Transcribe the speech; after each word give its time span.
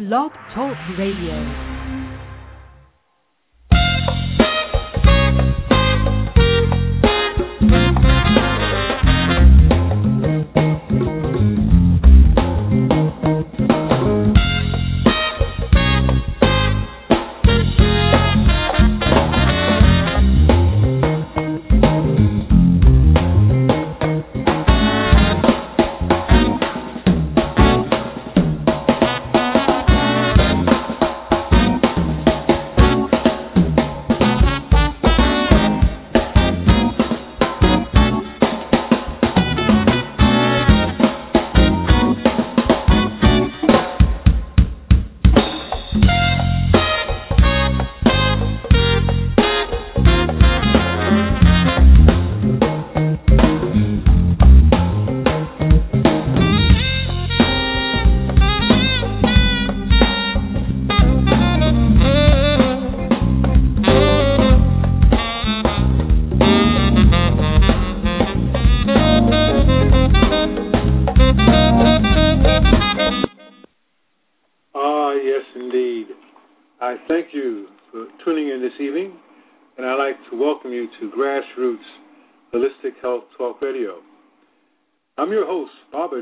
Blog 0.00 0.32
Talk 0.54 0.78
Radio. 0.96 1.69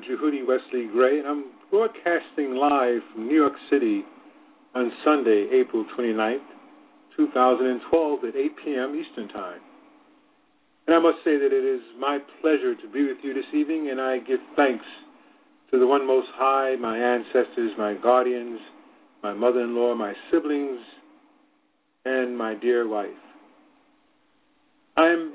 Jehudi 0.09 0.47
Wesley 0.47 0.89
Gray, 0.91 1.19
and 1.19 1.28
I'm 1.28 1.45
broadcasting 1.70 2.55
live 2.55 3.03
from 3.12 3.28
New 3.28 3.37
York 3.37 3.53
City 3.70 4.03
on 4.75 4.91
Sunday, 5.05 5.48
April 5.53 5.84
29th, 5.98 6.39
2012, 7.17 8.25
at 8.25 8.36
8 8.36 8.53
p.m. 8.64 8.95
Eastern 8.97 9.29
Time. 9.29 9.61
And 10.86 10.97
I 10.97 10.98
must 11.01 11.19
say 11.25 11.36
that 11.36 11.53
it 11.53 11.64
is 11.64 11.83
my 11.98 12.19
pleasure 12.41 12.75
to 12.75 12.89
be 12.91 13.06
with 13.06 13.19
you 13.23 13.34
this 13.34 13.45
evening, 13.55 13.91
and 13.91 14.01
I 14.01 14.19
give 14.19 14.41
thanks 14.56 14.86
to 15.70 15.79
the 15.79 15.86
One 15.86 16.06
Most 16.06 16.29
High, 16.34 16.77
my 16.77 16.97
ancestors, 16.97 17.73
my 17.77 17.95
guardians, 18.03 18.59
my 19.23 19.34
mother 19.34 19.61
in 19.61 19.77
law, 19.77 19.95
my 19.95 20.14
siblings, 20.33 20.81
and 22.06 22.39
my 22.39 22.55
dear 22.55 22.89
wife. 22.89 23.11
I 24.97 25.09
am 25.09 25.34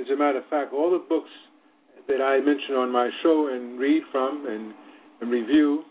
As 0.00 0.06
a 0.12 0.16
matter 0.16 0.38
of 0.38 0.46
fact, 0.50 0.72
all 0.72 0.90
the 0.90 1.04
books 1.08 1.30
that 2.08 2.20
I 2.20 2.38
mention 2.40 2.74
on 2.74 2.90
my 2.90 3.10
show 3.22 3.48
and 3.52 3.78
read 3.78 4.02
from 4.10 4.46
and, 4.46 4.74
and 5.20 5.30
review 5.30 5.84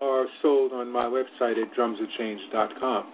are 0.00 0.26
sold 0.42 0.72
on 0.72 0.90
my 0.92 1.04
website 1.04 1.60
at 1.60 1.74
drumsofchange.com. 1.76 3.12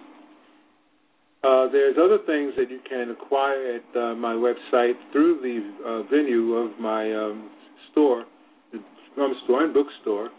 Uh, 1.43 1.67
there's 1.71 1.95
other 1.97 2.19
things 2.25 2.53
that 2.57 2.69
you 2.69 2.79
can 2.87 3.09
acquire 3.11 3.75
at 3.75 3.97
uh, 3.99 4.15
my 4.15 4.33
website 4.33 4.93
through 5.11 5.39
the 5.41 5.85
uh, 5.85 6.03
venue 6.03 6.53
of 6.53 6.79
my 6.79 7.11
um, 7.13 7.49
store, 7.91 8.23
the 8.71 8.79
drum 9.15 9.33
store 9.43 9.63
and 9.63 9.73
bookstore. 9.73 10.29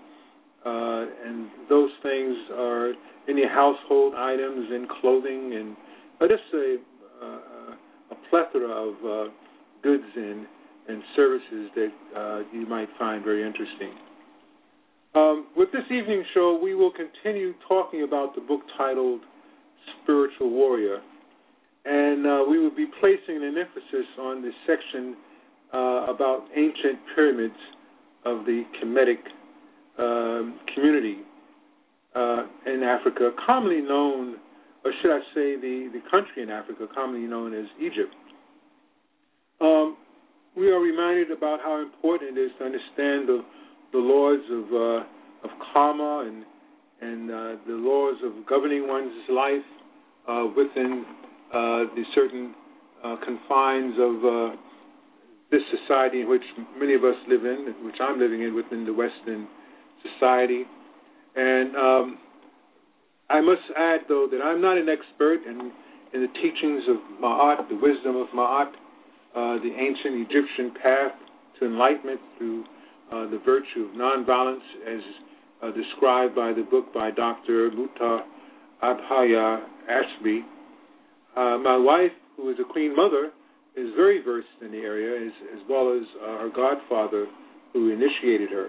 Uh, 0.64 1.04
and 1.26 1.48
those 1.68 1.91
things 2.02 2.34
are 2.54 2.92
any 3.28 3.42
household 3.46 4.14
items 4.14 4.66
and 4.70 4.88
clothing 4.88 5.52
and 5.54 5.76
just 6.30 6.42
a, 6.54 6.76
uh, 7.22 7.74
a 8.12 8.14
plethora 8.30 8.70
of 8.70 8.94
uh, 9.04 9.30
goods 9.84 10.03
and, 10.17 10.47
and 10.89 11.03
services 11.15 11.71
that 11.77 11.93
uh, 12.17 12.41
you 12.53 12.67
might 12.67 12.89
find 12.99 13.22
very 13.22 13.47
interesting. 13.47 13.93
Um, 15.15 15.47
with 15.56 15.71
this 15.71 15.84
evening 15.93 16.25
show, 16.34 16.59
we 16.61 16.75
will 16.75 16.91
continue 16.91 17.55
talking 17.69 18.03
about 18.03 18.34
the 18.34 18.41
book 18.41 18.62
titled 18.77 19.21
Spiritual 20.03 20.50
Warrior, 20.50 21.00
and 21.84 22.27
uh, 22.27 22.45
we 22.50 22.59
will 22.59 22.75
be 22.75 22.87
placing 22.99 23.37
an 23.37 23.55
emphasis 23.56 24.09
on 24.19 24.43
the 24.43 24.50
section 24.67 25.15
uh, 25.72 26.06
about 26.12 26.47
ancient 26.56 26.99
pyramids 27.15 27.55
of 28.25 28.45
the 28.47 28.65
Kemetic 28.83 29.21
um, 29.99 30.59
community 30.75 31.19
uh, 32.15 32.45
in 32.66 32.83
Africa, 32.83 33.31
commonly 33.47 33.83
known, 33.83 34.37
or 34.84 34.93
should 35.01 35.12
I 35.12 35.21
say, 35.34 35.56
the, 35.56 35.91
the 35.93 36.01
country 36.11 36.43
in 36.43 36.51
Africa, 36.51 36.87
commonly 36.93 37.28
known 37.28 37.55
as 37.55 37.66
Egypt. 37.81 38.15
Um, 39.60 39.97
we 40.56 40.70
are 40.70 40.81
reminded 40.81 41.31
about 41.31 41.60
how 41.60 41.82
important 41.82 42.37
it 42.37 42.41
is 42.41 42.50
to 42.59 42.65
understand 42.65 43.28
the, 43.28 43.44
the 43.92 43.98
laws 43.98 44.41
of, 44.50 44.65
uh, 44.72 45.48
of 45.48 45.50
karma 45.72 46.26
and, 46.26 46.44
and 47.00 47.31
uh, 47.31 47.62
the 47.66 47.75
laws 47.75 48.16
of 48.25 48.47
governing 48.47 48.87
one's 48.87 49.12
life 49.28 49.66
uh, 50.28 50.47
within 50.56 51.04
uh, 51.53 51.91
the 51.94 52.03
certain 52.15 52.54
uh, 53.04 53.16
confines 53.25 53.94
of 53.98 54.59
this 55.50 55.62
society 55.71 56.22
in 56.22 56.28
which 56.28 56.42
many 56.78 56.94
of 56.94 57.04
us 57.04 57.15
live 57.28 57.44
in, 57.44 57.75
which 57.84 57.97
I'm 58.00 58.19
living 58.19 58.42
in 58.42 58.54
within 58.54 58.84
the 58.84 58.92
Western 58.92 59.47
society. 60.03 60.65
And 61.36 61.76
um, 61.76 62.19
I 63.31 63.41
must 63.41 63.62
add, 63.76 64.00
though, 64.09 64.26
that 64.31 64.41
I'm 64.42 64.60
not 64.60 64.78
an 64.78 64.88
expert 64.88 65.41
in, 65.47 65.72
in 66.12 66.22
the 66.22 66.32
teachings 66.42 66.82
of 66.88 66.97
Ma'at, 67.21 67.69
the 67.69 67.76
wisdom 67.76 68.16
of 68.16 68.28
Ma'at, 68.34 68.72
uh, 69.34 69.59
the 69.59 69.71
ancient 69.77 70.31
Egyptian 70.31 70.72
path 70.81 71.12
to 71.59 71.67
enlightenment 71.67 72.21
through 72.39 72.65
uh, 73.12 73.27
the 73.31 73.41
virtue 73.45 73.89
of 73.89 73.97
nonviolence, 73.97 74.62
as 74.87 75.00
uh, 75.62 75.71
described 75.72 76.34
by 76.34 76.53
the 76.53 76.62
book 76.62 76.93
by 76.95 77.11
Dr. 77.11 77.71
Muata 77.71 78.21
Abhaya 78.83 79.65
Ashby. 79.89 80.45
Uh, 81.37 81.59
my 81.59 81.77
wife, 81.77 82.12
who 82.37 82.49
is 82.50 82.56
a 82.61 82.72
Queen 82.72 82.95
Mother, 82.95 83.31
is 83.77 83.89
very 83.97 84.22
versed 84.22 84.47
in 84.62 84.71
the 84.71 84.78
area, 84.78 85.27
as, 85.27 85.33
as 85.53 85.61
well 85.69 85.93
as 85.93 86.06
uh, 86.22 86.39
her 86.39 86.51
godfather, 86.55 87.27
who 87.72 87.91
initiated 87.91 88.51
her. 88.51 88.69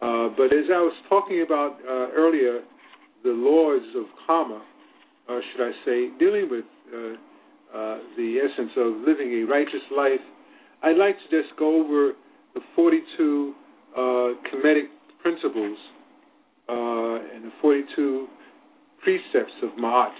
But 0.00 0.52
as 0.52 0.66
I 0.70 0.78
was 0.78 0.94
talking 1.08 1.42
about 1.46 1.78
earlier, 1.86 2.62
the 3.22 3.30
laws 3.30 3.82
of 3.96 4.06
karma, 4.26 4.62
or 5.28 5.42
should 5.52 5.64
I 5.64 5.70
say, 5.84 6.10
dealing 6.18 6.48
with 6.50 6.64
uh, 7.74 7.98
the 8.16 8.38
essence 8.38 8.70
of 8.76 9.06
living 9.06 9.42
a 9.42 9.50
righteous 9.50 9.84
life, 9.96 10.20
I'd 10.82 10.96
like 10.96 11.16
to 11.16 11.42
just 11.42 11.56
go 11.58 11.82
over 11.82 12.12
the 12.54 12.60
42 12.74 13.54
uh, 13.94 13.98
Kemetic 13.98 14.88
principles 15.20 15.78
uh, 16.68 17.34
and 17.34 17.44
the 17.44 17.52
42 17.60 18.26
precepts 19.02 19.52
of 19.62 19.70
Ma'at. 19.78 20.12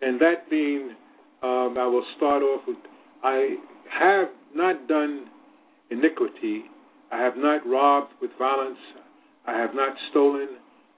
And 0.00 0.20
that 0.20 0.48
being, 0.50 0.90
um, 1.42 1.76
I 1.78 1.86
will 1.86 2.04
start 2.16 2.42
off 2.42 2.62
with 2.66 2.76
I 3.22 3.56
have 3.90 4.28
not 4.54 4.86
done 4.86 5.26
iniquity 5.90 6.64
I 7.10 7.18
have 7.22 7.36
not 7.36 7.66
robbed 7.66 8.12
with 8.20 8.30
violence. 8.38 8.78
I 9.46 9.52
have 9.52 9.74
not 9.74 9.94
stolen. 10.10 10.48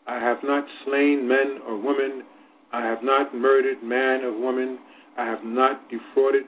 I 0.06 0.18
have 0.18 0.38
not 0.42 0.64
slain 0.84 1.28
men 1.28 1.60
or 1.66 1.76
women. 1.76 2.24
I 2.72 2.84
have 2.84 3.02
not 3.02 3.34
murdered 3.34 3.82
man 3.82 4.22
or 4.24 4.32
woman. 4.38 4.78
I 5.20 5.26
have 5.26 5.44
not 5.44 5.82
defrauded 5.90 6.44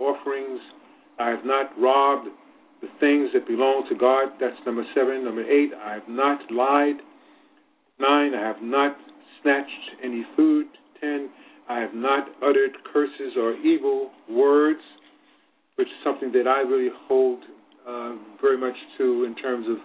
offerings. 0.00 0.58
I 1.16 1.28
have 1.28 1.44
not 1.44 1.70
robbed 1.78 2.28
the 2.82 2.88
things 2.98 3.30
that 3.32 3.46
belong 3.46 3.86
to 3.88 3.94
God. 3.94 4.30
That's 4.40 4.56
number 4.66 4.82
seven. 4.96 5.24
Number 5.24 5.44
eight, 5.48 5.70
I 5.80 5.94
have 5.94 6.08
not 6.08 6.40
lied. 6.50 6.96
Nine, 8.00 8.34
I 8.34 8.42
have 8.42 8.60
not 8.60 8.96
snatched 9.40 10.02
any 10.02 10.24
food. 10.34 10.66
10. 11.00 11.28
I 11.68 11.78
have 11.78 11.94
not 11.94 12.26
uttered 12.42 12.72
curses 12.92 13.34
or 13.38 13.54
evil 13.58 14.10
words, 14.28 14.80
which 15.76 15.86
is 15.86 15.94
something 16.02 16.32
that 16.32 16.48
I 16.48 16.62
really 16.62 16.90
hold 17.06 17.44
uh, 17.86 18.14
very 18.42 18.58
much 18.58 18.74
to 18.98 19.24
in 19.24 19.36
terms 19.36 19.66
of 19.68 19.76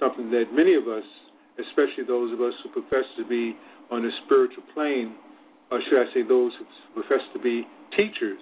something 0.00 0.30
that 0.30 0.44
many 0.54 0.74
of 0.74 0.88
us, 0.88 1.04
especially 1.60 2.04
those 2.08 2.32
of 2.32 2.40
us 2.40 2.54
who 2.62 2.70
profess 2.70 3.04
to 3.18 3.26
be 3.28 3.54
on 3.90 4.02
the 4.02 4.10
spiritual 4.24 4.62
plane, 4.72 5.14
or 5.70 5.80
should 5.88 6.00
I 6.00 6.06
say 6.14 6.22
those 6.22 6.52
who 6.58 7.02
profess 7.02 7.20
to 7.34 7.38
be 7.38 7.66
teachers 7.96 8.40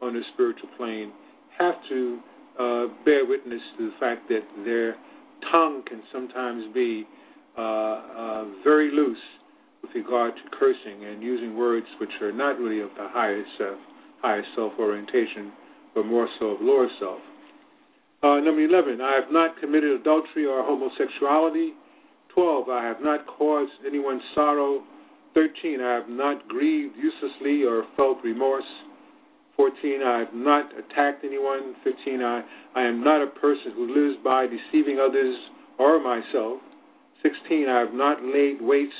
on 0.00 0.14
the 0.14 0.20
spiritual 0.34 0.68
plane, 0.76 1.12
have 1.58 1.74
to 1.88 2.18
uh, 2.58 2.86
bear 3.04 3.24
witness 3.26 3.60
to 3.78 3.90
the 3.90 3.96
fact 4.00 4.28
that 4.28 4.42
their 4.64 4.96
tongue 5.50 5.82
can 5.86 6.02
sometimes 6.12 6.64
be 6.74 7.06
uh, 7.56 7.60
uh, 7.60 8.44
very 8.64 8.90
loose 8.90 9.18
with 9.82 9.90
regard 9.94 10.32
to 10.34 10.56
cursing 10.58 11.04
and 11.04 11.22
using 11.22 11.56
words 11.56 11.86
which 12.00 12.10
are 12.20 12.32
not 12.32 12.58
really 12.58 12.80
of 12.80 12.90
the 12.96 13.08
highest 13.08 13.48
self, 13.58 13.78
self 14.56 14.72
orientation, 14.78 15.52
but 15.94 16.06
more 16.06 16.28
so 16.38 16.46
of 16.46 16.60
lower 16.60 16.88
self. 17.00 17.18
Uh, 18.22 18.38
number 18.38 18.62
11, 18.62 19.00
I 19.00 19.14
have 19.20 19.32
not 19.32 19.58
committed 19.60 20.00
adultery 20.00 20.46
or 20.46 20.62
homosexuality. 20.62 21.72
12, 22.34 22.68
I 22.68 22.84
have 22.84 23.00
not 23.00 23.26
caused 23.26 23.72
anyone 23.86 24.20
sorrow. 24.34 24.82
13, 25.34 25.80
I 25.80 25.94
have 25.94 26.08
not 26.08 26.48
grieved 26.48 26.96
uselessly 26.96 27.64
or 27.64 27.84
felt 27.96 28.18
remorse. 28.22 28.64
14, 29.56 30.02
I 30.04 30.18
have 30.20 30.34
not 30.34 30.70
attacked 30.78 31.24
anyone. 31.24 31.74
15, 31.84 32.22
I, 32.22 32.42
I 32.74 32.82
am 32.82 33.04
not 33.04 33.22
a 33.22 33.26
person 33.26 33.72
who 33.74 33.86
lives 33.86 34.18
by 34.24 34.46
deceiving 34.46 34.98
others 34.98 35.36
or 35.78 36.02
myself. 36.02 36.60
16, 37.22 37.68
I 37.68 37.78
have 37.80 37.94
not 37.94 38.22
laid 38.22 38.60
waste 38.60 38.92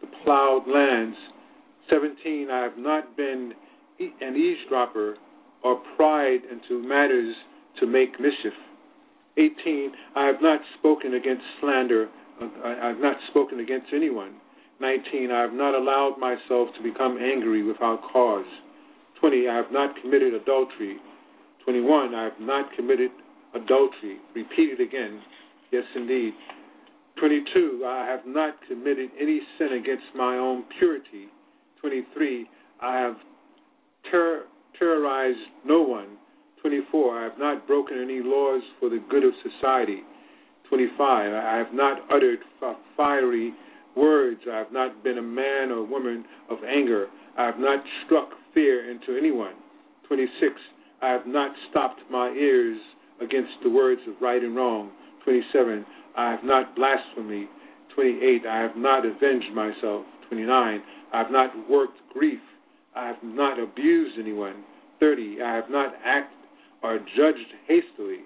the 0.00 0.08
plowed 0.24 0.66
lands. 0.68 1.16
17, 1.90 2.48
I 2.50 2.60
have 2.60 2.76
not 2.76 3.16
been 3.16 3.52
an 3.98 4.36
eavesdropper 4.36 5.16
or 5.62 5.80
pried 5.96 6.40
into 6.50 6.86
matters 6.86 7.34
to 7.80 7.86
make 7.86 8.20
mischief. 8.20 8.52
18, 9.36 9.92
I 10.16 10.26
have 10.26 10.42
not 10.42 10.60
spoken 10.78 11.14
against 11.14 11.42
slander. 11.60 12.08
Uh, 12.40 12.48
I 12.64 12.88
have 12.88 12.98
not 12.98 13.16
spoken 13.30 13.60
against 13.60 13.86
anyone. 13.94 14.34
19, 14.82 15.30
I 15.30 15.40
have 15.40 15.52
not 15.52 15.74
allowed 15.74 16.16
myself 16.18 16.74
to 16.76 16.82
become 16.82 17.16
angry 17.16 17.62
without 17.62 18.02
cause. 18.12 18.44
20, 19.20 19.48
I 19.48 19.54
have 19.54 19.70
not 19.70 19.94
committed 20.02 20.34
adultery. 20.34 20.96
21, 21.64 22.14
I 22.14 22.24
have 22.24 22.40
not 22.40 22.66
committed 22.74 23.12
adultery. 23.54 24.18
Repeat 24.34 24.78
it 24.78 24.80
again. 24.80 25.22
Yes, 25.70 25.84
indeed. 25.94 26.34
22, 27.20 27.84
I 27.86 28.04
have 28.06 28.26
not 28.26 28.56
committed 28.66 29.10
any 29.20 29.40
sin 29.56 29.74
against 29.80 30.06
my 30.16 30.36
own 30.36 30.64
purity. 30.78 31.28
23, 31.80 32.48
I 32.80 32.96
have 32.98 33.14
ter- 34.10 34.46
terrorized 34.76 35.38
no 35.64 35.82
one. 35.82 36.16
24, 36.60 37.20
I 37.20 37.22
have 37.22 37.38
not 37.38 37.68
broken 37.68 38.02
any 38.02 38.20
laws 38.20 38.62
for 38.80 38.88
the 38.88 39.00
good 39.08 39.22
of 39.22 39.32
society. 39.42 40.02
25, 40.68 40.98
I 40.98 41.56
have 41.56 41.72
not 41.72 41.98
uttered 42.10 42.40
fiery 42.96 43.54
words. 43.96 44.40
I 44.50 44.56
have 44.58 44.72
not 44.72 45.02
been 45.04 45.18
a 45.18 45.22
man 45.22 45.70
or 45.70 45.84
woman 45.84 46.24
of 46.50 46.58
anger. 46.64 47.06
I 47.36 47.46
have 47.46 47.58
not 47.58 47.84
struck 48.04 48.30
fear 48.54 48.90
into 48.90 49.16
anyone. 49.16 49.54
26, 50.08 50.52
I 51.00 51.08
have 51.08 51.26
not 51.26 51.52
stopped 51.70 52.00
my 52.10 52.28
ears 52.30 52.78
against 53.20 53.52
the 53.62 53.70
words 53.70 54.00
of 54.08 54.14
right 54.20 54.42
and 54.42 54.56
wrong. 54.56 54.90
27, 55.24 55.86
I 56.16 56.30
have 56.30 56.44
not 56.44 56.76
blasphemed. 56.76 57.48
28, 57.94 58.46
I 58.46 58.58
have 58.60 58.76
not 58.76 59.06
avenged 59.06 59.52
myself. 59.54 60.04
29, 60.28 60.82
I 61.12 61.18
have 61.18 61.30
not 61.30 61.50
worked 61.68 61.98
grief. 62.12 62.40
I 62.94 63.06
have 63.06 63.22
not 63.22 63.58
abused 63.58 64.18
anyone. 64.18 64.64
30, 65.00 65.38
I 65.42 65.54
have 65.54 65.70
not 65.70 65.94
acted 66.04 66.38
or 66.82 66.98
judged 67.16 67.52
hastily. 67.66 68.20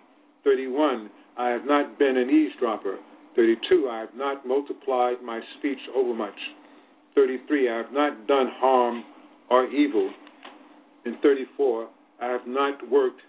31, 0.44 1.10
I 1.36 1.48
have 1.48 1.64
not 1.64 1.98
been 1.98 2.16
an 2.16 2.30
eavesdropper. 2.30 2.98
32, 3.36 3.88
I 3.90 4.00
have 4.00 4.14
not 4.16 4.46
multiplied 4.46 5.22
my 5.22 5.40
speech 5.58 5.78
overmuch. 5.94 6.38
33, 7.14 7.70
I 7.70 7.76
have 7.76 7.92
not 7.92 8.26
done 8.26 8.50
harm 8.56 9.04
or 9.50 9.66
evil. 9.66 10.10
And 11.04 11.16
34, 11.22 11.88
I 12.20 12.26
have 12.26 12.46
not 12.46 12.90
worked 12.90 13.20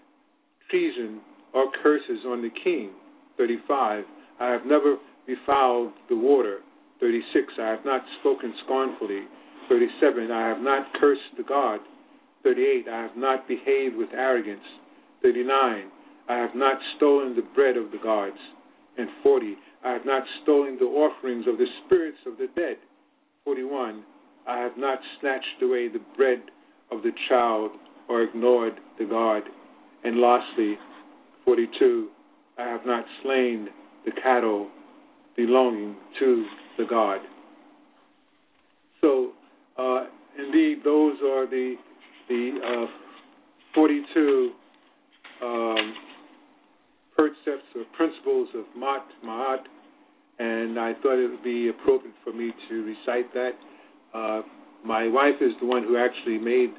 treason 0.70 1.20
or 1.54 1.70
curses 1.82 2.24
on 2.26 2.42
the 2.42 2.50
king. 2.64 2.90
35, 3.36 4.04
I 4.40 4.50
have 4.50 4.64
never 4.66 4.96
befouled 5.26 5.92
the 6.08 6.16
water. 6.16 6.60
36, 7.00 7.52
I 7.60 7.68
have 7.68 7.84
not 7.84 8.02
spoken 8.20 8.54
scornfully. 8.64 9.22
37, 9.68 10.30
I 10.30 10.48
have 10.48 10.60
not 10.60 10.86
cursed 10.98 11.20
the 11.36 11.44
God. 11.44 11.80
38, 12.42 12.88
I 12.90 13.02
have 13.02 13.16
not 13.16 13.46
behaved 13.46 13.96
with 13.96 14.08
arrogance. 14.14 14.64
39, 15.22 15.90
I 16.28 16.34
have 16.34 16.54
not 16.54 16.78
stolen 16.96 17.36
the 17.36 17.46
bread 17.54 17.76
of 17.76 17.90
the 17.90 17.98
gods. 18.02 18.38
And 18.98 19.08
40, 19.22 19.54
I 19.84 19.92
have 19.92 20.04
not 20.04 20.24
stolen 20.42 20.76
the 20.78 20.86
offerings 20.86 21.46
of 21.46 21.56
the 21.56 21.66
spirits 21.86 22.18
of 22.26 22.36
the 22.36 22.48
dead. 22.56 22.76
41, 23.44 24.02
I 24.46 24.58
have 24.58 24.76
not 24.76 24.98
snatched 25.20 25.62
away 25.62 25.88
the 25.88 26.00
bread 26.16 26.42
of 26.90 27.02
the 27.02 27.12
child 27.28 27.70
or 28.08 28.22
ignored 28.22 28.74
the 28.98 29.04
God. 29.04 29.42
And 30.04 30.20
lastly, 30.20 30.74
42, 31.44 32.08
I 32.58 32.62
have 32.62 32.84
not 32.84 33.04
slain 33.22 33.68
the 34.04 34.12
cattle 34.22 34.68
belonging 35.36 35.96
to 36.18 36.46
the 36.76 36.84
God. 36.88 37.20
So, 39.00 39.30
uh, 39.78 40.06
indeed, 40.36 40.78
those 40.84 41.16
are 41.22 41.46
the 41.46 41.76
the 42.28 42.58
uh, 42.62 42.86
42 43.74 44.50
um, 45.42 45.94
precepts 47.18 47.66
or 47.74 47.82
principles 47.96 48.48
of 48.54 48.64
Mat 48.78 49.04
Ma'at, 49.26 49.66
and 50.38 50.78
I 50.78 50.92
thought 51.02 51.18
it 51.18 51.28
would 51.28 51.42
be 51.42 51.68
appropriate 51.68 52.14
for 52.22 52.32
me 52.32 52.52
to 52.68 52.74
recite 52.84 53.34
that. 53.34 53.58
Uh, 54.14 54.42
my 54.84 55.08
wife 55.08 55.34
is 55.40 55.50
the 55.60 55.66
one 55.66 55.82
who 55.82 55.98
actually 55.98 56.38
made 56.38 56.70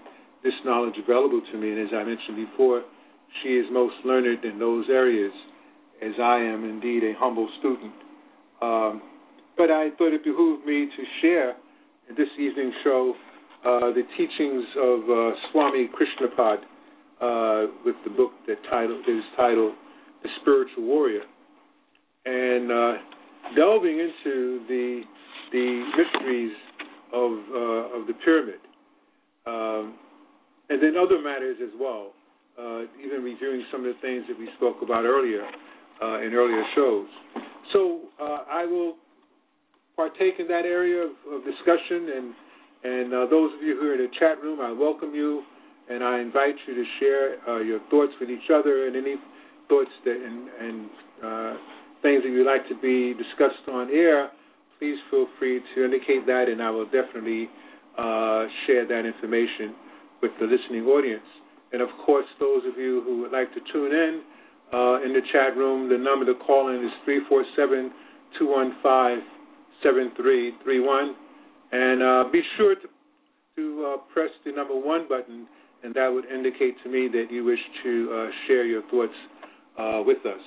this 0.41 0.53
knowledge 0.63 0.95
available 0.97 1.41
to 1.51 1.57
me, 1.57 1.71
and 1.71 1.81
as 1.81 1.94
I 1.94 2.06
mentioned 2.06 2.38
before, 2.38 2.83
she 3.44 3.50
is 3.50 3.65
most 3.69 3.95
learned 4.06 4.45
in 4.45 4.57
those 4.57 4.86
areas, 4.89 5.33
as 6.01 6.13
I 6.21 6.38
am 6.39 6.63
indeed 6.63 7.03
a 7.03 7.13
humble 7.19 7.50
student. 7.59 7.92
Um, 8.62 9.01
but 9.57 9.69
I 9.69 9.89
thought 9.97 10.13
it 10.13 10.24
behooved 10.24 10.65
me 10.65 10.88
to 10.88 11.03
share 11.21 11.50
in 12.07 12.15
this 12.15 12.30
evening's 12.39 12.74
show 12.85 13.13
uh, 13.65 13.92
the 13.92 14.03
teachings 14.16 14.63
of 14.80 14.99
uh, 15.04 15.35
Swami 15.52 15.90
Krishnapad 15.92 16.63
uh, 17.19 17.71
with 17.85 17.95
the 18.06 18.09
book 18.09 18.31
that 18.47 18.56
title 18.69 19.02
is 19.06 19.23
titled 19.35 19.73
"The 20.23 20.30
Spiritual 20.42 20.83
Warrior," 20.83 21.23
and 22.26 22.71
uh, 22.71 22.94
delving 23.56 23.99
into 23.99 24.61
the 24.68 25.02
the 25.52 25.92
mysteries 25.97 26.54
of 27.14 27.31
uh, 27.31 27.99
of 27.99 28.07
the 28.07 28.14
pyramid, 28.23 28.59
um, 29.45 29.95
and 30.69 30.81
then 30.81 30.94
other 30.99 31.21
matters 31.21 31.57
as 31.61 31.71
well. 31.80 32.11
Uh, 32.59 32.83
even 32.99 33.23
reviewing 33.23 33.64
some 33.71 33.85
of 33.85 33.95
the 33.95 34.02
things 34.02 34.26
that 34.28 34.38
we 34.38 34.49
spoke 34.57 34.81
about 34.81 35.06
earlier 35.06 35.47
uh, 36.04 36.19
in 36.19 36.33
earlier 36.33 36.61
shows. 36.76 37.07
So 37.71 38.02
uh, 38.19 38.44
I 38.52 38.66
will 38.66 38.95
partake 39.95 40.35
in 40.40 40.47
that 40.49 40.66
area 40.66 41.04
of, 41.04 41.11
of 41.31 41.45
discussion, 41.45 42.11
and 42.16 42.33
and 42.83 43.14
uh, 43.14 43.26
those 43.30 43.54
of 43.56 43.64
you 43.64 43.80
who 43.80 43.88
are 43.88 43.94
in 43.95 44.02
the 44.02 44.11
chat 44.19 44.42
room, 44.44 44.59
I 44.59 44.71
welcome 44.71 45.16
you 45.16 45.44
and 45.90 46.04
I 46.04 46.21
invite 46.21 46.56
you 46.68 46.76
to 46.76 46.83
share 46.99 47.35
uh, 47.49 47.59
your 47.59 47.80
thoughts 47.90 48.14
with 48.21 48.30
each 48.30 48.49
other 48.54 48.88
and 48.88 48.95
any 48.95 49.16
thoughts 49.69 49.94
that 50.04 50.18
and, 50.18 50.49
and 50.59 50.90
uh, 51.23 51.54
things 52.02 52.23
that 52.23 52.30
you'd 52.30 52.45
like 52.45 52.68
to 52.68 52.76
be 52.81 53.14
discussed 53.14 53.64
on 53.71 53.90
air. 53.94 54.30
Please 54.80 54.97
feel 55.11 55.28
free 55.38 55.61
to 55.76 55.85
indicate 55.85 56.26
that, 56.26 56.47
and 56.49 56.61
I 56.61 56.69
will 56.69 56.85
definitely 56.85 57.49
uh, 57.97 58.45
share 58.66 58.88
that 58.88 59.06
information 59.06 59.76
with 60.21 60.31
the 60.40 60.47
listening 60.47 60.85
audience. 60.85 61.28
And 61.71 61.81
of 61.81 61.90
course, 62.06 62.26
those 62.40 62.64
of 62.66 62.78
you 62.78 63.04
who 63.06 63.21
would 63.21 63.31
like 63.31 63.54
to 63.54 63.59
tune 63.71 63.92
in 63.92 64.21
uh, 64.73 65.04
in 65.04 65.14
the 65.14 65.21
chat 65.31 65.56
room, 65.56 65.90
the 65.90 65.97
number 65.97 66.26
to 66.26 66.33
call 66.40 66.69
in 66.69 66.83
is 66.83 66.92
347 67.06 67.92
215 68.40 69.23
7331. 69.83 71.16
And 71.71 72.02
uh, 72.02 72.23
be 72.31 72.42
sure 72.57 72.76
to, 72.76 72.88
to 73.56 73.85
uh, 73.85 73.97
press 74.11 74.30
the 74.45 74.52
number 74.52 74.76
one 74.76 75.07
button 75.07 75.47
and 75.83 75.94
that 75.95 76.07
would 76.07 76.26
indicate 76.26 76.76
to 76.83 76.90
me 76.90 77.07
that 77.07 77.28
you 77.31 77.44
wish 77.44 77.59
to 77.83 78.09
uh, 78.11 78.28
share 78.47 78.66
your 78.66 78.81
thoughts 78.90 79.14
uh, 79.80 80.04
with 80.06 80.19
us. 80.26 80.42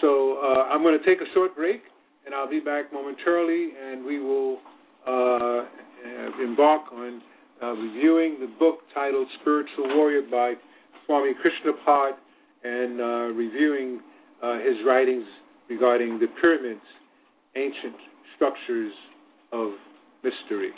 So 0.00 0.38
uh, 0.38 0.72
I'm 0.72 0.82
going 0.82 0.98
to 0.98 1.04
take 1.04 1.20
a 1.20 1.30
short 1.34 1.54
break, 1.54 1.82
and 2.24 2.34
I'll 2.34 2.48
be 2.48 2.60
back 2.60 2.92
momentarily, 2.92 3.70
and 3.80 4.04
we 4.04 4.18
will 4.20 4.58
uh, 5.06 5.64
embark 6.42 6.92
on 6.92 7.20
uh, 7.62 7.72
reviewing 7.72 8.38
the 8.40 8.50
book 8.58 8.78
titled 8.94 9.28
Spiritual 9.40 9.96
Warrior 9.96 10.22
by 10.30 10.54
Swami 11.04 11.32
Krishnapad 11.34 12.12
and 12.64 13.00
uh, 13.00 13.04
reviewing 13.34 14.00
his 14.62 14.76
writings 14.86 15.24
regarding 15.70 16.18
the 16.18 16.26
pyramids, 16.40 16.84
ancient 17.56 17.96
structures 18.36 18.92
of 19.52 19.72
mystery. 20.22 20.70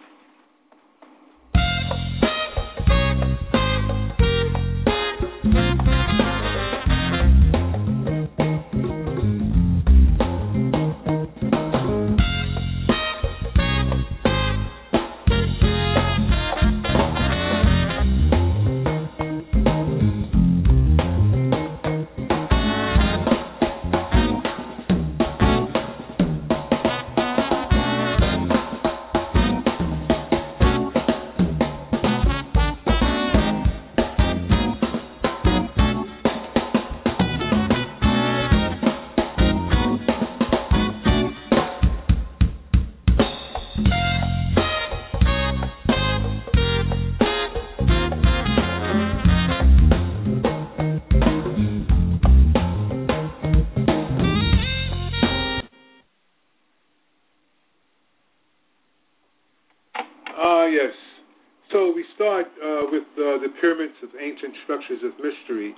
Structures 64.67 65.01
of 65.07 65.15
mystery. 65.23 65.75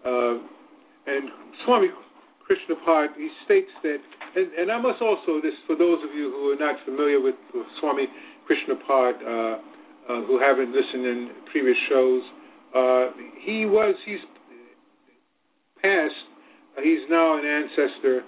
Uh, 0.00 0.40
and 1.06 1.28
Swami 1.64 1.88
Krishnapad, 2.48 3.14
he 3.16 3.28
states 3.44 3.70
that, 3.82 3.98
and, 4.34 4.52
and, 4.54 4.72
I 4.72 4.80
must 4.80 5.00
also, 5.00 5.40
this 5.40 5.54
for 5.66 5.76
those 5.76 6.02
of 6.02 6.16
you 6.16 6.32
who 6.32 6.50
are 6.50 6.58
not 6.58 6.76
familiar 6.84 7.20
with 7.20 7.36
Swami 7.78 8.08
Krishnapad, 8.48 9.22
uh, 9.22 9.58
uh, 10.10 10.26
who 10.26 10.40
haven't 10.40 10.72
listened 10.74 11.06
in 11.06 11.30
previous 11.52 11.76
shows, 11.88 12.22
uh, 12.74 13.06
he 13.44 13.66
was, 13.66 13.94
he's 14.04 14.18
passed, 15.82 16.26
he's 16.82 17.06
now 17.08 17.38
an 17.38 17.46
ancestor, 17.46 18.22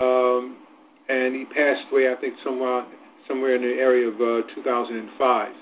um, 0.00 0.56
and 1.08 1.34
he 1.34 1.44
passed 1.46 1.90
away, 1.90 2.12
I 2.16 2.20
think, 2.20 2.34
somewhere, 2.44 2.86
somewhere 3.26 3.56
in 3.56 3.62
the 3.62 3.80
area 3.80 4.08
of 4.08 4.18
2005. 4.54 5.52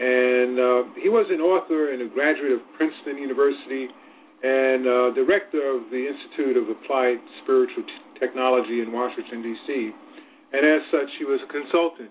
And 0.00 0.56
uh, 0.56 0.82
he 0.96 1.12
was 1.12 1.28
an 1.28 1.44
author 1.44 1.92
and 1.92 2.00
a 2.00 2.08
graduate 2.08 2.52
of 2.56 2.60
Princeton 2.80 3.20
University 3.20 3.84
and 4.40 4.88
uh, 4.88 5.12
director 5.12 5.60
of 5.76 5.92
the 5.92 6.08
Institute 6.08 6.56
of 6.56 6.72
Applied 6.72 7.20
Spiritual 7.44 7.84
T- 7.84 8.16
Technology 8.16 8.80
in 8.80 8.92
Washington, 8.96 9.44
D.C. 9.44 9.92
And 10.56 10.64
as 10.64 10.80
such, 10.88 11.12
he 11.20 11.28
was 11.28 11.40
a 11.44 11.50
consultant 11.52 12.08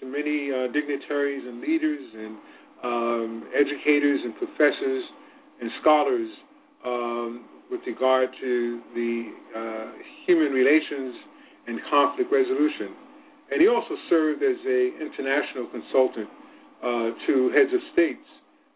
to 0.00 0.04
many 0.04 0.52
uh, 0.52 0.68
dignitaries 0.68 1.40
and 1.48 1.64
leaders 1.64 2.04
and 2.12 2.36
um, 2.84 3.48
educators 3.56 4.20
and 4.20 4.36
professors 4.36 5.04
and 5.64 5.70
scholars 5.80 6.28
um, 6.84 7.48
with 7.70 7.80
regard 7.86 8.28
to 8.40 8.80
the 8.92 9.32
uh, 9.56 9.86
human 10.26 10.52
relations 10.52 11.16
and 11.66 11.80
conflict 11.88 12.28
resolution. 12.28 12.92
And 13.50 13.64
he 13.64 13.68
also 13.68 13.96
served 14.08 14.42
as 14.42 14.60
an 14.60 14.92
international 15.00 15.72
consultant 15.72 16.28
to 16.82 17.50
heads 17.54 17.72
of 17.72 17.80
states 17.92 18.26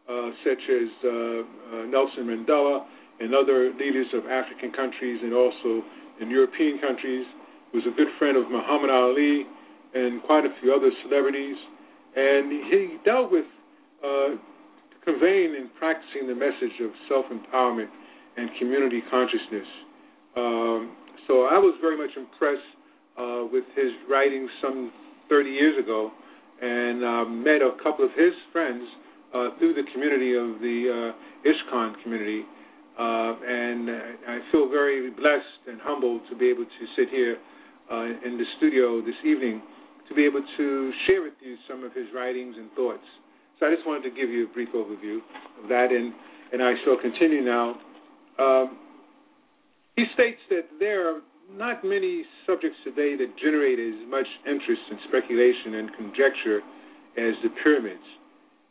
uh, 0.09 0.31
such 0.45 0.61
as 0.69 0.89
uh, 1.01 1.89
Nelson 1.89 2.29
Mandela 2.29 2.85
and 3.21 3.35
other 3.35 3.73
leaders 3.79 4.07
of 4.13 4.27
African 4.27 4.73
countries 4.73 5.21
and 5.23 5.33
also 5.33 5.83
in 6.21 6.31
European 6.31 6.79
countries. 6.79 7.25
He 7.73 7.79
was 7.79 7.87
a 7.87 7.97
good 7.97 8.09
friend 8.19 8.37
of 8.37 8.51
Muhammad 8.51 8.91
Ali 8.91 9.47
and 9.95 10.23
quite 10.23 10.45
a 10.45 10.53
few 10.61 10.75
other 10.75 10.91
celebrities. 11.03 11.57
And 12.17 12.53
he 12.71 12.99
dealt 13.05 13.33
with 13.33 13.47
uh, 14.05 14.37
conveying 15.05 15.57
and 15.57 15.73
practicing 15.75 16.29
the 16.29 16.35
message 16.35 16.77
of 16.83 16.91
self 17.09 17.27
empowerment 17.33 17.89
and 18.37 18.51
community 18.59 19.03
consciousness. 19.11 19.67
Um, 20.37 20.97
so 21.27 21.49
I 21.49 21.59
was 21.59 21.75
very 21.81 21.97
much 21.97 22.15
impressed 22.17 22.61
uh, 23.17 23.47
with 23.51 23.65
his 23.75 23.93
writings 24.11 24.51
some 24.61 24.93
30 25.29 25.51
years 25.51 25.83
ago 25.83 26.11
and 26.65 27.05
uh, 27.05 27.25
met 27.29 27.61
a 27.61 27.77
couple 27.83 28.05
of 28.05 28.11
his 28.17 28.33
friends 28.53 28.89
uh, 29.35 29.53
through 29.59 29.75
the 29.77 29.85
community 29.93 30.33
of 30.33 30.57
the 30.65 31.13
uh, 31.13 32.03
community. 32.03 32.43
Uh, 32.97 33.35
and 33.45 33.91
I 33.91 34.39
feel 34.53 34.71
very 34.71 35.11
blessed 35.11 35.69
and 35.69 35.81
humbled 35.83 36.23
to 36.31 36.37
be 36.37 36.49
able 36.49 36.65
to 36.65 36.85
sit 36.97 37.11
here 37.11 37.37
uh, 37.91 38.05
in 38.25 38.39
the 38.39 38.45
studio 38.57 39.03
this 39.03 39.19
evening 39.27 39.61
to 40.09 40.15
be 40.15 40.25
able 40.25 40.41
to 40.57 40.93
share 41.07 41.23
with 41.23 41.35
you 41.41 41.57
some 41.69 41.83
of 41.83 41.93
his 41.93 42.07
writings 42.15 42.55
and 42.57 42.71
thoughts. 42.73 43.05
So 43.59 43.67
I 43.67 43.75
just 43.75 43.87
wanted 43.87 44.09
to 44.09 44.15
give 44.15 44.31
you 44.31 44.47
a 44.49 44.53
brief 44.53 44.69
overview 44.75 45.19
of 45.63 45.69
that, 45.69 45.89
and, 45.91 46.13
and 46.53 46.63
I 46.63 46.75
shall 46.85 46.97
continue 47.01 47.43
now. 47.43 47.77
Um, 48.39 48.79
he 49.97 50.05
states 50.15 50.41
that 50.51 50.69
there 50.79 51.09
are 51.09 51.21
not 51.57 51.85
many 51.85 52.25
subjects 52.47 52.79
today 52.85 53.17
that 53.17 53.31
generate 53.39 53.79
as 53.79 53.95
much 54.11 54.27
interest 54.47 54.83
and 54.91 54.99
speculation 55.09 55.79
and 55.79 55.87
conjecture 55.95 56.59
as 57.17 57.35
the 57.43 57.51
pyramids. 57.63 58.05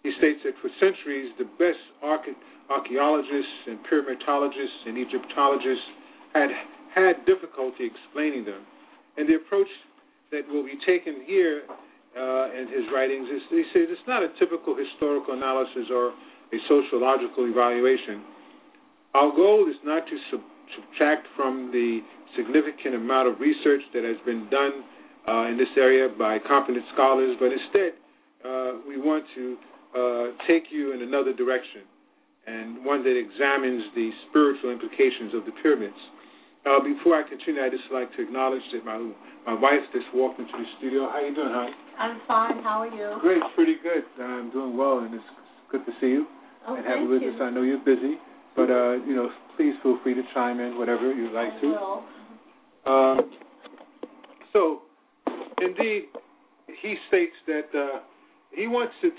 He 0.04 0.12
states 0.20 0.44
that 0.44 0.54
for 0.60 0.68
centuries, 0.84 1.32
the 1.40 1.48
best 1.56 1.80
archaeologists 2.04 3.60
and 3.68 3.80
pyramidologists 3.88 4.80
and 4.86 4.98
Egyptologists 5.00 5.88
had 6.34 6.50
had 6.94 7.26
difficulty 7.26 7.90
explaining 7.90 8.46
them. 8.46 8.62
And 9.18 9.28
the 9.28 9.36
approach 9.36 9.72
that 10.32 10.46
will 10.48 10.64
be 10.64 10.78
taken 10.86 11.24
here 11.26 11.64
uh, 12.14 12.54
in 12.54 12.68
his 12.70 12.86
writings 12.94 13.26
is 13.30 13.42
he 13.50 13.66
says 13.74 13.90
it's 13.90 14.08
not 14.08 14.22
a 14.22 14.30
typical 14.38 14.76
historical 14.78 15.34
analysis 15.34 15.90
or 15.90 16.14
a 16.54 16.60
sociological 16.70 17.50
evaluation. 17.50 18.22
Our 19.16 19.34
goal 19.34 19.66
is 19.70 19.78
not 19.86 20.06
to 20.06 20.16
sub- 20.30 20.53
subtract 20.76 21.28
from 21.36 21.72
the 21.72 22.00
significant 22.36 22.96
amount 22.96 23.28
of 23.28 23.40
research 23.40 23.82
that 23.94 24.04
has 24.04 24.18
been 24.26 24.50
done 24.50 24.84
uh, 25.28 25.48
in 25.48 25.58
this 25.58 25.70
area 25.78 26.10
by 26.10 26.38
competent 26.48 26.84
scholars, 26.94 27.38
but 27.40 27.52
instead 27.54 27.94
uh, 28.44 28.82
we 28.88 29.00
want 29.00 29.24
to 29.36 29.58
uh, 29.94 30.26
take 30.48 30.64
you 30.72 30.94
in 30.94 31.02
another 31.02 31.34
direction 31.34 31.86
and 32.48 32.84
one 32.84 33.04
that 33.04 33.16
examines 33.16 33.84
the 33.96 34.12
spiritual 34.30 34.72
implications 34.72 35.32
of 35.34 35.46
the 35.46 35.54
pyramids. 35.64 35.96
Uh, 36.66 36.80
before 36.80 37.16
I 37.16 37.24
continue, 37.28 37.62
I'd 37.62 37.72
just 37.72 37.88
like 37.92 38.12
to 38.16 38.24
acknowledge 38.24 38.64
that 38.72 38.84
my 38.86 38.96
my 39.44 39.54
wife 39.60 39.84
just 39.92 40.08
walked 40.16 40.40
into 40.40 40.56
the 40.56 40.64
studio. 40.80 41.12
How 41.12 41.20
are 41.20 41.28
you 41.28 41.36
doing, 41.36 41.52
hon? 41.52 41.76
I'm 42.00 42.22
fine. 42.28 42.64
How 42.64 42.88
are 42.88 42.88
you? 42.88 43.20
Great, 43.20 43.44
pretty 43.56 43.76
good. 43.84 44.08
I'm 44.16 44.50
doing 44.52 44.78
well, 44.78 45.00
and 45.00 45.14
it's 45.14 45.32
good 45.70 45.86
to 45.86 45.92
see 46.00 46.08
you 46.08 46.26
oh, 46.68 46.76
and 46.76 46.86
have 46.88 47.02
you 47.04 47.10
with 47.10 47.24
us. 47.24 47.36
I 47.42 47.50
know 47.50 47.62
you're 47.62 47.84
busy, 47.84 48.16
but 48.56 48.70
uh, 48.70 48.94
you 49.06 49.16
know, 49.16 49.30
please 49.58 49.74
feel 49.82 50.00
free 50.04 50.14
to 50.14 50.22
chime 50.34 50.60
in, 50.60 50.78
whatever 50.78 51.14
you'd 51.14 51.34
like 51.34 51.60
to. 51.62 51.68
Um, 52.86 53.32
so, 54.52 54.82
indeed, 55.62 56.04
he 56.82 56.96
states 57.08 57.34
that 57.48 57.70
uh, 57.74 58.00
he 58.52 58.68
wants 58.68 58.94
to 59.02 59.10
t- 59.10 59.16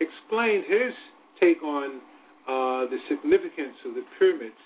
explain 0.00 0.62
his 0.68 0.92
take 1.40 1.62
on 1.62 2.00
uh, 2.46 2.90
the 2.90 2.98
significance 3.08 3.76
of 3.86 3.94
the 3.94 4.02
pyramids 4.18 4.60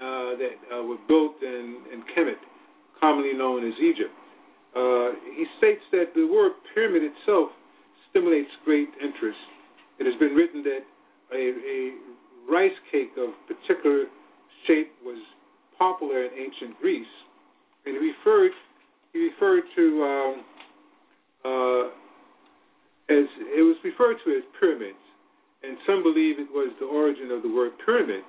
uh, 0.00 0.36
that 0.40 0.56
uh, 0.72 0.82
were 0.82 0.96
built 1.06 1.36
in, 1.42 1.82
in 1.92 2.02
Kemet, 2.16 2.40
commonly 2.98 3.34
known 3.34 3.66
as 3.66 3.74
Egypt. 3.80 4.14
Uh, 4.74 5.10
he 5.36 5.44
states 5.58 5.82
that 5.92 6.14
the 6.14 6.26
word 6.26 6.52
pyramid 6.74 7.02
itself 7.02 7.50
stimulates 8.10 8.50
great 8.64 8.88
interest. 9.02 9.38
It 9.98 10.06
has 10.06 10.14
been 10.18 10.34
written 10.34 10.62
that 10.62 10.80
a, 11.32 11.36
a 11.36 11.92
rice 12.50 12.76
cake 12.90 13.12
of 13.16 13.30
particular 13.46 14.04
shape 14.66 14.92
was 15.04 15.18
popular 15.78 16.24
in 16.24 16.30
ancient 16.36 16.78
Greece 16.80 17.06
and 17.86 17.94
he 17.94 18.10
referred 18.10 18.52
he 19.12 19.18
referred 19.18 19.64
to 19.74 19.84
um, 20.04 20.44
uh, 21.44 21.84
as 23.10 23.26
it 23.58 23.64
was 23.64 23.76
referred 23.82 24.16
to 24.24 24.36
as 24.36 24.44
pyramids, 24.60 25.02
and 25.62 25.76
some 25.86 26.02
believe 26.02 26.38
it 26.38 26.50
was 26.52 26.72
the 26.78 26.86
origin 26.86 27.30
of 27.32 27.42
the 27.42 27.48
word 27.52 27.72
pyramid. 27.84 28.22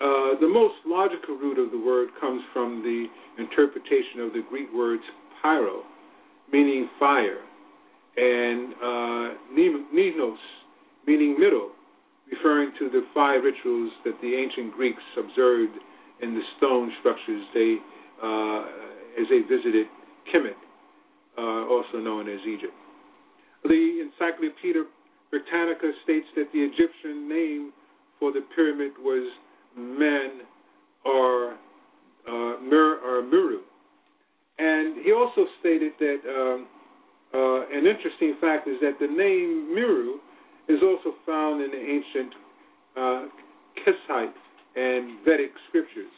Uh, 0.00 0.40
the 0.40 0.48
most 0.48 0.74
logical 0.86 1.36
root 1.36 1.58
of 1.58 1.70
the 1.70 1.78
word 1.78 2.08
comes 2.18 2.40
from 2.54 2.80
the 2.82 3.06
interpretation 3.42 4.20
of 4.20 4.32
the 4.32 4.42
Greek 4.48 4.68
words 4.74 5.02
pyro, 5.42 5.82
meaning 6.50 6.88
fire, 6.98 7.44
and 8.16 8.72
uh, 8.82 9.34
meaning 9.54 11.38
middle, 11.38 11.68
referring 12.30 12.72
to 12.78 12.88
the 12.90 13.02
five 13.14 13.42
rituals 13.42 13.90
that 14.04 14.14
the 14.22 14.34
ancient 14.34 14.72
Greeks 14.72 15.02
observed 15.18 15.76
in 16.22 16.34
the 16.34 16.42
stone 16.56 16.92
structures 17.00 17.44
they 17.54 17.76
uh, 18.22 18.62
as 19.18 19.26
they 19.28 19.40
visited 19.48 19.86
Kemet, 20.32 20.54
uh, 21.36 21.66
also 21.66 21.98
known 21.98 22.28
as 22.28 22.38
Egypt. 22.46 22.72
The 23.64 24.06
Encyclopedia 24.06 24.84
Britannica 25.30 25.90
states 26.04 26.26
that 26.36 26.52
the 26.52 26.60
Egyptian 26.60 27.28
name 27.28 27.72
for 28.18 28.32
the 28.32 28.40
pyramid 28.54 28.92
was 29.00 29.30
Men 29.76 30.42
or 31.04 31.52
uh, 32.28 32.60
Mur 32.62 32.98
or 33.04 33.22
Muru. 33.22 33.60
And 34.58 35.04
he 35.04 35.12
also 35.12 35.46
stated 35.60 35.92
that 35.98 36.20
um, 36.28 36.66
uh, 37.32 37.62
an 37.76 37.86
interesting 37.86 38.36
fact 38.40 38.68
is 38.68 38.76
that 38.82 38.98
the 39.00 39.06
name 39.06 39.74
Meru 39.74 40.18
is 40.70 40.82
also 40.82 41.16
found 41.26 41.62
in 41.62 41.70
the 41.70 41.82
ancient 41.82 42.32
uh, 42.96 43.22
Kushite 43.82 44.38
and 44.76 45.18
Vedic 45.24 45.50
scriptures. 45.68 46.12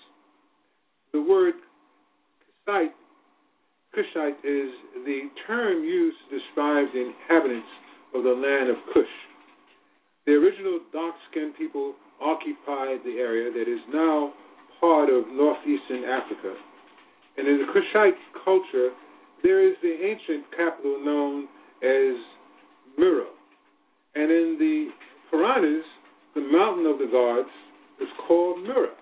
The 1.13 1.23
word 1.23 1.55
Kushite, 2.69 2.93
Kushite 3.97 4.39
is 4.45 4.71
the 5.05 5.31
term 5.47 5.85
used 5.85 6.17
to 6.29 6.39
describe 6.39 6.87
the 6.93 7.13
inhabitants 7.13 7.69
of 8.15 8.25
the 8.25 8.31
land 8.31 8.71
of 8.71 8.77
Kush. 8.93 9.15
The 10.27 10.33
original 10.33 10.81
dark 10.93 11.15
skinned 11.31 11.57
people 11.57 11.95
occupied 12.21 13.01
the 13.05 13.19
area 13.19 13.51
that 13.51 13.69
is 13.69 13.81
now 13.93 14.33
part 14.81 15.09
of 15.09 15.25
northeastern 15.29 16.05
Africa. 16.05 16.55
And 17.37 17.49
in 17.49 17.59
the 17.59 17.73
Kushite 17.73 18.21
culture, 18.45 18.91
there 19.43 19.67
is 19.67 19.75
the 19.83 19.93
ancient 19.93 20.45
capital 20.57 21.03
known 21.03 21.49
as 21.83 22.15
Mura. 22.99 23.27
And 24.15 24.31
in 24.31 24.57
the 24.59 24.89
Puranas, 25.31 25.85
the 26.35 26.41
mountain 26.41 26.87
of 26.87 26.99
the 26.99 27.09
gods 27.11 27.49
is 28.01 28.09
called 28.27 28.63
Mura. 28.63 28.95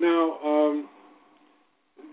Now, 0.00 0.38
um, 0.44 0.88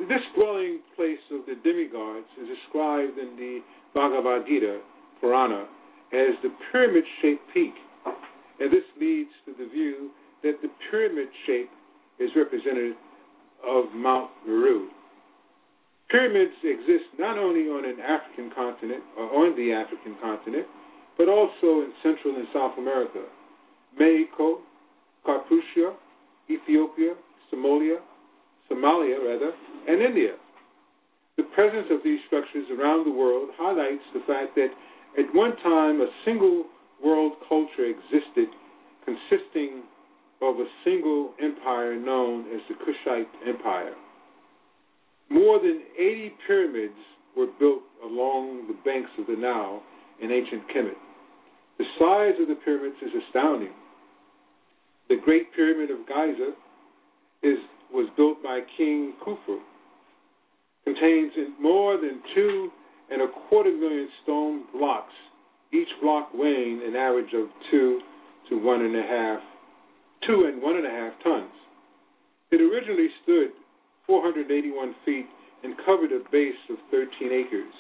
this 0.08 0.22
dwelling 0.36 0.80
place 0.96 1.22
of 1.32 1.46
the 1.46 1.56
demigods 1.64 2.28
is 2.42 2.48
described 2.48 3.18
in 3.18 3.36
the 3.38 3.60
Bhagavad 3.94 4.46
Gita, 4.48 4.80
Purana, 5.20 5.66
as 6.14 6.36
the 6.44 6.50
pyramid 6.72 7.04
shaped 7.22 7.44
peak. 7.54 7.74
And 8.60 8.72
this 8.72 8.86
leads 9.00 9.32
to 9.46 9.54
the 9.58 9.70
view 9.70 10.12
that 10.44 10.62
the 10.62 10.70
pyramid 10.90 11.28
shape 11.46 11.70
is 12.20 12.30
representative 12.36 12.96
of 13.66 13.86
Mount 13.94 14.30
Meru. 14.46 14.90
Pyramids 16.10 16.54
exist 16.64 17.06
not 17.18 17.38
only 17.38 17.70
on 17.70 17.86
an 17.86 18.00
African 18.02 18.52
continent 18.54 19.04
or 19.18 19.26
on 19.46 19.56
the 19.56 19.72
African 19.72 20.16
continent, 20.22 20.68
but 21.18 21.30
also 21.30 21.86
in 21.86 21.94
Central 22.04 22.36
and 22.36 22.48
South 22.54 22.78
America, 22.78 23.24
Mexico, 23.98 24.60
Carputia, 25.26 25.94
Ethiopia, 26.50 27.14
Somalia, 27.52 27.98
Somalia 28.70 29.18
rather, 29.24 29.52
and 29.88 30.02
India. 30.02 30.36
The 31.38 31.44
presence 31.56 31.88
of 31.92 32.00
these 32.04 32.20
structures 32.28 32.68
around 32.78 33.06
the 33.06 33.12
world 33.12 33.50
highlights 33.58 34.04
the 34.14 34.22
fact 34.28 34.56
that 34.56 34.70
at 35.18 35.26
one 35.34 35.56
time 35.64 36.02
a 36.02 36.08
single 36.26 36.66
world 37.04 37.34
culture 37.48 37.86
existed 37.86 38.48
consisting 39.06 39.84
of 40.42 40.56
a 40.56 40.66
single 40.84 41.34
empire 41.42 41.96
known 41.96 42.46
as 42.54 42.62
the 42.68 42.76
Kushite 42.76 43.48
Empire. 43.48 43.94
More 45.30 45.60
than 45.60 45.82
80 45.98 46.34
pyramids 46.48 47.00
were 47.38 47.48
built 47.60 47.84
along 48.04 48.68
the 48.68 48.76
banks 48.84 49.12
of 49.18 49.28
the 49.28 49.36
Nile 49.36 49.82
in 50.22 50.32
ancient 50.32 50.64
Kemet. 50.70 51.00
The 51.78 51.86
size 52.00 52.40
of 52.42 52.48
the 52.48 52.56
pyramids 52.64 52.98
is 53.02 53.12
astounding. 53.28 53.74
The 55.10 55.18
Great 55.24 55.54
Pyramid 55.54 55.92
of 55.92 56.08
Giza 56.08 56.54
is, 57.44 57.58
was 57.92 58.08
built 58.16 58.42
by 58.44 58.62
King 58.78 59.14
Khufu, 59.26 59.60
contains 60.86 61.34
more 61.60 61.98
than 61.98 62.22
two 62.36 62.70
and 63.10 63.22
a 63.22 63.28
quarter 63.50 63.72
million 63.72 64.08
stone 64.24 64.64
blocks, 64.74 65.14
each 65.74 65.90
block 66.02 66.30
weighing 66.34 66.82
an 66.86 66.96
average 66.96 67.34
of 67.34 67.48
two 67.70 68.00
to 68.50 68.56
one 68.56 68.82
and 68.82 68.96
a 68.96 69.02
half, 69.02 69.40
two 70.28 70.46
and 70.46 70.62
one 70.62 70.78
and 70.78 70.86
a 70.86 70.90
half 70.90 71.14
tons. 71.24 71.52
It 72.52 72.62
originally 72.62 73.10
stood 73.24 73.52
481 74.08 74.96
feet 75.06 75.26
and 75.64 75.76
covered 75.86 76.12
a 76.12 76.20
base 76.32 76.60
of 76.70 76.78
13 76.90 77.32
acres. 77.32 77.74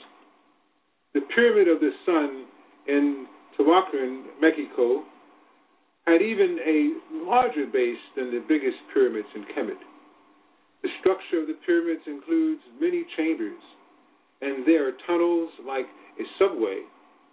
The 1.31 1.35
Pyramid 1.35 1.69
of 1.69 1.79
the 1.79 1.91
Sun 2.05 2.45
in 2.87 3.25
Teotihuacán, 3.55 4.23
Mexico, 4.41 5.03
had 6.05 6.21
even 6.21 6.59
a 6.59 7.23
larger 7.23 7.65
base 7.71 8.03
than 8.17 8.31
the 8.31 8.43
biggest 8.49 8.75
pyramids 8.93 9.29
in 9.33 9.43
Kemet. 9.55 9.79
The 10.83 10.89
structure 10.99 11.39
of 11.39 11.47
the 11.47 11.55
pyramids 11.65 12.01
includes 12.05 12.59
many 12.81 13.05
chambers, 13.15 13.61
and 14.41 14.67
there 14.67 14.89
are 14.89 14.91
tunnels 15.07 15.51
like 15.65 15.85
a 16.19 16.25
subway 16.37 16.83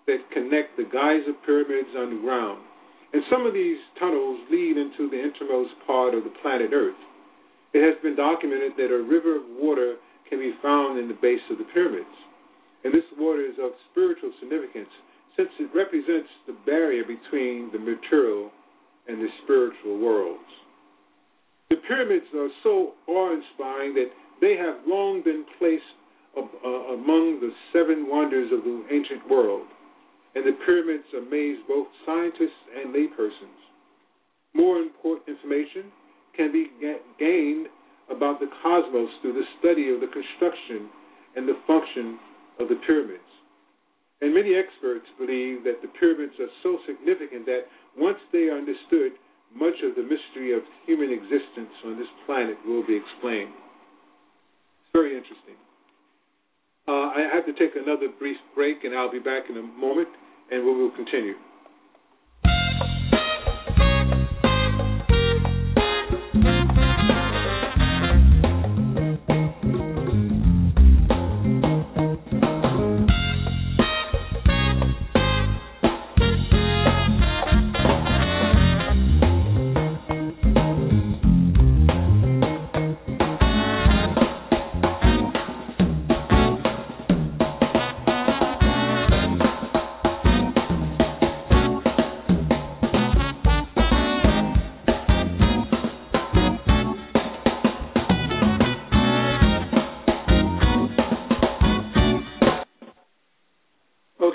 that 0.07 0.31
connect 0.31 0.77
the 0.77 0.85
Giza 0.85 1.35
pyramids 1.45 1.91
underground. 1.99 2.63
And 3.13 3.23
some 3.29 3.47
of 3.47 3.53
these 3.53 3.79
tunnels 3.99 4.39
lead 4.49 4.79
into 4.79 5.11
the 5.11 5.19
innermost 5.19 5.75
part 5.89 6.15
of 6.15 6.23
the 6.23 6.35
planet 6.41 6.71
Earth. 6.73 7.03
It 7.75 7.83
has 7.83 8.01
been 8.03 8.15
documented 8.15 8.73
that 8.77 8.95
a 8.95 9.03
river 9.03 9.35
of 9.37 9.43
water 9.59 9.97
can 10.31 10.39
be 10.39 10.55
found 10.63 11.01
in 11.01 11.09
the 11.09 11.19
base 11.19 11.43
of 11.51 11.59
the 11.59 11.67
pyramids. 11.75 12.15
And 12.89 12.97
this 12.97 13.05
water 13.19 13.45
is 13.45 13.61
of 13.61 13.73
spiritual 13.93 14.33
significance 14.41 14.89
since 15.37 15.51
it 15.61 15.69
represents 15.77 16.33
the 16.47 16.57
barrier 16.65 17.05
between 17.05 17.69
the 17.71 17.79
material 17.79 18.49
and 19.07 19.21
the 19.21 19.29
spiritual 19.45 19.99
worlds. 19.99 20.49
The 21.69 21.77
pyramids 21.87 22.25
are 22.35 22.49
so 22.63 22.95
awe 23.07 23.37
inspiring 23.37 23.93
that 23.93 24.09
they 24.41 24.57
have 24.57 24.89
long 24.89 25.21
been 25.23 25.45
placed 25.59 25.85
uh, 26.35 26.41
among 26.97 27.41
the 27.45 27.53
seven 27.77 28.09
wonders 28.09 28.49
of 28.57 28.65
the 28.65 28.81
ancient 28.91 29.29
world, 29.29 29.69
and 30.35 30.47
the 30.47 30.57
pyramids 30.65 31.05
amaze 31.13 31.59
both 31.69 31.89
scientists 32.07 32.65
and 32.73 32.95
laypersons. 32.95 33.61
More 34.55 34.79
important 34.79 35.29
information 35.29 35.93
can 36.35 36.53
be 36.53 36.73
gained 37.21 37.67
about 38.09 38.41
the 38.41 38.49
cosmos 38.63 39.11
through 39.21 39.35
the 39.35 39.49
study 39.61 39.93
of 39.93 40.01
the 40.01 40.09
construction 40.09 40.89
and 41.37 41.47
the 41.47 41.61
function 41.67 42.19
of 42.59 42.69
the 42.69 42.79
pyramids. 42.87 43.23
And 44.21 44.35
many 44.35 44.55
experts 44.55 45.07
believe 45.19 45.63
that 45.63 45.79
the 45.81 45.89
pyramids 45.99 46.35
are 46.41 46.51
so 46.63 46.79
significant 46.87 47.47
that 47.47 47.71
once 47.97 48.19
they 48.33 48.51
are 48.51 48.59
understood, 48.59 49.15
much 49.55 49.79
of 49.87 49.95
the 49.95 50.03
mystery 50.03 50.53
of 50.53 50.63
human 50.87 51.11
existence 51.11 51.73
on 51.87 51.97
this 51.97 52.11
planet 52.27 52.59
will 52.67 52.85
be 52.85 52.99
explained. 52.99 53.55
It's 54.85 54.93
very 54.93 55.17
interesting. 55.17 55.57
Uh, 56.89 57.15
I 57.15 57.29
have 57.33 57.47
to 57.47 57.53
take 57.53 57.77
another 57.77 58.09
brief 58.19 58.37
break, 58.55 58.83
and 58.83 58.95
I'll 58.95 59.13
be 59.13 59.21
back 59.21 59.45
in 59.49 59.57
a 59.57 59.63
moment, 59.63 60.09
and 60.51 60.65
we 60.65 60.73
will 60.73 60.91
continue. 60.97 61.35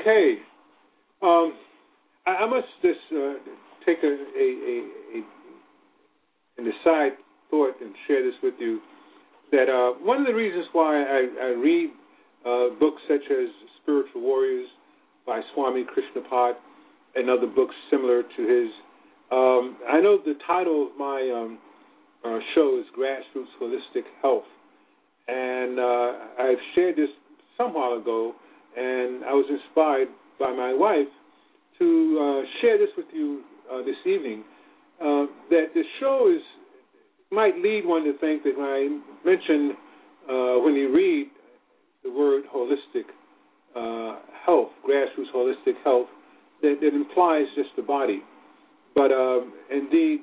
Okay. 0.03 0.35
Um, 1.21 1.53
I, 2.27 2.31
I, 2.31 2.49
must 2.49 2.67
just 2.81 2.99
uh, 3.15 3.35
take 3.85 3.99
a, 4.03 4.07
a, 4.07 4.47
a, 4.67 4.83
a, 5.15 5.23
an 6.57 6.67
aside 6.67 7.11
thought 7.49 7.75
and 7.79 7.95
share 8.05 8.21
this 8.21 8.33
with 8.43 8.55
you. 8.59 8.81
That 9.53 9.69
uh, 9.69 9.97
one 10.03 10.19
of 10.19 10.27
the 10.27 10.33
reasons 10.33 10.65
why 10.73 11.01
I, 11.01 11.27
I 11.41 11.47
read 11.51 11.91
uh, 12.45 12.77
books 12.81 13.01
such 13.07 13.23
as 13.31 13.47
Spiritual 13.81 14.23
Warriors 14.23 14.67
by 15.25 15.39
Swami 15.53 15.85
Krishnapad 15.85 16.55
and 17.15 17.29
other 17.29 17.47
books 17.47 17.75
similar 17.89 18.23
to 18.23 18.41
his. 18.41 18.71
Um, 19.31 19.77
I 19.89 20.01
know 20.01 20.17
the 20.17 20.33
title 20.45 20.89
of 20.91 20.97
my 20.97 21.31
um, 21.33 21.59
uh, 22.25 22.39
show 22.55 22.77
is 22.77 22.85
Grassroots 22.99 23.45
Holistic 23.61 24.03
Health, 24.21 24.43
and 25.29 25.79
uh, 25.79 26.43
I've 26.43 26.57
shared 26.75 26.97
this 26.97 27.09
some 27.57 27.73
while 27.73 27.93
ago 27.93 28.35
and 28.75 29.23
I 29.25 29.33
was 29.33 29.45
inspired 29.49 30.07
by 30.39 30.51
my 30.51 30.73
wife 30.73 31.07
to 31.79 31.87
uh, 32.45 32.61
share 32.61 32.77
this 32.77 32.89
with 32.97 33.07
you 33.13 33.41
uh, 33.71 33.79
this 33.79 33.95
evening. 34.05 34.43
Uh, 35.01 35.25
that 35.49 35.73
the 35.73 35.83
show 35.99 36.31
is 36.33 36.41
might 37.31 37.57
lead 37.57 37.83
one 37.85 38.03
to 38.03 38.17
think 38.19 38.43
that 38.43 38.57
when 38.57 38.67
I 38.67 39.25
mention 39.25 39.73
uh, 40.29 40.61
when 40.63 40.75
you 40.75 40.93
read 40.93 41.27
the 42.03 42.11
word 42.11 42.43
holistic 42.53 43.09
uh, 43.75 44.19
health, 44.45 44.69
grassroots 44.87 45.33
holistic 45.35 45.73
health, 45.83 46.07
that, 46.61 46.77
it 46.81 46.93
implies 46.93 47.45
just 47.55 47.69
the 47.75 47.81
body. 47.81 48.21
But 48.95 49.11
um, 49.11 49.53
indeed, 49.71 50.19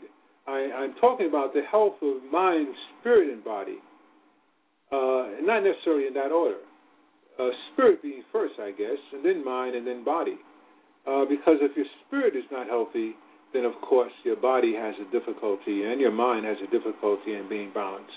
I, 0.46 0.84
am 0.84 0.94
talking 1.00 1.26
about 1.26 1.52
the 1.52 1.62
health 1.70 1.94
of 2.02 2.22
mind, 2.30 2.68
spirit, 3.00 3.32
and 3.32 3.44
body, 3.44 3.78
uh, 4.92 5.42
not 5.42 5.64
necessarily 5.64 6.06
in 6.06 6.14
that 6.14 6.32
order 6.32 6.58
uh, 7.40 7.50
spirit 7.72 8.02
being 8.02 8.22
first, 8.32 8.54
I 8.60 8.70
guess, 8.72 8.98
and 9.12 9.24
then 9.24 9.44
mind, 9.44 9.74
and 9.74 9.86
then 9.86 10.04
body. 10.04 10.36
Uh, 11.06 11.24
because 11.24 11.56
if 11.60 11.76
your 11.76 11.86
spirit 12.06 12.36
is 12.36 12.44
not 12.52 12.66
healthy, 12.66 13.14
then 13.52 13.64
of 13.64 13.72
course 13.80 14.12
your 14.24 14.36
body 14.36 14.74
has 14.74 14.94
a 15.00 15.10
difficulty 15.10 15.84
and 15.84 16.00
your 16.00 16.12
mind 16.12 16.44
has 16.46 16.56
a 16.62 16.70
difficulty 16.70 17.34
in 17.34 17.48
being 17.48 17.72
balanced. 17.72 18.12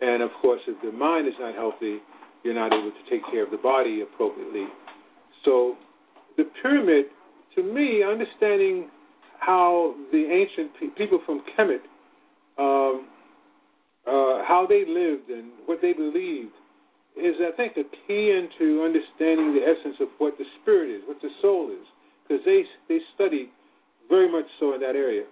And 0.00 0.22
of 0.22 0.30
course, 0.40 0.60
if 0.66 0.80
the 0.82 0.96
mind 0.96 1.26
is 1.26 1.34
not 1.38 1.54
healthy, 1.54 1.98
you're 2.42 2.54
not 2.54 2.72
able 2.72 2.90
to 2.90 3.10
take 3.10 3.22
care 3.30 3.44
of 3.44 3.50
the 3.50 3.56
body 3.56 4.02
appropriately. 4.02 4.66
So, 5.44 5.74
the 6.36 6.44
pyramid, 6.62 7.06
to 7.56 7.62
me, 7.62 8.02
understanding 8.02 8.90
how 9.38 9.94
the 10.12 10.24
ancient 10.30 10.72
pe- 10.80 10.98
people 10.98 11.20
from 11.24 11.42
Kemet, 11.56 11.84
um, 12.58 13.06
uh, 14.06 14.44
how 14.46 14.66
they 14.68 14.84
lived 14.86 15.30
and 15.30 15.52
what 15.66 15.78
they 15.80 15.92
believed, 15.92 16.52
is, 17.16 17.36
I 17.40 17.54
think, 17.56 17.76
a 17.76 17.84
key 18.06 18.30
into 18.34 18.82
understanding 18.82 19.54
the 19.54 19.62
essence 19.62 19.96
of 20.00 20.08
what 20.18 20.36
the 20.38 20.44
spirit 20.60 20.90
is, 20.90 21.02
what 21.06 21.20
the 21.22 21.30
soul 21.40 21.70
is, 21.70 21.86
because 22.22 22.44
they 22.44 22.64
they 22.88 23.00
study 23.14 23.50
very 24.08 24.30
much 24.30 24.46
so 24.58 24.74
in 24.74 24.80
that 24.80 24.96
area. 24.96 25.24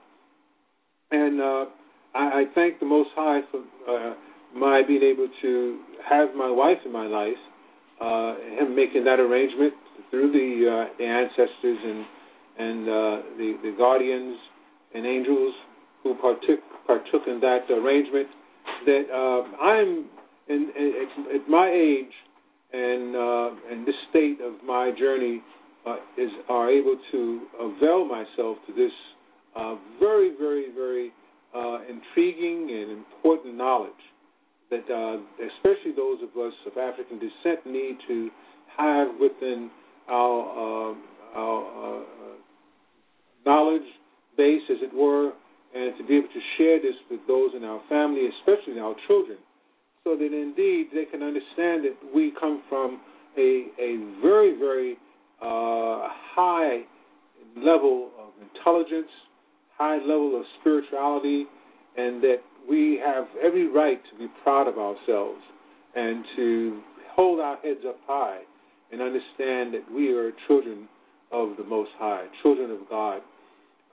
And 1.10 1.40
uh, 1.40 1.64
I, 2.14 2.24
I 2.24 2.44
thank 2.54 2.80
the 2.80 2.86
Most 2.86 3.10
High 3.14 3.40
for 3.50 3.60
uh, 3.88 4.14
my 4.54 4.82
being 4.86 5.02
able 5.02 5.28
to 5.42 5.80
have 6.08 6.34
my 6.36 6.50
wife 6.50 6.78
in 6.84 6.92
my 6.92 7.06
life, 7.06 7.40
uh, 8.00 8.34
him 8.58 8.76
making 8.76 9.04
that 9.04 9.18
arrangement 9.18 9.74
through 10.10 10.32
the 10.32 10.68
uh, 10.68 10.94
the 10.98 11.04
ancestors 11.04 11.78
and 11.84 12.04
and 12.58 12.88
uh, 12.88 13.22
the 13.38 13.58
the 13.62 13.74
guardians 13.76 14.36
and 14.94 15.06
angels 15.06 15.54
who 16.02 16.14
partook 16.14 16.60
partook 16.86 17.22
in 17.26 17.40
that 17.40 17.66
arrangement. 17.70 18.28
That 18.86 19.04
uh, 19.10 19.62
I'm 19.62 20.06
in, 20.52 20.70
at, 20.76 21.34
at 21.36 21.48
my 21.48 21.70
age 21.70 22.12
and 22.72 23.16
uh, 23.16 23.72
in 23.72 23.84
this 23.84 23.94
state 24.10 24.38
of 24.40 24.54
my 24.64 24.92
journey 24.98 25.42
uh, 25.86 25.96
is 26.16 26.30
are 26.48 26.70
able 26.70 26.96
to 27.10 27.40
avail 27.60 28.04
myself 28.06 28.56
to 28.66 28.72
this 28.74 28.92
uh, 29.56 29.74
very, 29.98 30.32
very, 30.38 30.66
very 30.74 31.12
uh, 31.54 31.78
intriguing 31.88 32.70
and 32.70 32.90
important 32.92 33.56
knowledge 33.56 33.92
that 34.70 34.88
uh, 34.88 35.20
especially 35.52 35.92
those 35.94 36.18
of 36.22 36.30
us 36.40 36.54
of 36.66 36.78
African 36.78 37.18
descent 37.18 37.66
need 37.66 37.98
to 38.08 38.30
have 38.78 39.08
within 39.20 39.70
our, 40.08 40.92
uh, 40.92 41.38
our 41.38 42.04
knowledge 43.44 43.82
base, 44.36 44.62
as 44.70 44.78
it 44.80 44.94
were, 44.94 45.32
and 45.74 45.96
to 45.98 46.04
be 46.06 46.16
able 46.16 46.28
to 46.28 46.40
share 46.56 46.80
this 46.80 46.94
with 47.10 47.20
those 47.26 47.50
in 47.54 47.64
our 47.64 47.80
family, 47.88 48.28
especially 48.40 48.80
our 48.80 48.94
children, 49.06 49.38
so 50.04 50.16
that 50.16 50.32
indeed 50.32 50.88
they 50.92 51.04
can 51.04 51.22
understand 51.22 51.84
that 51.84 51.96
we 52.14 52.32
come 52.38 52.62
from 52.68 53.00
a, 53.36 53.66
a 53.78 54.20
very, 54.20 54.58
very 54.58 54.96
uh, 55.40 56.08
high 56.34 56.82
level 57.56 58.10
of 58.18 58.30
intelligence, 58.42 59.10
high 59.76 59.98
level 59.98 60.36
of 60.38 60.44
spirituality, 60.60 61.46
and 61.96 62.22
that 62.22 62.38
we 62.68 63.00
have 63.04 63.26
every 63.42 63.68
right 63.68 64.00
to 64.10 64.18
be 64.18 64.26
proud 64.42 64.66
of 64.66 64.78
ourselves 64.78 65.40
and 65.94 66.24
to 66.36 66.80
hold 67.14 67.40
our 67.40 67.56
heads 67.58 67.80
up 67.86 67.98
high 68.06 68.40
and 68.90 69.00
understand 69.00 69.74
that 69.74 69.84
we 69.94 70.12
are 70.12 70.32
children 70.46 70.88
of 71.30 71.56
the 71.56 71.64
Most 71.64 71.90
High, 71.98 72.26
children 72.42 72.70
of 72.70 72.78
God, 72.90 73.20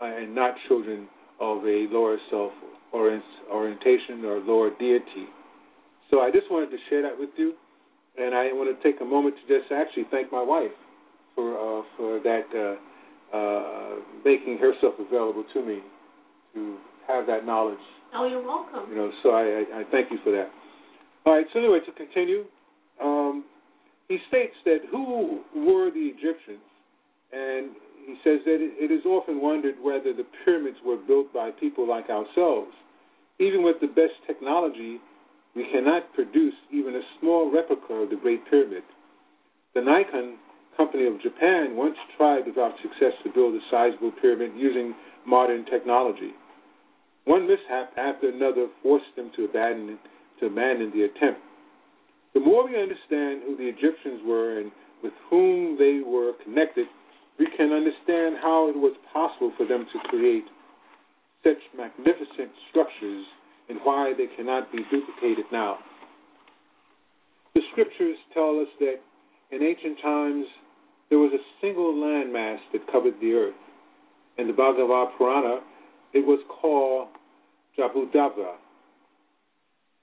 uh, 0.02 0.06
and 0.06 0.34
not 0.34 0.56
children 0.67 1.08
of 1.39 1.63
a 1.63 1.88
lower 1.91 2.17
self 2.30 2.52
orientation 2.93 4.26
or 4.26 4.39
lower 4.39 4.72
deity. 4.80 5.28
So 6.12 6.22
I 6.22 6.32
just 6.32 6.50
wanted 6.52 6.72
to 6.72 6.78
share 6.89 7.02
that 7.04 7.17
with 7.17 7.30
you, 7.38 7.54
and 8.17 8.34
I 8.34 8.52
want 8.54 8.76
to 8.76 8.84
take 8.84 9.02
a 9.02 9.06
moment 9.06 9.36
to 9.36 9.60
just 9.60 9.72
actually 9.72 10.06
thank 10.12 10.32
my 10.32 10.41
wife 10.43 10.74
for 11.36 11.54
uh, 11.54 11.84
for 11.98 12.19
that 12.24 12.48
uh, 12.56 13.36
uh, 13.36 13.95
making 14.26 14.58
herself 14.58 14.95
available 15.00 15.45
to 15.54 15.65
me 15.65 15.80
to 16.54 16.78
have 17.08 17.28
that 17.28 17.45
knowledge 17.45 17.78
Oh, 18.13 18.28
you're 18.28 18.45
welcome. 18.45 18.89
You 18.89 18.95
know, 18.95 19.12
so 19.22 19.30
I, 19.30 19.41
I, 19.43 19.80
I 19.82 19.84
thank 19.91 20.12
you 20.12 20.17
for 20.24 20.32
that. 20.32 20.50
All 21.26 21.34
right, 21.34 21.45
so 21.54 21.60
anyway, 21.60 21.80
to 21.86 21.91
continue, 21.91 22.45
um, 23.02 23.45
he 24.08 24.17
states 24.28 24.56
that 24.65 24.80
who 24.89 25.41
were 25.56 25.91
the 25.91 26.10
Egyptians, 26.10 26.65
and 27.32 27.69
he 28.06 28.15
says 28.24 28.39
that 28.45 28.58
it, 28.58 28.74
it 28.80 28.91
is 28.91 29.06
often 29.06 29.41
wondered 29.41 29.76
whether 29.82 30.13
the 30.13 30.26
pyramids 30.43 30.78
were 30.84 30.98
built 30.98 31.32
by 31.34 31.52
people 31.52 31.88
like 31.88 32.10
ourselves. 32.10 32.72
Even 33.39 33.63
with 33.63 33.76
the 33.80 33.88
best 33.88 34.17
technology, 34.26 34.98
we 35.55 35.65
cannot 35.71 36.13
produce 36.13 36.53
even 36.71 36.95
a 36.95 37.01
small 37.19 37.51
replica 37.51 37.93
of 37.93 38.09
the 38.09 38.15
Great 38.15 38.41
Pyramid. 38.49 38.83
The 39.73 39.81
Nikon 39.81 40.38
Company 40.77 41.07
of 41.07 41.21
Japan 41.21 41.75
once 41.75 41.97
tried 42.17 42.45
without 42.45 42.73
success 42.81 43.13
to 43.23 43.33
build 43.33 43.53
a 43.55 43.59
sizable 43.69 44.12
pyramid 44.21 44.51
using 44.55 44.95
modern 45.27 45.65
technology. 45.65 46.31
One 47.25 47.47
mishap 47.47 47.91
after 47.97 48.29
another 48.29 48.67
forced 48.81 49.13
them 49.15 49.31
to 49.35 49.45
abandon, 49.45 49.99
to 50.39 50.45
abandon 50.45 50.91
the 50.95 51.03
attempt. 51.03 51.41
The 52.33 52.39
more 52.39 52.65
we 52.65 52.79
understand 52.81 53.43
who 53.45 53.57
the 53.57 53.67
Egyptians 53.67 54.21
were 54.25 54.59
and 54.59 54.71
with 55.03 55.13
whom 55.29 55.77
they 55.77 56.01
were 56.05 56.33
connected, 56.43 56.88
we 57.38 57.47
can 57.57 57.71
understand 57.71 58.38
how 58.41 58.69
it 58.69 58.75
was 58.75 58.95
possible 59.12 59.51
for 59.57 59.65
them 59.65 59.85
to 59.91 60.09
create 60.09 60.45
such 61.43 61.59
magnificent 61.75 62.51
structures 62.69 63.25
why 63.83 64.13
they 64.17 64.27
cannot 64.35 64.71
be 64.71 64.79
duplicated 64.91 65.45
now. 65.51 65.77
The 67.55 67.61
scriptures 67.71 68.17
tell 68.33 68.59
us 68.59 68.67
that 68.79 68.99
in 69.51 69.63
ancient 69.63 69.99
times 70.01 70.45
there 71.09 71.19
was 71.19 71.31
a 71.33 71.43
single 71.61 71.93
landmass 71.93 72.59
that 72.73 72.91
covered 72.91 73.15
the 73.19 73.33
earth. 73.33 73.55
In 74.37 74.47
the 74.47 74.53
Bhagavad 74.53 75.09
Purana, 75.17 75.59
it 76.13 76.25
was 76.25 76.39
called 76.61 77.09
Jambudvipa. 77.77 78.55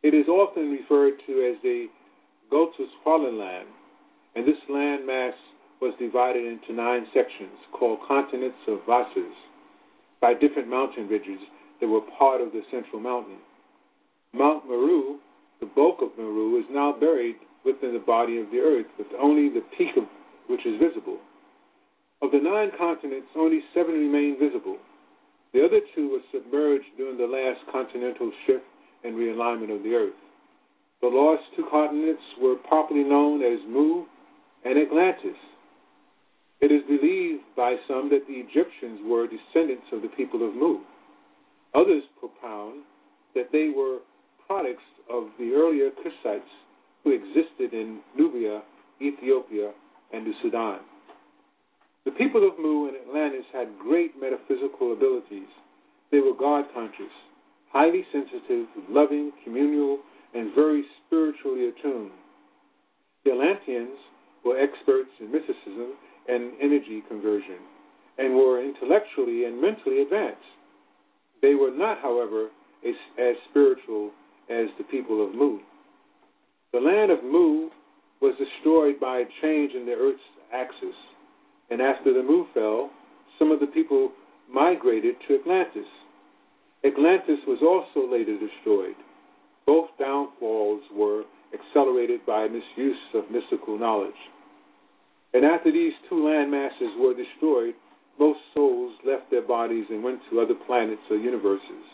It 0.02 0.14
is 0.14 0.28
often 0.28 0.70
referred 0.70 1.14
to 1.26 1.32
as 1.50 1.62
the 1.62 1.86
Gotus 2.52 2.90
Fallen 3.02 3.38
Land, 3.38 3.68
and 4.34 4.46
this 4.46 4.58
land 4.68 5.06
mass 5.06 5.34
was 5.80 5.94
divided 5.98 6.44
into 6.44 6.72
nine 6.72 7.06
sections 7.12 7.58
called 7.72 7.98
continents 8.06 8.58
of 8.68 8.80
Vasas 8.86 9.34
by 10.20 10.34
different 10.34 10.68
mountain 10.68 11.08
ridges 11.08 11.40
that 11.80 11.88
were 11.88 12.00
part 12.18 12.40
of 12.40 12.52
the 12.52 12.62
central 12.70 13.00
mountain. 13.00 13.38
Mount 14.36 14.68
Meru, 14.68 15.16
the 15.60 15.66
bulk 15.74 15.98
of 16.02 16.10
Meru, 16.18 16.58
is 16.58 16.66
now 16.70 16.92
buried 16.92 17.36
within 17.64 17.94
the 17.94 18.04
body 18.04 18.38
of 18.38 18.50
the 18.50 18.58
earth, 18.58 18.86
with 18.98 19.06
only 19.18 19.48
the 19.48 19.64
peak 19.78 19.96
of 19.96 20.04
which 20.48 20.64
is 20.66 20.78
visible. 20.78 21.18
Of 22.22 22.30
the 22.32 22.38
nine 22.38 22.70
continents, 22.78 23.28
only 23.36 23.60
seven 23.74 23.94
remain 23.94 24.36
visible. 24.38 24.76
The 25.52 25.64
other 25.64 25.80
two 25.94 26.10
were 26.10 26.24
submerged 26.32 26.84
during 26.96 27.16
the 27.16 27.24
last 27.24 27.60
continental 27.72 28.30
shift 28.46 28.64
and 29.04 29.14
realignment 29.16 29.74
of 29.74 29.82
the 29.82 29.94
earth. 29.94 30.20
The 31.00 31.08
lost 31.08 31.42
two 31.56 31.64
continents 31.70 32.22
were 32.40 32.56
properly 32.56 33.04
known 33.04 33.42
as 33.42 33.58
Mu 33.66 34.04
and 34.64 34.78
Atlantis. 34.78 35.36
It 36.60 36.72
is 36.72 36.82
believed 36.88 37.44
by 37.56 37.76
some 37.88 38.10
that 38.10 38.26
the 38.26 38.34
Egyptians 38.34 39.00
were 39.04 39.26
descendants 39.26 39.86
of 39.92 40.02
the 40.02 40.08
people 40.08 40.46
of 40.46 40.54
Mu. 40.54 40.80
Others 41.74 42.04
propound 42.18 42.82
that 43.34 43.52
they 43.52 43.70
were 43.74 43.98
products 44.46 44.82
of 45.10 45.24
the 45.38 45.52
earlier 45.54 45.90
Cushites 45.90 46.52
who 47.04 47.12
existed 47.12 47.72
in 47.72 48.00
Nubia, 48.16 48.62
Ethiopia, 49.00 49.72
and 50.12 50.26
the 50.26 50.32
Sudan. 50.42 50.80
The 52.04 52.12
people 52.12 52.46
of 52.46 52.58
Mu 52.58 52.88
and 52.88 52.96
Atlantis 52.96 53.46
had 53.52 53.68
great 53.80 54.12
metaphysical 54.20 54.92
abilities. 54.92 55.50
They 56.12 56.20
were 56.20 56.34
God 56.38 56.64
conscious, 56.72 57.12
highly 57.72 58.04
sensitive, 58.12 58.66
loving, 58.88 59.32
communal, 59.44 59.98
and 60.34 60.54
very 60.54 60.84
spiritually 61.06 61.68
attuned. 61.68 62.12
The 63.24 63.32
Atlanteans 63.32 63.98
were 64.44 64.58
experts 64.58 65.10
in 65.20 65.32
mysticism 65.32 65.94
and 66.28 66.52
energy 66.62 67.02
conversion, 67.08 67.58
and 68.18 68.34
were 68.34 68.62
intellectually 68.62 69.44
and 69.44 69.60
mentally 69.60 70.02
advanced. 70.02 70.42
They 71.42 71.54
were 71.54 71.72
not, 71.72 71.98
however, 72.00 72.48
as, 72.86 72.94
as 73.18 73.34
spiritual 73.50 74.10
as 74.50 74.68
the 74.78 74.84
people 74.84 75.26
of 75.26 75.34
Mu. 75.34 75.58
The 76.72 76.80
land 76.80 77.10
of 77.10 77.24
Mu 77.24 77.70
was 78.20 78.34
destroyed 78.38 79.00
by 79.00 79.18
a 79.18 79.24
change 79.42 79.72
in 79.74 79.86
the 79.86 79.92
Earth's 79.92 80.20
axis 80.52 80.94
and 81.70 81.80
after 81.80 82.12
the 82.12 82.22
Mu 82.22 82.44
fell, 82.54 82.90
some 83.38 83.50
of 83.50 83.60
the 83.60 83.66
people 83.66 84.12
migrated 84.50 85.16
to 85.26 85.34
Atlantis. 85.34 85.88
Atlantis 86.84 87.40
was 87.46 87.58
also 87.62 88.10
later 88.10 88.38
destroyed. 88.38 88.94
Both 89.66 89.90
downfalls 89.98 90.82
were 90.94 91.24
accelerated 91.52 92.24
by 92.24 92.46
misuse 92.46 92.98
of 93.14 93.30
mystical 93.30 93.78
knowledge. 93.78 94.14
And 95.34 95.44
after 95.44 95.72
these 95.72 95.92
two 96.08 96.24
land 96.24 96.50
masses 96.50 96.94
were 96.98 97.14
destroyed, 97.14 97.74
most 98.18 98.38
souls 98.54 98.94
left 99.04 99.30
their 99.30 99.42
bodies 99.42 99.86
and 99.90 100.04
went 100.04 100.20
to 100.30 100.40
other 100.40 100.54
planets 100.66 101.02
or 101.10 101.16
universes. 101.16 101.84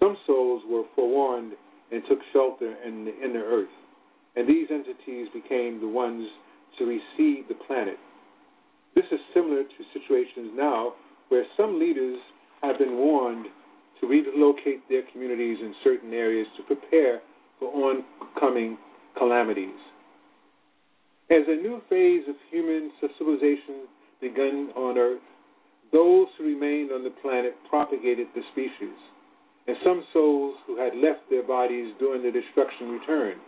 Some 0.00 0.16
souls 0.26 0.62
were 0.68 0.84
forewarned 0.94 1.52
and 1.92 2.02
took 2.08 2.18
shelter 2.32 2.74
in 2.86 3.04
the 3.04 3.14
inner 3.24 3.44
earth, 3.44 3.68
and 4.34 4.48
these 4.48 4.68
entities 4.70 5.28
became 5.32 5.80
the 5.80 5.88
ones 5.88 6.28
to 6.78 6.84
reseed 6.84 7.48
the 7.48 7.54
planet. 7.66 7.96
This 8.94 9.04
is 9.12 9.20
similar 9.34 9.62
to 9.62 9.98
situations 9.98 10.52
now 10.54 10.94
where 11.28 11.44
some 11.56 11.78
leaders 11.78 12.18
have 12.62 12.78
been 12.78 12.96
warned 12.96 13.46
to 14.00 14.06
relocate 14.06 14.88
their 14.88 15.02
communities 15.12 15.58
in 15.60 15.74
certain 15.82 16.12
areas 16.12 16.46
to 16.56 16.62
prepare 16.62 17.20
for 17.58 17.72
oncoming 17.72 18.76
calamities. 19.16 19.78
As 21.30 21.42
a 21.48 21.56
new 21.56 21.80
phase 21.88 22.22
of 22.28 22.36
human 22.50 22.90
civilization 23.00 23.88
began 24.20 24.70
on 24.76 24.98
Earth, 24.98 25.20
those 25.92 26.28
who 26.36 26.44
remained 26.44 26.92
on 26.92 27.04
the 27.04 27.14
planet 27.22 27.54
propagated 27.68 28.28
the 28.34 28.42
species, 28.52 28.96
and 29.66 29.76
some 29.84 30.04
souls 30.12 30.56
who 30.66 30.78
had 30.78 30.94
left 30.94 31.28
their 31.30 31.42
bodies 31.42 31.92
during 31.98 32.22
the 32.22 32.30
destruction 32.30 32.90
returned. 32.90 33.40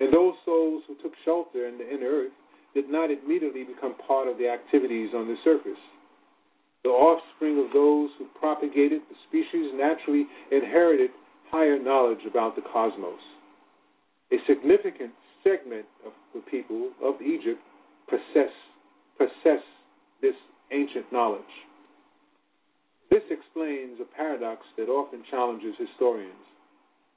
And 0.00 0.12
those 0.12 0.34
souls 0.44 0.82
who 0.86 0.94
took 1.02 1.12
shelter 1.24 1.66
in 1.66 1.78
the 1.78 1.88
inner 1.88 2.28
earth 2.28 2.32
did 2.74 2.90
not 2.90 3.10
immediately 3.10 3.64
become 3.64 3.94
part 4.06 4.28
of 4.28 4.36
the 4.36 4.48
activities 4.48 5.10
on 5.14 5.26
the 5.26 5.36
surface. 5.42 5.80
The 6.84 6.90
offspring 6.90 7.58
of 7.58 7.72
those 7.72 8.10
who 8.18 8.26
propagated 8.38 9.00
the 9.08 9.16
species 9.28 9.72
naturally 9.74 10.26
inherited 10.52 11.10
higher 11.50 11.82
knowledge 11.82 12.26
about 12.28 12.54
the 12.54 12.62
cosmos. 12.62 13.18
A 14.32 14.36
significant 14.46 15.12
segment 15.42 15.86
of 16.04 16.12
the 16.34 16.40
people 16.50 16.90
of 17.02 17.14
Egypt 17.22 17.60
possess, 18.08 18.52
possess 19.16 19.62
this 20.20 20.34
ancient 20.70 21.10
knowledge. 21.12 21.42
This 23.10 23.22
explains 23.30 24.00
a 24.00 24.16
paradox 24.16 24.62
that 24.76 24.88
often 24.88 25.22
challenges 25.30 25.74
historians. 25.78 26.32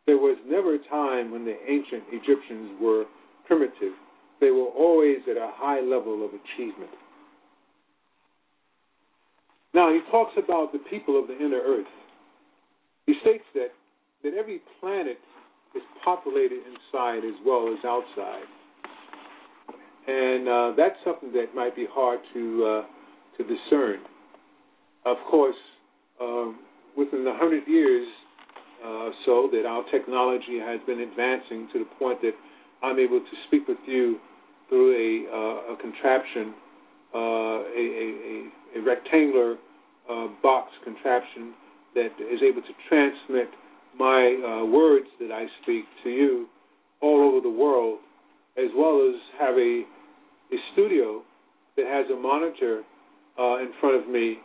There 0.06 0.18
was 0.18 0.38
never 0.48 0.76
a 0.76 0.90
time 0.90 1.32
when 1.32 1.46
the 1.46 1.56
ancient 1.68 2.04
Egyptians 2.12 2.72
were 2.82 3.06
primitive. 3.46 3.94
They 4.40 4.52
were 4.52 4.68
always 4.68 5.18
at 5.30 5.38
a 5.38 5.52
high 5.54 5.82
level 5.82 6.26
of 6.26 6.32
achievement. 6.32 6.92
Now, 9.74 9.94
he 9.94 10.00
talks 10.10 10.34
about 10.38 10.72
the 10.72 10.80
people 10.90 11.20
of 11.20 11.28
the 11.28 11.36
inner 11.36 11.62
earth. 11.62 11.86
He 13.06 13.14
states 13.22 13.44
that, 13.54 13.70
that 14.24 14.34
every 14.34 14.62
planet 14.80 15.18
is 15.76 15.84
populated 16.04 16.60
inside 16.66 17.20
as 17.20 17.36
well 17.46 17.68
as 17.72 17.86
outside. 17.86 18.46
And 20.08 20.48
uh, 20.48 20.74
that's 20.76 20.96
something 21.06 21.32
that 21.34 21.54
might 21.54 21.76
be 21.76 21.86
hard 21.92 22.20
to, 22.34 22.66
uh, 22.66 23.38
to 23.38 23.44
discern. 23.44 24.00
Of 25.06 25.18
course, 25.30 25.56
um, 26.22 26.60
within 26.98 27.24
the 27.24 27.34
hundred 27.34 27.68
years 27.68 28.08
uh, 28.84 29.10
so 29.26 29.50
that 29.52 29.66
our 29.66 29.84
technology 29.92 30.60
has 30.60 30.80
been 30.86 31.00
advancing 31.02 31.68
to 31.74 31.80
the 31.80 31.90
point 31.98 32.22
that 32.22 32.34
I'm 32.82 33.00
able 33.00 33.20
to 33.20 33.36
speak 33.48 33.68
with 33.68 33.78
you 33.86 34.20
through 34.70 34.94
a, 34.96 35.36
uh, 35.36 35.74
a 35.74 35.78
contraption, 35.82 36.54
uh, 37.14 37.18
a, 37.18 37.86
a, 38.76 38.80
a, 38.80 38.82
rectangular 38.82 39.58
uh, 40.10 40.28
box 40.42 40.72
contraption 40.84 41.54
that 41.96 42.12
is 42.32 42.40
able 42.42 42.62
to 42.62 42.74
transmit 42.88 43.50
my 43.98 44.62
uh, 44.62 44.66
words 44.66 45.08
that 45.20 45.32
I 45.32 45.48
speak 45.64 45.86
to 46.04 46.10
you 46.10 46.48
all 47.02 47.22
over 47.28 47.42
the 47.42 47.50
world, 47.50 48.00
as 48.58 48.70
well 48.76 49.10
as 49.10 49.20
have 49.40 49.56
a, 49.56 49.84
a 50.54 50.58
studio 50.74 51.22
that 51.76 51.86
has 51.88 52.06
a 52.12 52.20
monitor 52.20 52.84
uh, 53.38 53.58
in 53.58 53.72
front 53.80 54.02
of 54.02 54.10
me 54.10 54.38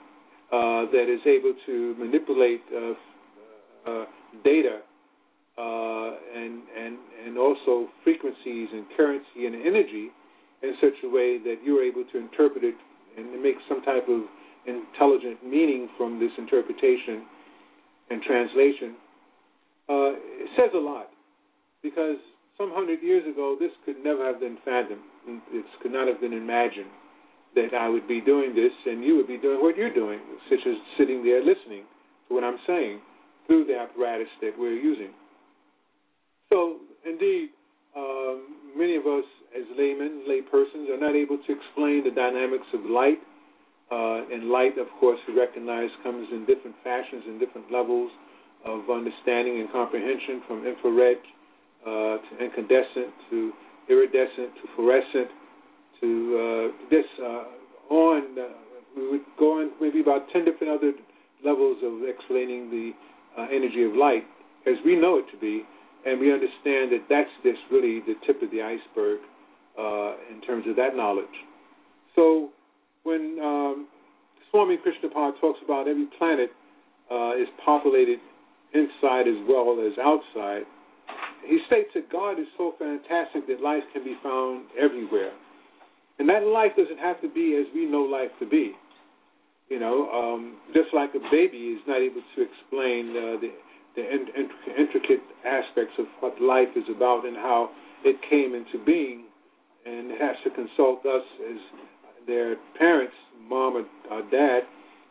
uh, 0.52 0.84
that 0.92 1.08
is 1.08 1.20
able 1.26 1.54
to 1.66 1.94
manipulate 1.98 2.62
uh, 2.68 2.92
uh, 3.88 4.04
data 4.44 4.80
uh, 5.56 6.10
and 6.34 6.62
and 6.76 6.98
and 7.24 7.38
also 7.38 7.88
frequencies 8.02 8.68
and 8.72 8.84
currency 8.96 9.46
and 9.46 9.54
energy 9.54 10.10
in 10.62 10.74
such 10.80 10.94
a 11.04 11.08
way 11.08 11.38
that 11.38 11.56
you're 11.64 11.82
able 11.82 12.04
to 12.12 12.18
interpret 12.18 12.62
it 12.64 12.74
and 13.16 13.42
make 13.42 13.56
some 13.68 13.82
type 13.82 14.08
of 14.08 14.22
intelligent 14.66 15.42
meaning 15.44 15.88
from 15.96 16.18
this 16.18 16.30
interpretation 16.38 17.24
and 18.10 18.22
translation, 18.22 18.96
it 19.88 20.48
says 20.56 20.70
a 20.74 20.78
lot 20.78 21.10
because 21.82 22.16
some 22.58 22.70
hundred 22.72 23.02
years 23.02 23.24
ago 23.26 23.56
this 23.58 23.70
could 23.84 23.96
never 24.02 24.26
have 24.26 24.40
been 24.40 24.58
fathomed. 24.64 25.02
This 25.52 25.64
could 25.82 25.92
not 25.92 26.08
have 26.08 26.20
been 26.20 26.32
imagined 26.32 26.90
that 27.54 27.74
I 27.74 27.88
would 27.88 28.08
be 28.08 28.20
doing 28.20 28.54
this 28.54 28.72
and 28.86 29.04
you 29.04 29.16
would 29.16 29.28
be 29.28 29.38
doing 29.38 29.60
what 29.60 29.76
you're 29.76 29.92
doing, 29.94 30.20
such 30.50 30.60
as 30.66 30.74
sitting 30.98 31.24
there 31.24 31.40
listening 31.40 31.84
to 32.28 32.34
what 32.34 32.44
I'm 32.44 32.58
saying 32.66 33.00
through 33.46 33.66
the 33.66 33.78
apparatus 33.78 34.28
that 34.40 34.52
we're 34.58 34.74
using. 34.78 35.12
So, 36.50 36.78
indeed, 37.04 37.50
um, 37.96 38.74
many 38.76 38.96
of 38.96 39.06
us 39.06 39.24
as 39.56 39.64
laymen, 39.78 40.24
lay 40.26 40.40
persons, 40.42 40.88
are 40.90 40.98
not 40.98 41.14
able 41.14 41.38
to 41.38 41.50
explain 41.52 42.02
the 42.02 42.10
dynamics 42.10 42.66
of 42.74 42.84
light 42.90 43.18
uh, 43.90 44.24
and 44.32 44.48
light, 44.48 44.78
of 44.78 44.88
course, 44.98 45.20
we 45.28 45.36
recognize 45.36 45.90
comes 46.02 46.26
in 46.32 46.46
different 46.46 46.74
fashions 46.82 47.22
and 47.26 47.38
different 47.38 47.70
levels 47.70 48.10
of 48.64 48.88
understanding 48.88 49.60
and 49.60 49.70
comprehension, 49.70 50.40
from 50.48 50.66
infrared 50.66 51.20
uh, 51.84 52.16
to 52.16 52.32
incandescent 52.40 53.12
to 53.28 53.52
iridescent 53.90 54.56
to 54.56 54.64
fluorescent 54.74 55.28
to 56.04 56.12
uh, 56.36 56.88
this 56.90 57.08
uh, 57.22 57.94
on. 57.94 58.38
Uh, 58.38 58.48
we 58.96 59.10
would 59.10 59.26
go 59.38 59.58
on 59.58 59.72
maybe 59.80 60.00
about 60.00 60.28
10 60.32 60.44
different 60.44 60.72
other 60.72 60.92
levels 61.44 61.78
of 61.82 62.06
explaining 62.06 62.70
the 62.70 62.92
uh, 63.36 63.46
energy 63.50 63.82
of 63.82 63.92
light 63.96 64.22
as 64.68 64.74
we 64.84 64.94
know 64.94 65.18
it 65.18 65.26
to 65.32 65.38
be, 65.40 65.64
and 66.06 66.20
we 66.20 66.32
understand 66.32 66.92
that 66.94 67.02
that's 67.10 67.30
just 67.42 67.58
really 67.72 68.00
the 68.06 68.14
tip 68.24 68.40
of 68.40 68.50
the 68.52 68.62
iceberg 68.62 69.18
in 70.30 70.40
terms 70.46 70.64
of 70.68 70.76
that 70.76 70.94
knowledge. 70.94 71.34
So 72.14 72.50
when 73.02 73.38
um, 73.42 73.88
Swami 74.50 74.78
Krishnapad 74.78 75.40
talks 75.40 75.58
about 75.64 75.88
every 75.88 76.06
planet 76.16 76.50
uh, 77.10 77.34
is 77.34 77.48
populated 77.64 78.20
inside 78.72 79.26
as 79.26 79.42
well 79.48 79.82
as 79.84 79.98
outside, 79.98 80.62
he 81.44 81.58
states 81.66 81.90
that 81.94 82.10
God 82.12 82.38
is 82.38 82.46
so 82.56 82.74
fantastic 82.78 83.48
that 83.48 83.60
life 83.60 83.82
can 83.92 84.04
be 84.04 84.16
found 84.22 84.66
everywhere. 84.78 85.32
And 86.18 86.28
that 86.28 86.44
life 86.44 86.72
doesn't 86.76 86.98
have 86.98 87.20
to 87.22 87.28
be 87.28 87.58
as 87.60 87.66
we 87.74 87.86
know 87.86 88.02
life 88.02 88.30
to 88.40 88.46
be. 88.46 88.72
You 89.68 89.80
know, 89.80 90.10
um, 90.10 90.56
just 90.74 90.88
like 90.92 91.10
a 91.14 91.22
baby 91.30 91.74
is 91.74 91.80
not 91.86 92.00
able 92.00 92.22
to 92.36 92.42
explain 92.42 93.10
uh, 93.10 93.40
the, 93.40 93.50
the 93.96 94.02
in, 94.02 94.26
in, 94.36 94.48
intricate 94.78 95.24
aspects 95.44 95.94
of 95.98 96.06
what 96.20 96.40
life 96.40 96.68
is 96.76 96.84
about 96.94 97.24
and 97.24 97.36
how 97.36 97.70
it 98.04 98.16
came 98.28 98.54
into 98.54 98.84
being, 98.84 99.24
and 99.86 100.10
has 100.12 100.36
to 100.44 100.50
consult 100.50 101.04
us 101.06 101.24
as 101.50 101.58
their 102.26 102.56
parents, 102.78 103.14
mom 103.48 103.76
or, 103.76 103.84
or 104.10 104.22
dad, 104.30 104.60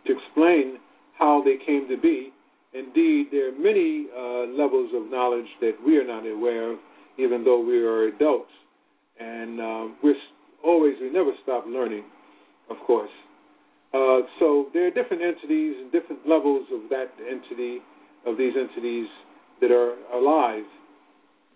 to 0.05 0.13
explain 0.13 0.77
how 1.17 1.41
they 1.43 1.57
came 1.65 1.87
to 1.89 1.97
be. 1.97 2.31
Indeed, 2.73 3.27
there 3.31 3.49
are 3.49 3.57
many 3.59 4.07
uh, 4.15 4.51
levels 4.53 4.91
of 4.95 5.09
knowledge 5.09 5.49
that 5.61 5.73
we 5.85 5.97
are 5.97 6.05
not 6.05 6.25
aware 6.25 6.71
of, 6.71 6.79
even 7.17 7.43
though 7.43 7.63
we 7.63 7.77
are 7.83 8.07
adults. 8.07 8.49
And 9.19 9.59
uh, 9.59 9.87
we're 10.03 10.15
always, 10.63 10.95
we 11.01 11.09
never 11.09 11.31
stop 11.43 11.65
learning, 11.67 12.03
of 12.69 12.77
course. 12.85 13.11
Uh, 13.93 14.25
so 14.39 14.67
there 14.73 14.87
are 14.87 14.91
different 14.91 15.21
entities 15.21 15.75
and 15.79 15.91
different 15.91 16.27
levels 16.27 16.65
of 16.73 16.89
that 16.89 17.11
entity, 17.29 17.79
of 18.25 18.37
these 18.37 18.53
entities 18.57 19.07
that 19.61 19.71
are 19.71 19.95
alive. 20.13 20.63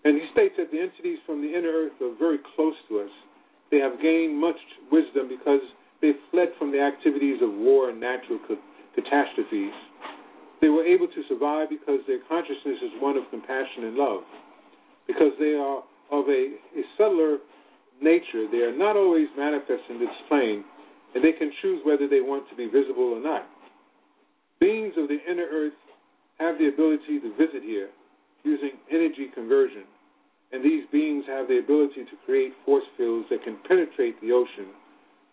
And 0.06 0.16
he 0.16 0.28
states 0.32 0.56
that 0.58 0.72
the 0.72 0.80
entities 0.80 1.18
from 1.26 1.42
the 1.42 1.50
inner 1.50 1.72
earth 1.72 1.98
are 2.02 2.14
very 2.20 2.40
close 2.56 2.76
to 2.90 3.00
us 3.00 3.10
they 3.72 3.80
have 3.80 4.00
gained 4.02 4.40
much 4.40 4.58
wisdom 4.92 5.28
because 5.28 5.62
they 6.02 6.12
fled 6.32 6.50
from 6.58 6.72
the 6.72 6.80
activities 6.80 7.42
of 7.42 7.52
war 7.52 7.90
and 7.90 8.00
natural 8.00 8.40
catastrophes. 8.96 9.74
They 10.62 10.70
were 10.70 10.86
able 10.86 11.08
to 11.08 11.22
survive 11.28 11.70
because 11.70 12.00
their 12.08 12.20
consciousness 12.28 12.80
is 12.82 12.92
one 13.00 13.18
of 13.18 13.24
compassion 13.30 13.84
and 13.84 13.96
love. 13.96 14.24
Because 15.06 15.32
they 15.40 15.54
are 15.54 15.84
of 16.12 16.28
a, 16.30 16.56
a 16.80 16.84
subtler 16.98 17.38
nature, 18.02 18.48
they 18.52 18.60
are 18.60 18.76
not 18.76 18.96
always 18.96 19.28
manifest 19.38 19.84
in 19.90 20.00
this 20.00 20.14
plane, 20.28 20.64
and 21.16 21.24
they 21.24 21.32
can 21.32 21.52
choose 21.62 21.82
whether 21.84 22.08
they 22.08 22.22
want 22.22 22.50
to 22.50 22.56
be 22.56 22.66
visible 22.66 23.14
or 23.16 23.22
not. 23.22 23.46
Beings 24.60 24.94
of 24.98 25.08
the 25.08 25.20
inner 25.30 25.48
earth 25.52 25.78
have 26.40 26.58
the 26.58 26.68
ability 26.68 27.20
to 27.20 27.30
visit 27.38 27.64
here 27.64 27.90
using 28.44 28.72
energy 28.92 29.28
conversion 29.34 29.84
and 30.52 30.64
these 30.64 30.84
beings 30.92 31.26
have 31.28 31.48
the 31.48 31.60
ability 31.60 32.06
to 32.06 32.16
create 32.26 32.54
force 32.66 32.86
fields 32.96 33.28
that 33.30 33.44
can 33.44 33.58
penetrate 33.68 34.20
the 34.22 34.32
ocean, 34.32 34.72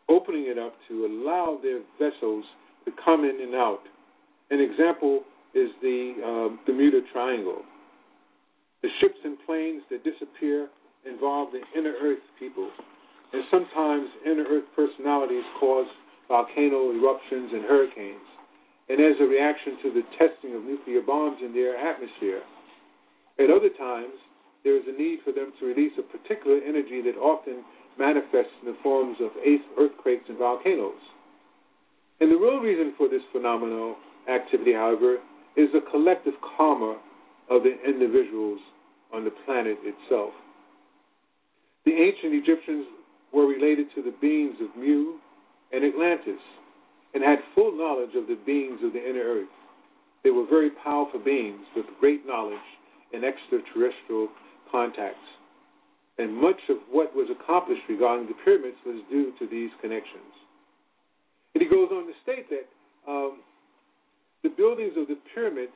opening 0.08 0.46
it 0.48 0.58
up 0.58 0.74
to 0.88 1.06
allow 1.06 1.58
their 1.62 1.80
vessels 1.98 2.44
to 2.84 2.90
come 3.04 3.24
in 3.24 3.38
and 3.40 3.54
out. 3.54 3.80
An 4.50 4.60
example 4.60 5.22
is 5.54 5.70
the 5.80 6.14
uh, 6.18 6.56
Bermuda 6.66 7.00
Triangle. 7.12 7.62
The 8.82 8.88
ships 9.00 9.18
and 9.24 9.38
planes 9.46 9.82
that 9.90 10.02
disappear 10.04 10.68
involve 11.08 11.52
the 11.52 11.62
inner 11.78 11.94
Earth 12.02 12.22
people, 12.38 12.68
and 13.32 13.42
sometimes 13.50 14.08
inner 14.24 14.44
Earth 14.44 14.68
personalities 14.76 15.44
cause 15.60 15.86
volcano 16.28 16.90
eruptions 16.92 17.50
and 17.52 17.64
hurricanes, 17.64 18.26
and 18.88 19.00
as 19.00 19.16
a 19.20 19.24
reaction 19.24 19.76
to 19.82 19.92
the 19.92 20.04
testing 20.18 20.54
of 20.54 20.64
nuclear 20.64 21.00
bombs 21.00 21.38
in 21.44 21.52
their 21.52 21.76
atmosphere. 21.76 22.42
At 23.38 23.50
other 23.50 23.70
times, 23.76 24.14
there 24.62 24.76
is 24.76 24.84
a 24.88 24.96
need 24.96 25.20
for 25.24 25.32
them 25.32 25.52
to 25.60 25.66
release 25.66 25.92
a 25.98 26.02
particular 26.02 26.58
energy 26.66 27.02
that 27.02 27.18
often 27.20 27.64
manifests 27.98 28.54
in 28.62 28.72
the 28.72 28.78
forms 28.82 29.16
of 29.20 29.30
earthquakes 29.78 30.24
and 30.28 30.38
volcanoes. 30.38 31.00
And 32.20 32.30
the 32.30 32.36
real 32.36 32.58
reason 32.58 32.94
for 32.96 33.08
this 33.08 33.22
phenomenal 33.32 33.96
activity, 34.30 34.72
however, 34.72 35.18
is 35.56 35.68
the 35.72 35.84
collective 35.90 36.34
karma 36.56 36.98
of 37.50 37.62
the 37.62 37.76
individuals 37.86 38.60
on 39.12 39.24
the 39.24 39.30
planet 39.44 39.76
itself. 39.82 40.32
The 41.84 41.92
ancient 41.92 42.34
Egyptians 42.34 42.86
were 43.32 43.46
related 43.46 43.86
to 43.94 44.02
the 44.02 44.14
beings 44.20 44.56
of 44.60 44.74
Mu 44.76 45.18
and 45.72 45.84
Atlantis 45.84 46.40
and 47.12 47.22
had 47.22 47.38
full 47.54 47.76
knowledge 47.76 48.14
of 48.16 48.26
the 48.26 48.38
beings 48.46 48.80
of 48.82 48.92
the 48.92 49.02
inner 49.02 49.22
earth. 49.22 49.54
They 50.22 50.30
were 50.30 50.46
very 50.48 50.70
powerful 50.70 51.20
beings 51.20 51.60
with 51.76 51.86
great 52.00 52.26
knowledge 52.26 52.66
and 53.12 53.24
extraterrestrial 53.24 54.28
contacts. 54.70 55.28
And 56.18 56.34
much 56.34 56.58
of 56.68 56.78
what 56.90 57.14
was 57.14 57.28
accomplished 57.28 57.82
regarding 57.88 58.28
the 58.28 58.38
pyramids 58.44 58.78
was 58.86 59.02
due 59.10 59.32
to 59.38 59.46
these 59.46 59.70
connections. 59.82 60.32
And 61.54 61.62
he 61.62 61.68
goes 61.68 61.88
on 61.92 62.06
to 62.06 62.12
state 62.22 62.46
that 62.50 62.66
um, 63.10 63.38
the 64.42 64.48
buildings 64.48 64.94
of 64.96 65.08
the 65.08 65.18
pyramids, 65.34 65.74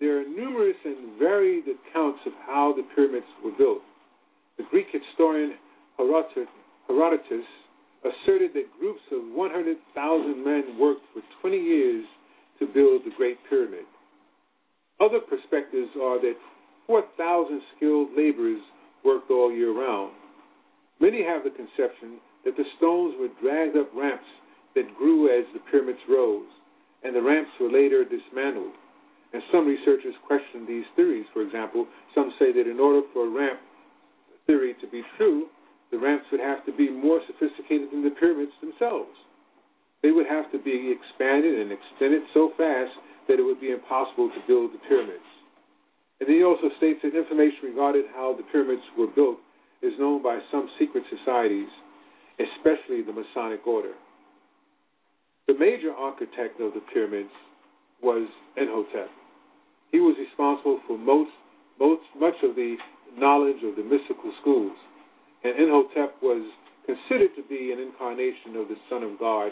there 0.00 0.20
are 0.20 0.24
numerous 0.24 0.76
and 0.84 1.18
varied 1.18 1.64
accounts 1.66 2.20
of 2.26 2.32
how 2.46 2.74
the 2.76 2.82
pyramids 2.94 3.26
were 3.44 3.52
built. 3.58 3.82
The 4.62 4.68
Greek 4.70 4.94
historian 4.94 5.54
Herodotus 5.98 7.46
asserted 8.06 8.54
that 8.54 8.78
groups 8.78 9.02
of 9.10 9.34
100,000 9.34 10.44
men 10.44 10.78
worked 10.78 11.02
for 11.12 11.20
20 11.40 11.56
years 11.56 12.04
to 12.60 12.66
build 12.66 13.02
the 13.04 13.10
Great 13.16 13.38
Pyramid. 13.50 13.86
Other 15.00 15.18
perspectives 15.18 15.90
are 16.00 16.20
that 16.20 16.36
4,000 16.86 17.60
skilled 17.76 18.10
laborers 18.16 18.62
worked 19.04 19.32
all 19.32 19.50
year 19.50 19.72
round. 19.72 20.12
Many 21.00 21.24
have 21.24 21.42
the 21.42 21.50
conception 21.50 22.20
that 22.44 22.56
the 22.56 22.64
stones 22.78 23.16
were 23.18 23.34
dragged 23.42 23.76
up 23.76 23.90
ramps 23.96 24.30
that 24.76 24.94
grew 24.96 25.26
as 25.26 25.44
the 25.54 25.60
pyramids 25.72 25.98
rose, 26.08 26.46
and 27.02 27.16
the 27.16 27.22
ramps 27.22 27.50
were 27.58 27.70
later 27.70 28.04
dismantled. 28.04 28.74
And 29.32 29.42
some 29.50 29.66
researchers 29.66 30.14
question 30.24 30.66
these 30.68 30.86
theories. 30.94 31.26
For 31.32 31.42
example, 31.42 31.88
some 32.14 32.32
say 32.38 32.52
that 32.52 32.70
in 32.70 32.78
order 32.78 33.02
for 33.12 33.26
a 33.26 33.28
ramp 33.28 33.58
theory 34.46 34.74
to 34.80 34.86
be 34.88 35.02
true, 35.16 35.46
the 35.90 35.98
ramps 35.98 36.26
would 36.32 36.40
have 36.40 36.64
to 36.66 36.72
be 36.72 36.90
more 36.90 37.20
sophisticated 37.26 37.90
than 37.92 38.02
the 38.02 38.16
pyramids 38.18 38.52
themselves. 38.60 39.12
They 40.02 40.10
would 40.10 40.26
have 40.26 40.50
to 40.52 40.58
be 40.58 40.90
expanded 40.90 41.60
and 41.60 41.70
extended 41.70 42.22
so 42.34 42.52
fast 42.56 42.90
that 43.28 43.38
it 43.38 43.42
would 43.42 43.60
be 43.60 43.70
impossible 43.70 44.28
to 44.30 44.46
build 44.48 44.72
the 44.72 44.82
pyramids. 44.88 45.28
And 46.20 46.28
he 46.28 46.42
also 46.42 46.70
states 46.78 47.00
that 47.02 47.16
information 47.16 47.70
regarding 47.74 48.06
how 48.14 48.34
the 48.34 48.42
pyramids 48.50 48.82
were 48.96 49.06
built 49.06 49.38
is 49.82 49.92
known 49.98 50.22
by 50.22 50.38
some 50.50 50.68
secret 50.78 51.04
societies, 51.10 51.68
especially 52.38 53.02
the 53.02 53.12
Masonic 53.12 53.66
Order. 53.66 53.94
The 55.46 55.54
major 55.58 55.92
architect 55.92 56.60
of 56.60 56.74
the 56.74 56.82
pyramids 56.92 57.30
was 58.02 58.28
Imhotep. 58.56 59.10
He 59.90 60.00
was 60.00 60.16
responsible 60.18 60.80
for 60.86 60.96
most, 60.96 61.30
most 61.78 62.02
much 62.18 62.34
of 62.42 62.54
the 62.54 62.76
knowledge 63.16 63.62
of 63.64 63.76
the 63.76 63.82
mystical 63.82 64.32
schools. 64.40 64.76
And 65.44 65.58
Imhotep 65.58 66.16
was 66.22 66.42
considered 66.86 67.30
to 67.36 67.42
be 67.48 67.72
an 67.72 67.80
incarnation 67.80 68.56
of 68.56 68.68
the 68.68 68.76
Son 68.88 69.02
of 69.02 69.18
God, 69.18 69.50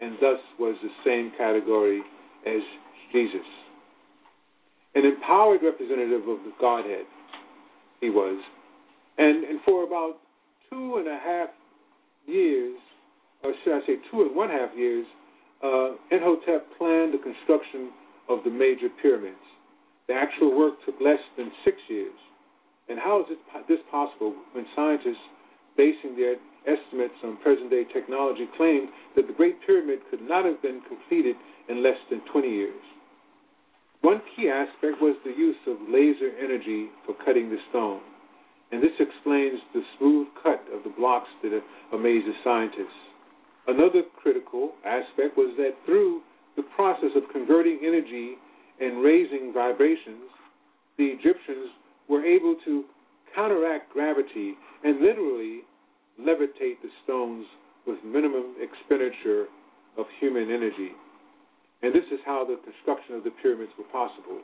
and 0.00 0.14
thus 0.20 0.38
was 0.58 0.76
the 0.82 0.90
same 1.04 1.32
category 1.36 2.02
as 2.46 2.62
Jesus. 3.12 3.46
An 4.94 5.04
empowered 5.04 5.60
representative 5.62 6.28
of 6.28 6.38
the 6.44 6.52
Godhead, 6.60 7.06
he 8.00 8.10
was. 8.10 8.40
And, 9.18 9.44
and 9.44 9.60
for 9.64 9.84
about 9.84 10.18
two 10.70 10.96
and 10.96 11.08
a 11.08 11.18
half 11.18 11.48
years, 12.26 12.78
or 13.42 13.52
should 13.64 13.74
I 13.74 13.86
say 13.86 13.94
two 14.10 14.22
and 14.22 14.34
one 14.34 14.50
half 14.50 14.70
years, 14.76 15.06
uh, 15.62 15.90
planned 16.78 17.12
the 17.14 17.18
construction 17.22 17.90
of 18.28 18.44
the 18.44 18.50
major 18.50 18.88
pyramids. 19.02 19.36
The 20.06 20.14
actual 20.14 20.56
work 20.56 20.74
took 20.86 20.94
less 21.00 21.18
than 21.36 21.50
six 21.64 21.76
years. 21.88 22.14
And 22.88 22.98
how 22.98 23.20
is 23.20 23.36
this 23.68 23.78
possible 23.90 24.34
when 24.52 24.66
scientists, 24.74 25.22
basing 25.76 26.16
their 26.16 26.36
estimates 26.66 27.14
on 27.22 27.36
present 27.38 27.70
day 27.70 27.84
technology, 27.92 28.48
claim 28.56 28.88
that 29.16 29.26
the 29.26 29.32
Great 29.32 29.56
Pyramid 29.66 30.00
could 30.10 30.22
not 30.22 30.44
have 30.44 30.60
been 30.62 30.80
completed 30.88 31.36
in 31.68 31.82
less 31.82 31.98
than 32.10 32.20
20 32.32 32.48
years? 32.48 32.82
One 34.00 34.22
key 34.34 34.48
aspect 34.48 35.02
was 35.02 35.16
the 35.24 35.36
use 35.36 35.58
of 35.66 35.76
laser 35.88 36.30
energy 36.38 36.88
for 37.04 37.14
cutting 37.24 37.50
the 37.50 37.58
stone. 37.70 38.00
And 38.70 38.82
this 38.82 38.94
explains 39.00 39.60
the 39.74 39.82
smooth 39.98 40.28
cut 40.42 40.62
of 40.72 40.84
the 40.84 40.92
blocks 40.96 41.28
that 41.42 41.60
amazes 41.92 42.34
scientists. 42.44 43.00
Another 43.66 44.02
critical 44.22 44.72
aspect 44.84 45.36
was 45.36 45.54
that 45.56 45.74
through 45.84 46.20
the 46.56 46.62
process 46.74 47.10
of 47.16 47.22
converting 47.32 47.80
energy 47.82 48.34
and 48.80 49.02
raising 49.02 49.52
vibrations, 49.52 50.30
the 50.96 51.04
Egyptians 51.04 51.70
were 52.08 52.24
able 52.24 52.56
to 52.64 52.84
counteract 53.34 53.92
gravity 53.92 54.54
and 54.84 55.00
literally 55.00 55.60
levitate 56.20 56.80
the 56.82 56.90
stones 57.04 57.46
with 57.86 57.98
minimum 58.04 58.56
expenditure 58.60 59.46
of 59.96 60.06
human 60.20 60.50
energy. 60.50 60.92
And 61.82 61.94
this 61.94 62.06
is 62.12 62.18
how 62.26 62.44
the 62.44 62.58
construction 62.64 63.14
of 63.14 63.24
the 63.24 63.30
pyramids 63.42 63.72
were 63.78 63.86
possible. 63.92 64.40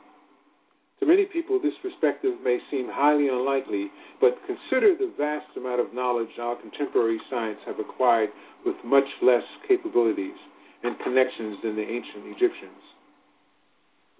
To 0.99 1.05
many 1.05 1.25
people, 1.25 1.59
this 1.59 1.75
perspective 1.81 2.39
may 2.43 2.57
seem 2.71 2.87
highly 2.89 3.27
unlikely, 3.27 3.91
but 4.21 4.39
consider 4.47 4.95
the 4.95 5.11
vast 5.17 5.51
amount 5.57 5.81
of 5.81 5.93
knowledge 5.93 6.39
our 6.39 6.55
contemporary 6.55 7.19
science 7.29 7.59
have 7.65 7.79
acquired 7.79 8.29
with 8.65 8.75
much 8.85 9.07
less 9.21 9.43
capabilities 9.67 10.39
and 10.83 10.97
connections 10.99 11.57
than 11.63 11.75
the 11.75 11.83
ancient 11.83 12.31
Egyptians. 12.31 12.79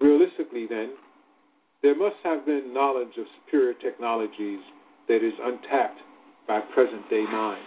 Realistically, 0.00 0.66
then, 0.68 0.92
there 1.82 1.96
must 1.96 2.16
have 2.24 2.46
been 2.46 2.72
knowledge 2.72 3.16
of 3.18 3.26
superior 3.44 3.74
technologies 3.74 4.60
that 5.08 5.16
is 5.16 5.34
untapped 5.42 6.00
by 6.48 6.60
present 6.74 7.08
day 7.10 7.24
minds. 7.24 7.66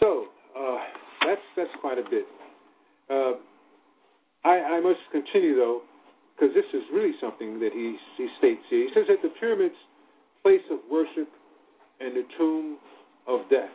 So, 0.00 0.26
uh, 0.58 0.78
that's, 1.26 1.40
that's 1.56 1.70
quite 1.80 1.98
a 1.98 2.08
bit. 2.08 2.24
Uh, 3.10 3.32
I, 4.44 4.78
I, 4.78 4.80
must 4.80 5.00
continue, 5.12 5.56
though, 5.56 5.82
because 6.34 6.54
this 6.54 6.64
is 6.72 6.82
really 6.92 7.12
something 7.20 7.60
that 7.60 7.72
he, 7.72 7.96
he 8.16 8.28
states 8.38 8.62
here. 8.70 8.88
He 8.88 8.90
says 8.94 9.04
that 9.08 9.20
the 9.22 9.34
pyramids, 9.38 9.74
place 10.42 10.64
of 10.70 10.78
worship, 10.90 11.28
and 12.00 12.16
the 12.16 12.24
tomb 12.38 12.78
of 13.28 13.40
death. 13.50 13.68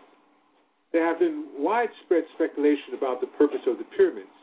There 0.91 1.05
have 1.05 1.19
been 1.19 1.45
widespread 1.57 2.23
speculation 2.33 2.97
about 2.97 3.21
the 3.21 3.27
purpose 3.27 3.61
of 3.67 3.77
the 3.77 3.83
pyramids, 3.95 4.33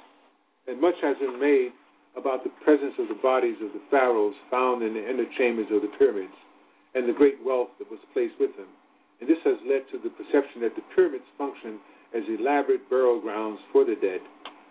and 0.68 0.81
much 0.81 0.95
has 1.03 1.16
been 1.18 1.40
made 1.40 1.73
about 2.16 2.44
the 2.44 2.53
presence 2.64 2.94
of 2.98 3.09
the 3.09 3.20
bodies 3.22 3.57
of 3.62 3.72
the 3.72 3.83
pharaohs 3.90 4.35
found 4.51 4.83
in 4.83 4.94
the 4.94 5.03
inner 5.03 5.25
chambers 5.38 5.66
of 5.72 5.83
the 5.83 5.92
pyramids 5.98 6.37
and 6.94 7.09
the 7.09 7.16
great 7.16 7.40
wealth 7.44 7.72
that 7.79 7.90
was 7.90 8.01
placed 8.12 8.37
with 8.38 8.55
them. 8.57 8.68
And 9.20 9.29
this 9.29 9.40
has 9.44 9.57
led 9.64 9.88
to 9.92 9.98
the 10.03 10.12
perception 10.12 10.61
that 10.61 10.77
the 10.77 10.85
pyramids 10.94 11.25
function 11.38 11.81
as 12.12 12.22
elaborate 12.29 12.88
burial 12.90 13.20
grounds 13.20 13.61
for 13.72 13.85
the 13.85 13.96
dead. 13.96 14.20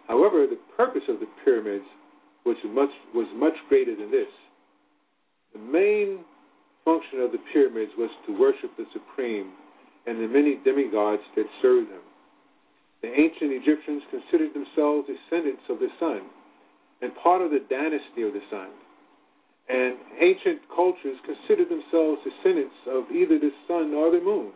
However, 0.08 0.46
the 0.46 0.60
purpose 0.78 1.08
of 1.10 1.20
the 1.20 1.30
pyramids 1.44 1.86
was 2.46 2.58
much, 2.70 2.94
was 3.16 3.28
much 3.34 3.58
greater 3.70 3.96
than 3.96 4.12
this. 4.12 4.30
The 5.54 5.60
main 5.60 6.22
function 6.86 7.22
of 7.22 7.32
the 7.32 7.42
pyramids 7.54 7.92
was 7.98 8.10
to 8.28 8.38
worship 8.38 8.70
the 8.78 8.86
Supreme 8.94 9.52
and 10.06 10.22
the 10.22 10.28
many 10.28 10.60
demigods 10.64 11.22
that 11.36 11.46
served 11.62 11.90
him. 11.90 12.06
The 13.02 13.10
ancient 13.10 13.52
Egyptians 13.52 14.04
considered 14.12 14.54
themselves 14.54 15.10
descendants 15.10 15.66
of 15.70 15.80
the 15.80 15.90
sun 16.00 16.22
and 17.02 17.12
part 17.16 17.42
of 17.42 17.52
the 17.52 17.64
dynasty 17.70 18.24
of 18.24 18.34
the 18.34 18.42
sun. 18.50 18.70
And 19.70 19.98
ancient 20.20 20.62
cultures 20.76 21.18
considered 21.26 21.70
themselves 21.70 22.22
descendants 22.24 22.76
of 22.88 23.10
either 23.12 23.40
the 23.40 23.52
sun 23.68 23.94
or 23.94 24.12
the 24.12 24.24
moon. 24.24 24.52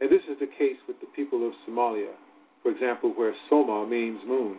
And 0.00 0.10
this 0.10 0.22
is 0.30 0.38
the 0.40 0.46
case 0.46 0.80
with 0.88 0.98
the 1.00 1.10
people 1.14 1.46
of 1.46 1.52
Somalia, 1.68 2.14
for 2.62 2.70
example, 2.70 3.12
where 3.14 3.34
Soma 3.48 3.86
means 3.86 4.20
moon 4.26 4.56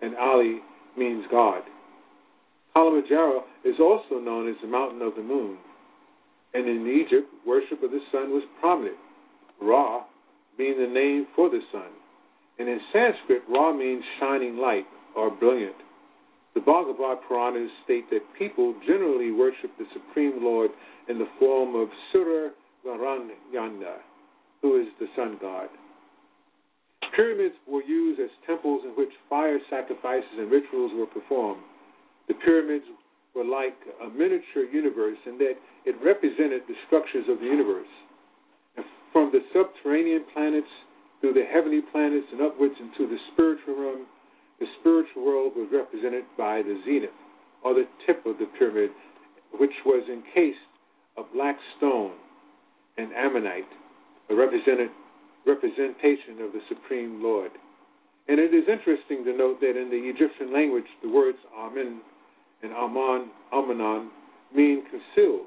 and 0.00 0.16
Ali 0.16 0.60
means 0.96 1.24
God. 1.30 1.62
Kilimanjaro 2.74 3.44
is 3.64 3.74
also 3.80 4.20
known 4.20 4.48
as 4.48 4.56
the 4.62 4.68
mountain 4.68 5.02
of 5.02 5.14
the 5.14 5.22
moon. 5.22 5.58
And 6.54 6.66
in 6.66 6.86
Egypt, 6.86 7.28
worship 7.46 7.82
of 7.82 7.90
the 7.90 8.00
sun 8.10 8.30
was 8.30 8.42
prominent, 8.60 8.96
Ra 9.60 10.04
being 10.56 10.78
the 10.78 10.92
name 10.92 11.26
for 11.34 11.48
the 11.48 11.60
sun. 11.72 11.88
And 12.58 12.68
in 12.68 12.80
Sanskrit, 12.92 13.42
Ra 13.48 13.72
means 13.72 14.02
shining 14.18 14.58
light 14.58 14.84
or 15.16 15.30
brilliant. 15.30 15.76
The 16.54 16.60
Bhagavad 16.60 17.18
Puranas 17.28 17.70
state 17.84 18.10
that 18.10 18.22
people 18.38 18.74
generally 18.86 19.30
worship 19.30 19.70
the 19.78 19.86
Supreme 19.92 20.42
Lord 20.42 20.70
in 21.08 21.18
the 21.18 21.28
form 21.38 21.76
of 21.76 21.88
Surya 22.12 22.50
Narayana, 22.84 24.02
who 24.62 24.80
is 24.80 24.88
the 24.98 25.06
sun 25.16 25.38
god. 25.40 25.68
Pyramids 27.14 27.54
were 27.66 27.82
used 27.82 28.20
as 28.20 28.30
temples 28.46 28.82
in 28.84 28.90
which 28.90 29.10
fire 29.28 29.58
sacrifices 29.68 30.30
and 30.38 30.50
rituals 30.50 30.92
were 30.94 31.06
performed. 31.06 31.62
The 32.28 32.34
pyramids 32.34 32.84
were 33.34 33.44
like 33.44 33.76
a 34.02 34.08
miniature 34.08 34.64
universe 34.70 35.18
in 35.26 35.38
that 35.38 35.54
it 35.84 35.96
represented 36.02 36.62
the 36.66 36.74
structures 36.86 37.26
of 37.28 37.38
the 37.38 37.46
universe. 37.46 37.90
And 38.76 38.84
from 39.12 39.30
the 39.32 39.40
subterranean 39.52 40.24
planets 40.32 40.70
through 41.20 41.34
the 41.34 41.44
heavenly 41.44 41.82
planets 41.92 42.26
and 42.32 42.40
upwards 42.42 42.74
into 42.80 43.10
the 43.10 43.18
spiritual 43.32 43.76
realm, 43.76 44.06
the 44.60 44.66
spiritual 44.80 45.24
world 45.24 45.52
was 45.56 45.68
represented 45.72 46.24
by 46.36 46.62
the 46.62 46.80
zenith, 46.84 47.10
or 47.64 47.74
the 47.74 47.88
tip 48.06 48.24
of 48.26 48.38
the 48.38 48.46
pyramid, 48.58 48.90
which 49.58 49.72
was 49.84 50.06
encased 50.08 50.58
of 51.16 51.24
black 51.34 51.56
stone 51.76 52.12
and 52.96 53.12
ammonite, 53.12 53.64
a 54.30 54.34
representation 54.34 56.40
of 56.40 56.52
the 56.52 56.60
Supreme 56.68 57.22
Lord. 57.22 57.50
And 58.28 58.38
it 58.38 58.54
is 58.54 58.64
interesting 58.68 59.24
to 59.24 59.36
note 59.36 59.60
that 59.60 59.80
in 59.80 59.90
the 59.90 59.96
Egyptian 59.96 60.52
language, 60.52 60.84
the 61.02 61.08
words 61.08 61.38
Amen 61.58 62.00
and 62.62 62.72
Aman, 62.72 63.30
Amanon 63.52 64.10
mean 64.54 64.84
concealed. 64.84 65.46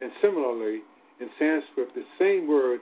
And 0.00 0.10
similarly, 0.22 0.80
in 1.20 1.28
Sanskrit, 1.38 1.94
the 1.94 2.04
same 2.18 2.48
word 2.48 2.80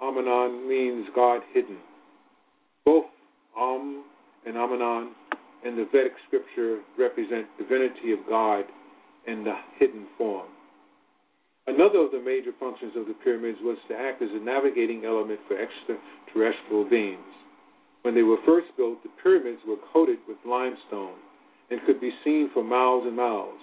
Amanon 0.00 0.68
means 0.68 1.06
God 1.14 1.42
hidden. 1.52 1.78
Both 2.84 3.06
Am 3.58 4.04
and 4.46 4.56
Amanon 4.56 5.12
in 5.64 5.76
the 5.76 5.86
Vedic 5.92 6.12
scripture 6.26 6.80
represent 6.98 7.46
divinity 7.58 8.12
of 8.12 8.18
God 8.28 8.64
in 9.26 9.44
the 9.44 9.54
hidden 9.78 10.06
form. 10.18 10.48
Another 11.66 12.00
of 12.00 12.10
the 12.12 12.20
major 12.20 12.52
functions 12.60 12.92
of 12.94 13.06
the 13.06 13.16
pyramids 13.24 13.58
was 13.62 13.78
to 13.88 13.96
act 13.96 14.20
as 14.20 14.28
a 14.32 14.44
navigating 14.44 15.04
element 15.06 15.40
for 15.48 15.56
extraterrestrial 15.56 16.84
beings. 16.88 17.32
When 18.02 18.14
they 18.14 18.22
were 18.22 18.36
first 18.44 18.68
built, 18.76 19.02
the 19.02 19.08
pyramids 19.22 19.62
were 19.66 19.80
coated 19.92 20.18
with 20.28 20.36
limestone 20.44 21.16
and 21.70 21.80
could 21.86 22.00
be 22.00 22.12
seen 22.22 22.50
for 22.52 22.62
miles 22.62 23.04
and 23.06 23.16
miles. 23.16 23.58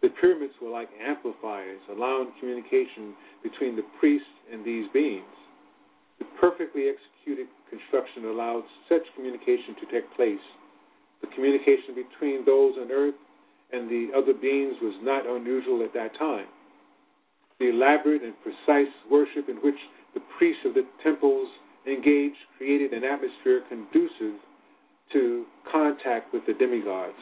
The 0.00 0.10
pyramids 0.20 0.54
were 0.62 0.70
like 0.70 0.88
amplifiers, 1.04 1.80
allowing 1.90 2.30
communication 2.38 3.14
between 3.42 3.74
the 3.74 3.82
priests 3.98 4.28
and 4.52 4.64
these 4.64 4.86
beings. 4.92 5.24
The 6.18 6.26
perfectly 6.40 6.88
executed 6.88 7.48
construction 7.70 8.26
allowed 8.26 8.64
such 8.88 9.02
communication 9.14 9.74
to 9.80 9.86
take 9.90 10.06
place. 10.14 10.42
The 11.20 11.28
communication 11.34 11.94
between 11.94 12.44
those 12.44 12.74
on 12.78 12.90
earth 12.92 13.18
and 13.72 13.88
the 13.88 14.12
other 14.16 14.34
beings 14.34 14.76
was 14.82 14.94
not 15.02 15.26
unusual 15.26 15.82
at 15.82 15.94
that 15.94 16.16
time. 16.18 16.46
The 17.58 17.70
elaborate 17.70 18.22
and 18.22 18.34
precise 18.42 18.92
worship 19.10 19.48
in 19.48 19.56
which 19.56 19.78
the 20.14 20.20
priests 20.38 20.62
of 20.64 20.74
the 20.74 20.86
temples 21.02 21.48
engaged 21.86 22.38
created 22.58 22.92
an 22.92 23.04
atmosphere 23.04 23.62
conducive 23.68 24.40
to 25.12 25.44
contact 25.70 26.32
with 26.32 26.46
the 26.46 26.54
demigods. 26.54 27.18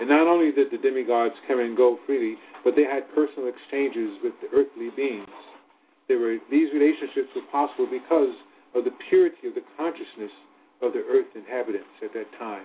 And 0.00 0.08
not 0.08 0.26
only 0.26 0.52
did 0.52 0.70
the 0.70 0.78
demigods 0.78 1.34
come 1.46 1.60
and 1.60 1.76
go 1.76 1.98
freely, 2.06 2.36
but 2.64 2.76
they 2.76 2.84
had 2.84 3.12
personal 3.14 3.50
exchanges 3.50 4.18
with 4.22 4.34
the 4.40 4.48
earthly 4.56 4.90
beings. 4.94 5.26
Were, 6.08 6.38
these 6.50 6.72
relationships 6.72 7.28
were 7.36 7.44
possible 7.52 7.86
because 7.90 8.32
of 8.74 8.84
the 8.84 8.92
purity 9.08 9.48
of 9.48 9.54
the 9.54 9.64
consciousness 9.76 10.32
of 10.80 10.92
the 10.92 11.04
earth 11.10 11.26
inhabitants 11.34 11.88
at 12.02 12.12
that 12.14 12.26
time. 12.38 12.64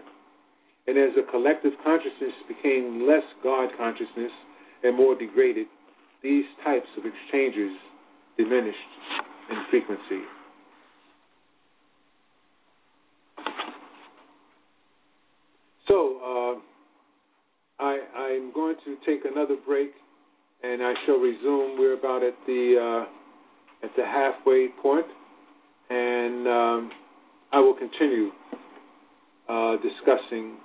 And 0.88 0.98
as 0.98 1.16
the 1.16 1.24
collective 1.32 1.74
consciousness 1.84 2.34
became 2.48 3.08
less 3.08 3.24
God 3.44 3.70
consciousness 3.78 4.32
and 4.84 4.96
more 4.96 5.18
degraded, 5.18 5.68
these 6.22 6.46
types 6.64 6.88
of 6.98 7.04
exchanges 7.06 7.72
diminished 8.38 8.78
in 9.52 9.58
frequency. 9.70 10.24
So, 15.88 16.20
uh, 16.24 17.84
I, 17.84 18.00
I'm 18.16 18.54
going 18.54 18.76
to 18.86 18.96
take 19.06 19.26
another 19.30 19.56
break, 19.66 19.91
and 20.64 20.82
I 20.82 20.94
shall 21.06 21.18
resume. 21.18 21.78
We're 21.78 21.98
about 21.98 22.24
at 22.24 22.36
the 22.48 23.06
uh, 23.06 23.23
at 23.84 23.90
the 23.98 24.04
halfway 24.06 24.70
point, 24.82 25.06
and 25.90 26.48
um, 26.48 26.92
I 27.52 27.60
will 27.60 27.76
continue 27.76 28.30
uh, 29.50 29.76
discussing 29.78 30.58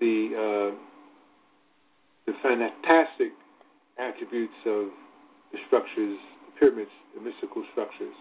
the 0.00 0.72
uh, 0.72 0.76
the 2.26 2.32
fantastic 2.42 3.32
attributes 3.98 4.54
of 4.66 4.88
the 5.52 5.58
structures, 5.66 6.18
the 6.46 6.58
pyramids, 6.58 6.90
the 7.14 7.20
mystical 7.20 7.64
structures. 7.72 8.14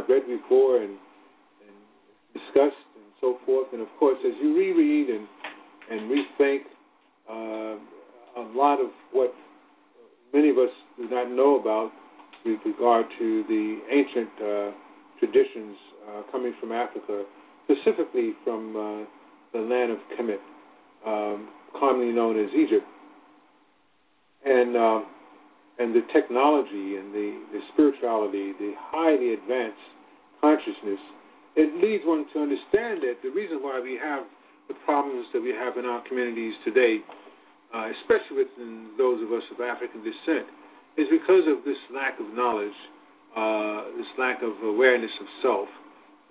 I've 0.00 0.08
read 0.08 0.26
before 0.26 0.76
and, 0.78 0.96
and 1.66 1.76
discussed 2.32 2.86
and 2.94 3.10
so 3.20 3.38
forth. 3.44 3.68
And 3.72 3.82
of 3.82 3.88
course, 3.98 4.18
as 4.24 4.32
you 4.40 4.56
reread 4.56 5.08
and 5.08 5.26
and 5.90 6.08
rethink, 6.08 6.60
uh, 7.28 7.76
a 8.40 8.44
lot 8.54 8.80
of 8.80 8.90
what 9.12 9.34
many 10.32 10.50
of 10.50 10.58
us 10.58 10.70
do 10.96 11.08
not 11.10 11.30
know 11.30 11.58
about 11.58 11.90
with 12.44 12.60
regard 12.64 13.06
to 13.18 13.44
the 13.48 13.78
ancient 13.90 14.30
uh, 14.38 14.70
traditions 15.18 15.76
uh, 16.08 16.22
coming 16.30 16.54
from 16.60 16.70
Africa, 16.70 17.24
specifically 17.64 18.32
from 18.44 18.76
uh, 18.76 19.04
the 19.52 19.58
land 19.58 19.90
of 19.90 19.98
Kemet, 20.16 20.38
um, 21.06 21.48
commonly 21.78 22.12
known 22.12 22.38
as 22.38 22.50
Egypt, 22.54 22.86
and 24.44 24.76
uh, 24.76 25.00
and 25.80 25.96
the 25.96 26.04
technology 26.12 27.00
and 27.00 27.08
the, 27.08 27.40
the 27.56 27.60
spirituality, 27.72 28.52
the 28.60 28.76
highly 28.92 29.32
advanced 29.32 29.80
consciousness, 30.40 31.00
it 31.56 31.72
leads 31.80 32.04
one 32.04 32.28
to 32.36 32.38
understand 32.44 33.00
that 33.00 33.16
the 33.24 33.32
reason 33.32 33.64
why 33.64 33.80
we 33.80 33.96
have 33.96 34.28
the 34.68 34.76
problems 34.84 35.24
that 35.32 35.40
we 35.40 35.56
have 35.56 35.80
in 35.80 35.88
our 35.88 36.04
communities 36.06 36.52
today, 36.68 37.00
uh, 37.72 37.88
especially 37.96 38.44
within 38.44 38.92
those 39.00 39.24
of 39.24 39.32
us 39.32 39.42
of 39.48 39.64
African 39.64 40.04
descent, 40.04 40.52
is 41.00 41.08
because 41.08 41.48
of 41.48 41.64
this 41.64 41.80
lack 41.88 42.20
of 42.20 42.28
knowledge, 42.36 42.76
uh, 43.32 43.88
this 43.96 44.10
lack 44.20 44.44
of 44.44 44.52
awareness 44.60 45.10
of 45.16 45.26
self, 45.40 45.68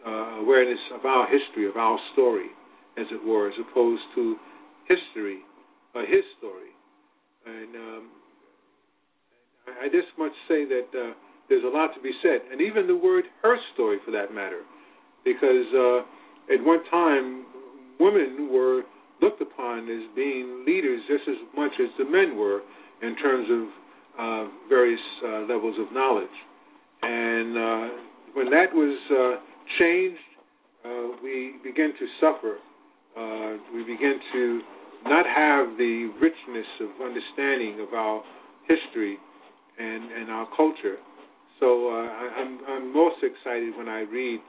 uh, 0.06 0.46
awareness 0.46 0.80
of 0.94 1.04
our 1.10 1.26
history, 1.26 1.68
of 1.68 1.76
our 1.76 1.98
story, 2.14 2.54
as 3.02 3.10
it 3.10 3.20
were, 3.26 3.50
as 3.50 3.58
opposed 3.58 4.06
to 4.14 4.38
history, 4.90 5.40
uh, 5.96 6.02
his 6.02 6.26
story. 6.38 6.74
And 7.46 7.76
um, 7.76 8.10
I 9.82 9.88
just 9.88 10.10
must 10.18 10.36
say 10.50 10.66
that 10.66 10.90
uh, 10.92 11.14
there's 11.48 11.64
a 11.64 11.70
lot 11.70 11.94
to 11.96 12.02
be 12.02 12.12
said, 12.22 12.42
and 12.52 12.62
even 12.62 12.88
the 12.88 12.98
word 12.98 13.26
"her 13.42 13.56
story" 13.74 13.98
for 14.04 14.12
that 14.12 14.34
matter, 14.34 14.62
because 15.24 15.66
uh, 15.74 16.54
at 16.54 16.64
one 16.66 16.84
time 16.92 17.46
women 18.00 18.50
were 18.52 18.84
looked 19.22 19.42
upon 19.42 19.90
as 19.90 20.04
being 20.16 20.64
leaders 20.66 21.02
just 21.08 21.24
as 21.28 21.36
much 21.56 21.72
as 21.80 21.90
the 21.98 22.06
men 22.06 22.38
were 22.38 22.62
in 23.02 23.16
terms 23.18 23.48
of 23.52 23.64
uh, 24.20 24.50
various 24.68 25.00
uh, 25.24 25.42
levels 25.42 25.76
of 25.80 25.94
knowledge. 25.94 26.28
And 27.02 27.58
uh, 27.58 27.88
when 28.34 28.50
that 28.52 28.74
was 28.74 28.98
uh, 29.12 29.42
changed, 29.80 30.20
uh, 30.86 31.18
we 31.24 31.56
began 31.64 31.92
to 31.98 32.06
suffer. 32.20 32.58
Uh, 33.18 33.58
we 33.74 33.84
began 33.84 34.20
to 34.34 34.62
not 35.06 35.26
have 35.26 35.78
the 35.78 36.12
richness 36.20 36.68
of 36.82 36.90
understanding 37.02 37.80
of 37.80 37.94
our 37.94 38.24
history 38.68 39.18
and, 39.78 40.12
and 40.12 40.30
our 40.30 40.48
culture. 40.56 40.98
So 41.60 41.90
uh, 41.90 42.08
I, 42.08 42.30
I'm, 42.40 42.60
I'm 42.68 42.94
most 42.94 43.18
excited 43.24 43.76
when 43.78 43.88
I 43.88 44.02
read 44.02 44.40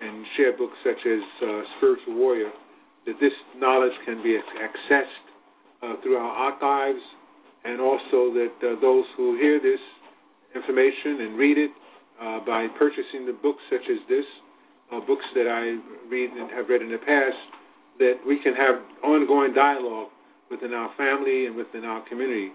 and 0.00 0.26
share 0.36 0.56
books 0.56 0.76
such 0.82 1.00
as 1.06 1.20
uh, 1.42 1.62
Spiritual 1.78 2.16
Warrior, 2.16 2.50
that 3.06 3.14
this 3.20 3.32
knowledge 3.56 3.92
can 4.04 4.22
be 4.22 4.38
accessed 4.38 5.24
uh, 5.82 6.00
through 6.02 6.16
our 6.16 6.52
archives, 6.52 7.04
and 7.64 7.80
also 7.80 8.32
that 8.32 8.52
uh, 8.62 8.80
those 8.80 9.04
who 9.16 9.36
hear 9.36 9.60
this 9.60 9.80
information 10.54 11.20
and 11.20 11.38
read 11.38 11.58
it 11.58 11.70
uh, 12.20 12.40
by 12.46 12.66
purchasing 12.78 13.26
the 13.26 13.36
books 13.42 13.60
such 13.70 13.84
as 13.90 13.98
this, 14.08 14.24
uh, 14.92 15.00
books 15.00 15.24
that 15.34 15.48
I 15.48 15.78
read 16.08 16.30
and 16.30 16.50
have 16.50 16.68
read 16.68 16.82
in 16.82 16.90
the 16.90 16.98
past, 16.98 17.36
that 17.98 18.14
we 18.26 18.40
can 18.42 18.54
have 18.54 18.76
ongoing 19.02 19.54
dialogue 19.54 20.08
within 20.50 20.72
our 20.72 20.90
family 20.96 21.46
and 21.46 21.56
within 21.56 21.84
our 21.84 22.06
community 22.08 22.50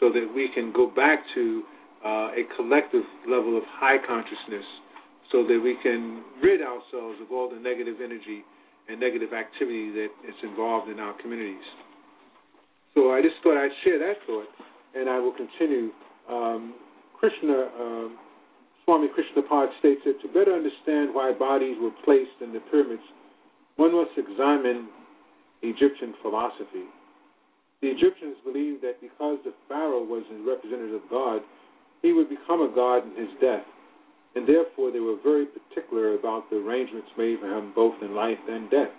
so 0.00 0.10
that 0.12 0.26
we 0.34 0.48
can 0.54 0.72
go 0.72 0.86
back 0.86 1.20
to 1.34 1.62
uh, 2.04 2.30
a 2.34 2.42
collective 2.56 3.04
level 3.28 3.56
of 3.56 3.62
high 3.66 3.98
consciousness 4.06 4.64
so 5.32 5.44
that 5.44 5.60
we 5.62 5.76
can 5.82 6.22
rid 6.42 6.62
ourselves 6.62 7.18
of 7.20 7.30
all 7.32 7.50
the 7.50 7.60
negative 7.60 7.96
energy 8.02 8.44
and 8.88 8.98
negative 8.98 9.32
activity 9.32 9.92
that 9.92 10.08
is 10.26 10.34
involved 10.42 10.88
in 10.88 10.98
our 10.98 11.12
communities. 11.20 11.64
So 12.94 13.12
I 13.12 13.20
just 13.20 13.36
thought 13.42 13.60
I'd 13.60 13.74
share 13.84 13.98
that 13.98 14.16
thought, 14.26 14.48
and 14.94 15.08
I 15.08 15.18
will 15.20 15.34
continue. 15.36 15.90
Um, 16.30 16.74
Krishna, 17.20 17.68
uh, 17.68 18.08
Swami 18.84 19.08
Krishnapad 19.12 19.68
states 19.78 20.00
that 20.06 20.20
to 20.22 20.28
better 20.28 20.54
understand 20.54 21.12
why 21.12 21.32
bodies 21.32 21.76
were 21.80 21.92
placed 22.04 22.40
in 22.40 22.52
the 22.52 22.60
pyramids, 22.70 23.02
one 23.78 23.94
must 23.94 24.18
examine 24.18 24.88
Egyptian 25.62 26.12
philosophy. 26.20 26.90
The 27.80 27.88
Egyptians 27.88 28.34
believed 28.44 28.82
that 28.82 29.00
because 29.00 29.38
the 29.44 29.54
Pharaoh 29.68 30.02
was 30.02 30.24
a 30.34 30.42
representative 30.42 31.00
of 31.00 31.08
God, 31.08 31.42
he 32.02 32.12
would 32.12 32.28
become 32.28 32.60
a 32.60 32.74
god 32.74 33.06
in 33.06 33.14
his 33.14 33.30
death, 33.40 33.64
and 34.34 34.46
therefore 34.46 34.90
they 34.90 34.98
were 34.98 35.16
very 35.22 35.46
particular 35.46 36.18
about 36.18 36.50
the 36.50 36.56
arrangements 36.56 37.06
made 37.16 37.38
for 37.38 37.46
him 37.46 37.72
both 37.74 37.94
in 38.02 38.16
life 38.16 38.38
and 38.48 38.68
death. 38.68 38.90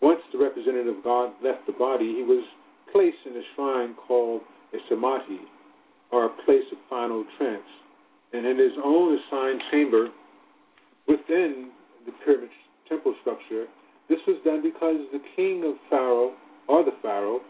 Once 0.00 0.20
the 0.32 0.38
representative 0.38 0.98
of 0.98 1.04
God 1.04 1.32
left 1.42 1.66
the 1.66 1.74
body, 1.74 2.06
he 2.06 2.22
was 2.22 2.44
placed 2.92 3.18
in 3.26 3.34
a 3.34 3.42
shrine 3.54 3.94
called 4.06 4.42
a 4.74 4.78
samadhi, 4.88 5.42
or 6.12 6.26
a 6.26 6.44
place 6.44 6.66
of 6.70 6.78
final 6.88 7.24
trance, 7.36 7.66
and 8.32 8.46
in 8.46 8.58
his 8.58 8.78
own 8.84 9.18
assigned 9.18 9.62
chamber 9.72 10.06
within 11.08 11.70
the 12.06 12.12
pyramid 12.24 12.50
temple 12.88 13.14
structure. 13.20 13.66
This 14.08 14.20
was 14.26 14.36
done 14.44 14.62
because 14.62 14.98
the 15.12 15.22
king 15.36 15.64
of 15.64 15.76
Pharaoh, 15.88 16.34
or 16.68 16.84
the 16.84 16.96
Pharaoh, 17.02 17.40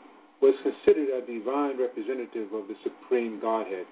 was 0.41 0.55
considered 0.63 1.09
a 1.09 1.25
divine 1.25 1.79
representative 1.79 2.53
of 2.53 2.67
the 2.67 2.75
supreme 2.83 3.39
Godhead. 3.41 3.87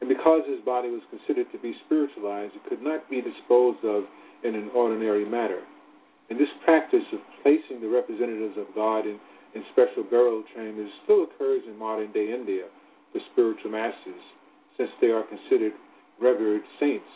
And 0.00 0.08
because 0.08 0.42
his 0.46 0.60
body 0.64 0.90
was 0.90 1.02
considered 1.10 1.50
to 1.52 1.58
be 1.58 1.74
spiritualized, 1.86 2.54
it 2.54 2.68
could 2.68 2.82
not 2.82 3.08
be 3.10 3.22
disposed 3.22 3.84
of 3.84 4.04
in 4.44 4.54
an 4.54 4.70
ordinary 4.74 5.24
manner. 5.24 5.62
And 6.30 6.38
this 6.38 6.50
practice 6.64 7.06
of 7.12 7.20
placing 7.42 7.80
the 7.80 7.88
representatives 7.88 8.58
of 8.58 8.66
God 8.74 9.06
in, 9.06 9.18
in 9.54 9.62
special 9.72 10.04
burial 10.04 10.44
chambers 10.54 10.90
still 11.04 11.24
occurs 11.24 11.62
in 11.66 11.78
modern 11.78 12.12
day 12.12 12.34
India 12.34 12.66
for 13.12 13.20
spiritual 13.32 13.70
masters, 13.70 14.22
since 14.76 14.90
they 15.00 15.08
are 15.08 15.24
considered 15.24 15.72
revered 16.20 16.62
saints, 16.78 17.08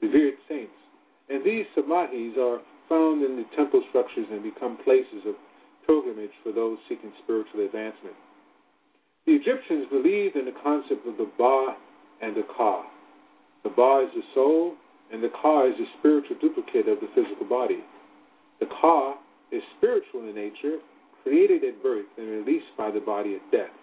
revered 0.00 0.34
saints. 0.48 0.72
And 1.28 1.44
these 1.44 1.66
samadhis 1.76 2.36
are 2.38 2.60
found 2.88 3.24
in 3.24 3.36
the 3.36 3.44
temple 3.56 3.82
structures 3.88 4.26
and 4.30 4.42
become 4.42 4.78
places 4.84 5.26
of 5.26 5.34
pilgrimage 5.86 6.34
for 6.42 6.52
those 6.52 6.78
seeking 6.88 7.12
spiritual 7.22 7.64
advancement. 7.64 8.14
The 9.26 9.32
Egyptians 9.32 9.86
believed 9.90 10.36
in 10.36 10.44
the 10.44 10.54
concept 10.62 11.06
of 11.06 11.16
the 11.16 11.28
Ba 11.36 11.76
and 12.22 12.36
the 12.36 12.46
Ka. 12.56 12.84
The 13.64 13.70
Ba 13.70 14.06
is 14.06 14.14
the 14.14 14.22
soul, 14.34 14.74
and 15.12 15.22
the 15.22 15.30
Ka 15.42 15.66
is 15.66 15.74
the 15.78 15.86
spiritual 15.98 16.36
duplicate 16.40 16.88
of 16.88 17.00
the 17.00 17.10
physical 17.14 17.46
body. 17.46 17.82
The 18.60 18.66
Ka 18.66 19.18
is 19.50 19.62
spiritual 19.78 20.28
in 20.28 20.34
nature, 20.34 20.78
created 21.22 21.64
at 21.64 21.82
birth 21.82 22.06
and 22.18 22.28
released 22.28 22.70
by 22.78 22.90
the 22.90 23.00
body 23.00 23.34
at 23.34 23.50
death. 23.50 23.74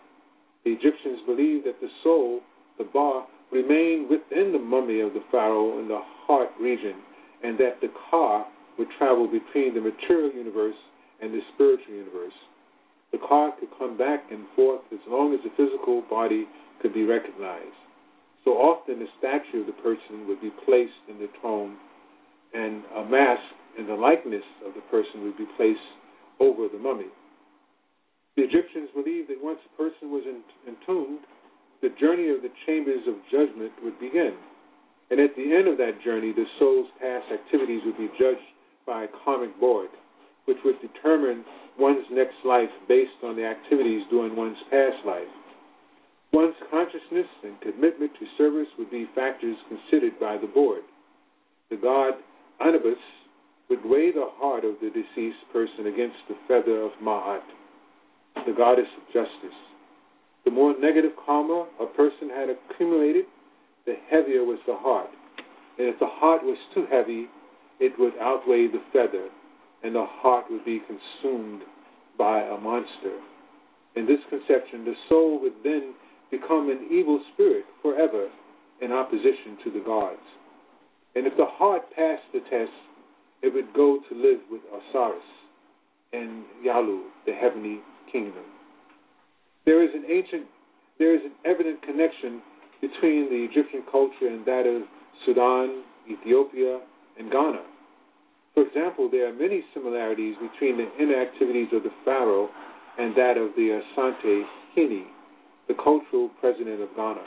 The 0.64 0.72
Egyptians 0.72 1.20
believed 1.26 1.66
that 1.68 1.82
the 1.82 1.90
soul, 2.04 2.40
the 2.78 2.86
Ba, 2.86 3.26
remained 3.52 4.10
within 4.10 4.54
the 4.54 4.60
mummy 4.60 5.02
of 5.02 5.14
the 5.14 5.24
pharaoh 5.30 5.80
in 5.80 5.88
the 5.90 6.00
heart 6.26 6.50
region, 6.60 6.96
and 7.44 7.58
that 7.60 7.80
the 7.82 7.90
Ka 8.10 8.48
would 8.80 8.88
travel 8.98 9.28
between 9.28 9.76
the 9.76 9.82
material 9.82 10.32
universe 10.34 10.76
and 11.22 11.34
the 11.34 11.42
spiritual 11.54 11.94
universe. 11.94 12.34
The 13.12 13.20
Ka 13.20 13.52
could 13.60 13.70
come 13.78 13.98
back 13.98 14.24
and 14.32 14.46
forth 14.56 14.82
as 14.92 15.00
long 15.08 15.34
as 15.34 15.40
the 15.44 15.52
physical 15.56 16.02
body 16.10 16.48
could 16.82 16.94
be 16.94 17.04
recognized. 17.04 17.78
So 18.44 18.52
often 18.52 19.00
the 19.00 19.08
statue 19.20 19.62
of 19.62 19.68
the 19.68 19.80
person 19.84 20.28
would 20.28 20.42
be 20.42 20.52
placed 20.66 21.00
in 21.08 21.20
the 21.20 21.30
tomb, 21.42 21.78
and 22.54 22.84
a 22.96 23.06
mask 23.06 23.44
and 23.78 23.88
the 23.88 23.96
likeness 23.96 24.44
of 24.66 24.74
the 24.74 24.82
person 24.92 25.24
would 25.24 25.38
be 25.38 25.48
placed 25.58 25.80
over 26.40 26.68
the 26.68 26.80
mummy. 26.80 27.12
The 28.36 28.44
Egyptians 28.44 28.90
believed 28.94 29.30
that 29.30 29.42
once 29.42 29.60
a 29.64 29.78
person 29.78 30.10
was 30.10 30.24
entombed, 30.68 31.20
the 31.82 31.94
journey 32.00 32.30
of 32.30 32.42
the 32.42 32.50
chambers 32.66 33.06
of 33.08 33.16
judgment 33.30 33.72
would 33.84 34.00
begin. 34.00 34.34
And 35.14 35.22
at 35.22 35.36
the 35.38 35.54
end 35.54 35.68
of 35.68 35.78
that 35.78 36.02
journey, 36.02 36.34
the 36.34 36.50
soul's 36.58 36.90
past 37.00 37.30
activities 37.30 37.82
would 37.86 38.00
be 38.02 38.10
judged 38.18 38.50
by 38.88 39.04
a 39.04 39.08
karmic 39.24 39.54
board 39.60 39.90
which 40.46 40.58
would 40.66 40.82
determine 40.82 41.46
one's 41.78 42.06
next 42.10 42.34
life 42.44 42.74
based 42.88 43.22
on 43.24 43.36
the 43.36 43.46
activities 43.46 44.02
during 44.10 44.36
one's 44.36 44.58
past 44.72 44.98
life. 45.06 45.30
One's 46.34 46.56
consciousness 46.72 47.30
and 47.44 47.62
commitment 47.62 48.10
to 48.18 48.26
service 48.40 48.68
would 48.80 48.90
be 48.90 49.08
factors 49.14 49.56
considered 49.70 50.20
by 50.20 50.36
the 50.36 50.48
board. 50.48 50.82
The 51.70 51.78
god 51.78 52.14
Anubis 52.60 52.98
would 53.70 53.86
weigh 53.86 54.10
the 54.10 54.34
heart 54.42 54.66
of 54.66 54.82
the 54.82 54.90
deceased 54.90 55.46
person 55.54 55.94
against 55.94 56.18
the 56.28 56.36
feather 56.48 56.82
of 56.82 56.90
Ma'at, 57.04 57.46
the 58.48 58.54
goddess 58.58 58.90
of 58.98 59.14
justice. 59.14 59.60
The 60.44 60.50
more 60.50 60.74
negative 60.80 61.12
karma 61.24 61.68
a 61.80 61.86
person 61.86 62.32
had 62.34 62.50
accumulated, 62.50 63.26
the 63.86 63.96
heavier 64.10 64.44
was 64.44 64.60
the 64.68 64.76
heart. 64.76 65.10
And 65.78 65.88
if 65.88 66.00
the 66.00 66.08
heart 66.08 66.44
was 66.44 66.58
too 66.74 66.86
heavy, 66.90 67.28
it 67.80 67.94
would 67.98 68.14
outweigh 68.20 68.68
the 68.68 68.82
feather 68.92 69.30
and 69.84 69.96
the 69.96 70.06
heart 70.08 70.46
would 70.50 70.64
be 70.64 70.82
consumed 70.88 71.62
by 72.18 72.42
a 72.42 72.58
monster. 72.58 73.20
In 73.96 74.06
this 74.06 74.20
conception, 74.30 74.86
the 74.86 74.96
soul 75.10 75.40
would 75.42 75.54
then 75.64 75.94
become 76.32 76.70
an 76.70 76.88
evil 76.90 77.22
spirit 77.34 77.66
forever 77.82 78.30
in 78.82 78.92
opposition 78.92 79.58
to 79.64 79.72
the 79.72 79.84
gods. 79.86 80.24
And 81.16 81.28
if 81.28 81.36
the 81.38 81.46
heart 81.46 81.84
passed 81.96 82.24
the 82.34 82.40
test, 82.50 82.72
it 83.42 83.54
would 83.54 83.74
go 83.76 84.00
to 84.10 84.16
live 84.16 84.40
with 84.50 84.62
Osiris 84.72 85.22
and 86.14 86.44
Yalu, 86.64 87.04
the 87.26 87.34
heavenly 87.34 87.82
kingdom. 88.12 88.46
There 89.66 89.84
is 89.84 89.90
an 89.94 90.06
ancient, 90.10 90.48
there 90.98 91.14
is 91.16 91.22
an 91.26 91.34
evident 91.46 91.82
connection 91.82 92.42
between 92.84 93.32
the 93.32 93.48
Egyptian 93.48 93.82
culture 93.90 94.28
and 94.28 94.44
that 94.44 94.68
of 94.68 94.84
Sudan, 95.26 95.84
Ethiopia, 96.04 96.82
and 97.18 97.32
Ghana. 97.32 97.64
For 98.54 98.68
example, 98.68 99.08
there 99.10 99.30
are 99.30 99.34
many 99.34 99.64
similarities 99.74 100.36
between 100.36 100.76
the 100.76 100.92
inner 101.00 101.16
activities 101.16 101.70
of 101.72 101.84
the 101.84 101.96
pharaoh 102.04 102.50
and 103.00 103.16
that 103.16 103.38
of 103.38 103.56
the 103.56 103.80
Asante 103.80 104.44
Hene, 104.76 105.08
the 105.70 105.74
cultural 105.76 106.30
president 106.42 106.82
of 106.82 106.90
Ghana. 106.96 107.24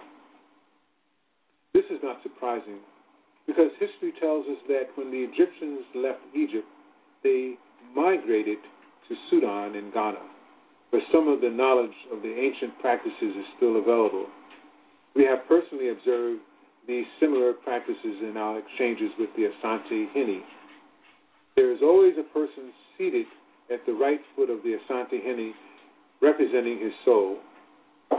This 1.73 1.85
is 1.91 1.99
not 2.03 2.23
surprising 2.23 2.79
because 3.47 3.71
history 3.81 4.13
tells 4.21 4.45
us 4.47 4.61
that 4.69 4.93
when 4.97 5.11
the 5.11 5.25
Egyptians 5.25 5.81
left 5.95 6.21
Egypt, 6.37 6.69
they 7.25 7.55
migrated 7.95 8.59
to 9.09 9.15
Sudan 9.31 9.75
and 9.75 9.93
Ghana, 9.93 10.21
where 10.91 11.03
some 11.11 11.29
of 11.29 11.41
the 11.41 11.51
knowledge 11.51 11.97
of 12.13 12.21
the 12.21 12.35
ancient 12.35 12.79
practices 12.81 13.33
is 13.41 13.47
still 13.57 13.79
available. 13.79 14.27
We 15.17 15.25
have 15.25 15.49
personally 15.49 15.89
observed 15.89 16.41
these 16.87 17.07
similar 17.19 17.53
practices 17.53 18.21
in 18.23 18.37
our 18.37 18.59
exchanges 18.59 19.11
with 19.19 19.31
the 19.37 19.51
Asante 19.51 20.13
Hene 20.13 20.43
there 21.57 21.73
is 21.73 21.79
always 21.83 22.13
a 22.19 22.35
person 22.35 22.71
seated 22.97 23.27
at 23.73 23.85
the 23.87 23.93
right 23.93 24.21
foot 24.37 24.51
of 24.51 24.63
the 24.63 24.77
Asante 24.77 25.21
Hene 25.25 25.55
representing 26.21 26.79
his 26.79 26.93
soul. 27.05 27.39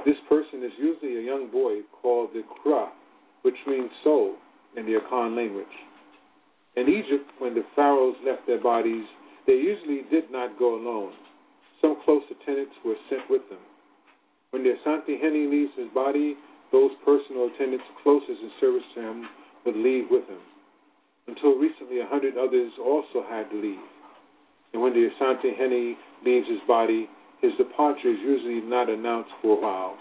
This 0.05 0.17
person 0.27 0.63
is 0.63 0.71
usually 0.77 1.17
a 1.17 1.21
young 1.21 1.49
boy 1.51 1.81
called 2.01 2.31
the 2.33 2.41
Kra, 2.41 2.89
which 3.43 3.55
means 3.67 3.89
soul 4.03 4.35
in 4.75 4.85
the 4.85 4.99
Akan 4.99 5.35
language. 5.35 5.65
In 6.75 6.89
Egypt, 6.89 7.29
when 7.39 7.53
the 7.53 7.63
pharaohs 7.75 8.15
left 8.25 8.45
their 8.47 8.61
bodies, 8.61 9.05
they 9.45 9.53
usually 9.53 10.01
did 10.11 10.29
not 10.31 10.59
go 10.59 10.75
alone. 10.75 11.13
Some 11.79 11.97
close 12.03 12.23
attendants 12.29 12.75
were 12.83 12.95
sent 13.09 13.21
with 13.29 13.47
them. 13.49 13.59
When 14.49 14.63
the 14.63 14.73
Asante 14.73 15.19
Hene 15.21 15.49
leaves 15.49 15.71
his 15.77 15.87
body, 15.93 16.35
those 16.71 16.91
personal 17.05 17.49
attendants 17.53 17.85
closest 18.03 18.41
in 18.41 18.51
service 18.59 18.83
to 18.95 19.01
him 19.01 19.25
would 19.65 19.75
leave 19.75 20.05
with 20.09 20.27
him. 20.27 20.39
Until 21.27 21.55
recently, 21.55 21.99
a 21.99 22.07
hundred 22.07 22.37
others 22.37 22.71
also 22.79 23.23
had 23.27 23.49
to 23.51 23.61
leave. 23.61 23.83
And 24.73 24.81
when 24.81 24.93
the 24.93 25.09
Asante 25.09 25.55
Hene 25.55 25.95
leaves 26.25 26.47
his 26.47 26.59
body, 26.67 27.09
his 27.41 27.51
departure 27.57 28.11
is 28.11 28.19
usually 28.19 28.61
not 28.61 28.89
announced 28.89 29.31
for 29.41 29.57
a 29.57 29.61
while. 29.61 29.97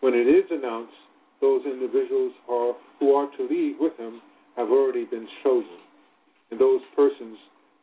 When 0.00 0.14
it 0.14 0.26
is 0.26 0.44
announced, 0.50 0.92
those 1.40 1.62
individuals 1.64 2.32
are, 2.48 2.74
who 2.98 3.14
are 3.14 3.28
to 3.36 3.48
leave 3.48 3.76
with 3.80 3.96
him 3.98 4.20
have 4.56 4.68
already 4.68 5.04
been 5.04 5.28
chosen. 5.42 5.78
And 6.50 6.60
those 6.60 6.80
persons 6.96 7.36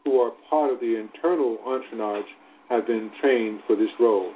who 0.04 0.20
are 0.20 0.32
part 0.50 0.72
of 0.72 0.80
the 0.80 1.00
internal 1.00 1.58
entourage 1.66 2.30
have 2.70 2.88
been 2.88 3.12
trained 3.22 3.62
for 3.68 3.76
this 3.76 3.90
role. 4.00 4.32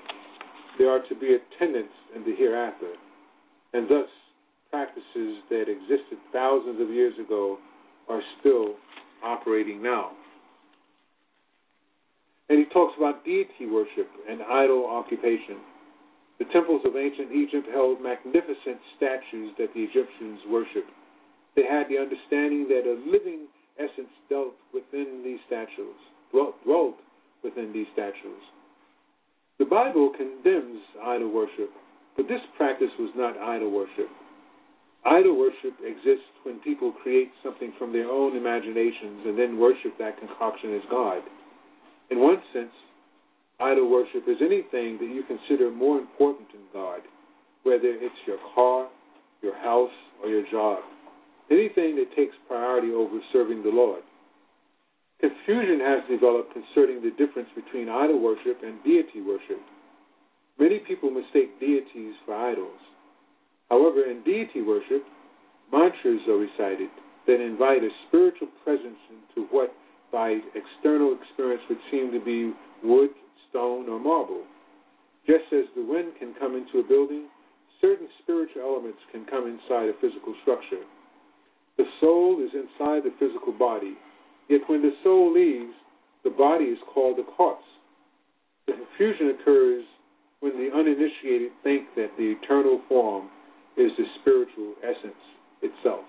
They 0.77 0.85
are 0.85 0.99
to 1.07 1.15
be 1.15 1.37
attendants 1.37 1.93
in 2.15 2.23
the 2.23 2.35
hereafter. 2.35 2.93
And 3.75 3.89
thus, 3.89 4.07
practices 4.71 5.43
that 5.49 5.67
existed 5.67 6.17
thousands 6.31 6.79
of 6.79 6.89
years 6.89 7.13
ago 7.19 7.57
are 8.07 8.21
still 8.39 8.75
operating 9.21 9.83
now. 9.83 10.11
And 12.47 12.57
he 12.59 12.65
talks 12.71 12.93
about 12.95 13.25
deity 13.25 13.67
worship 13.69 14.07
and 14.29 14.41
idol 14.43 14.87
occupation. 14.87 15.57
The 16.39 16.45
temples 16.53 16.83
of 16.85 16.95
ancient 16.95 17.33
Egypt 17.33 17.67
held 17.73 18.01
magnificent 18.01 18.79
statues 18.95 19.51
that 19.57 19.73
the 19.73 19.83
Egyptians 19.83 20.39
worshipped. 20.47 20.91
They 21.57 21.63
had 21.63 21.89
the 21.89 21.97
understanding 21.97 22.69
that 22.69 22.87
a 22.87 22.95
living 23.11 23.47
essence 23.77 24.11
dwelt 24.29 24.55
within 24.73 25.21
these 25.21 25.39
statues, 25.47 25.99
dwelt 26.31 26.95
within 27.43 27.73
these 27.73 27.87
statues. 27.91 28.43
The 29.59 29.65
Bible 29.65 30.11
condemns 30.15 30.79
idol 31.03 31.31
worship, 31.33 31.71
but 32.15 32.27
this 32.27 32.41
practice 32.57 32.91
was 32.99 33.11
not 33.15 33.37
idol 33.37 33.71
worship. 33.71 34.09
Idol 35.05 35.37
worship 35.37 35.77
exists 35.85 36.25
when 36.43 36.59
people 36.61 36.91
create 37.03 37.29
something 37.43 37.73
from 37.77 37.93
their 37.93 38.09
own 38.09 38.35
imaginations 38.35 39.21
and 39.25 39.37
then 39.37 39.59
worship 39.59 39.93
that 39.99 40.17
concoction 40.17 40.73
as 40.73 40.81
God. 40.89 41.21
In 42.09 42.19
one 42.19 42.41
sense, 42.53 42.73
idol 43.59 43.89
worship 43.89 44.23
is 44.27 44.37
anything 44.41 44.97
that 44.97 45.11
you 45.13 45.23
consider 45.27 45.69
more 45.69 45.99
important 45.99 46.51
than 46.51 46.61
God, 46.73 47.01
whether 47.63 47.85
it's 47.85 48.15
your 48.25 48.39
car, 48.55 48.87
your 49.41 49.55
house, 49.61 49.93
or 50.23 50.29
your 50.29 50.43
job. 50.49 50.79
Anything 51.51 51.95
that 51.97 52.15
takes 52.15 52.33
priority 52.47 52.91
over 52.91 53.19
serving 53.31 53.61
the 53.61 53.69
Lord. 53.69 54.01
Confusion 55.21 55.79
has 55.79 56.01
developed 56.09 56.53
concerning 56.53 57.01
the 57.01 57.11
difference 57.11 57.49
between 57.55 57.89
idol 57.89 58.19
worship 58.19 58.57
and 58.63 58.83
deity 58.83 59.21
worship. 59.21 59.61
Many 60.59 60.79
people 60.79 61.09
mistake 61.09 61.59
deities 61.59 62.15
for 62.25 62.35
idols. 62.35 62.79
However, 63.69 64.09
in 64.09 64.23
deity 64.23 64.61
worship, 64.61 65.03
mantras 65.71 66.21
are 66.27 66.37
recited 66.37 66.89
that 67.27 67.41
invite 67.41 67.83
a 67.83 67.89
spiritual 68.07 68.47
presence 68.63 68.99
into 69.09 69.47
what 69.51 69.73
by 70.11 70.39
external 70.53 71.17
experience 71.19 71.63
would 71.67 71.79
seem 71.91 72.11
to 72.11 72.23
be 72.23 72.53
wood, 72.87 73.09
stone, 73.49 73.89
or 73.89 73.99
marble. 73.99 74.43
Just 75.25 75.51
as 75.51 75.65
the 75.75 75.83
wind 75.83 76.13
can 76.19 76.33
come 76.39 76.55
into 76.55 76.79
a 76.79 76.87
building, 76.87 77.27
certain 77.81 78.07
spiritual 78.21 78.61
elements 78.61 78.99
can 79.11 79.25
come 79.25 79.47
inside 79.47 79.89
a 79.89 79.99
physical 79.99 80.35
structure. 80.43 80.85
The 81.77 81.85
soul 81.99 82.39
is 82.39 82.53
inside 82.53 83.03
the 83.03 83.13
physical 83.19 83.51
body, 83.51 83.95
yet 84.47 84.61
when 84.67 84.81
the 84.81 84.93
soul 85.03 85.33
leaves, 85.33 85.73
the 86.23 86.29
body 86.29 86.65
is 86.65 86.79
called 86.93 87.19
a 87.19 87.23
corpse. 87.23 87.65
The 88.67 88.73
confusion 88.73 89.35
occurs 89.37 89.83
when 90.45 90.61
the 90.61 90.69
uninitiated 90.77 91.49
think 91.63 91.89
that 91.95 92.13
the 92.21 92.37
eternal 92.37 92.79
form 92.87 93.29
is 93.77 93.89
the 93.97 94.05
spiritual 94.21 94.77
essence 94.85 95.17
itself. 95.65 96.05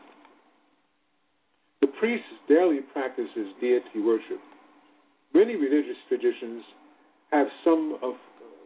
The 1.81 1.87
priest 1.99 2.29
daily 2.47 2.81
practices 2.93 3.49
deity 3.63 4.05
worship. 4.05 4.37
Many 5.33 5.57
religious 5.57 5.97
traditions 6.09 6.63
have 7.33 7.47
some 7.65 7.97
of 8.03 8.13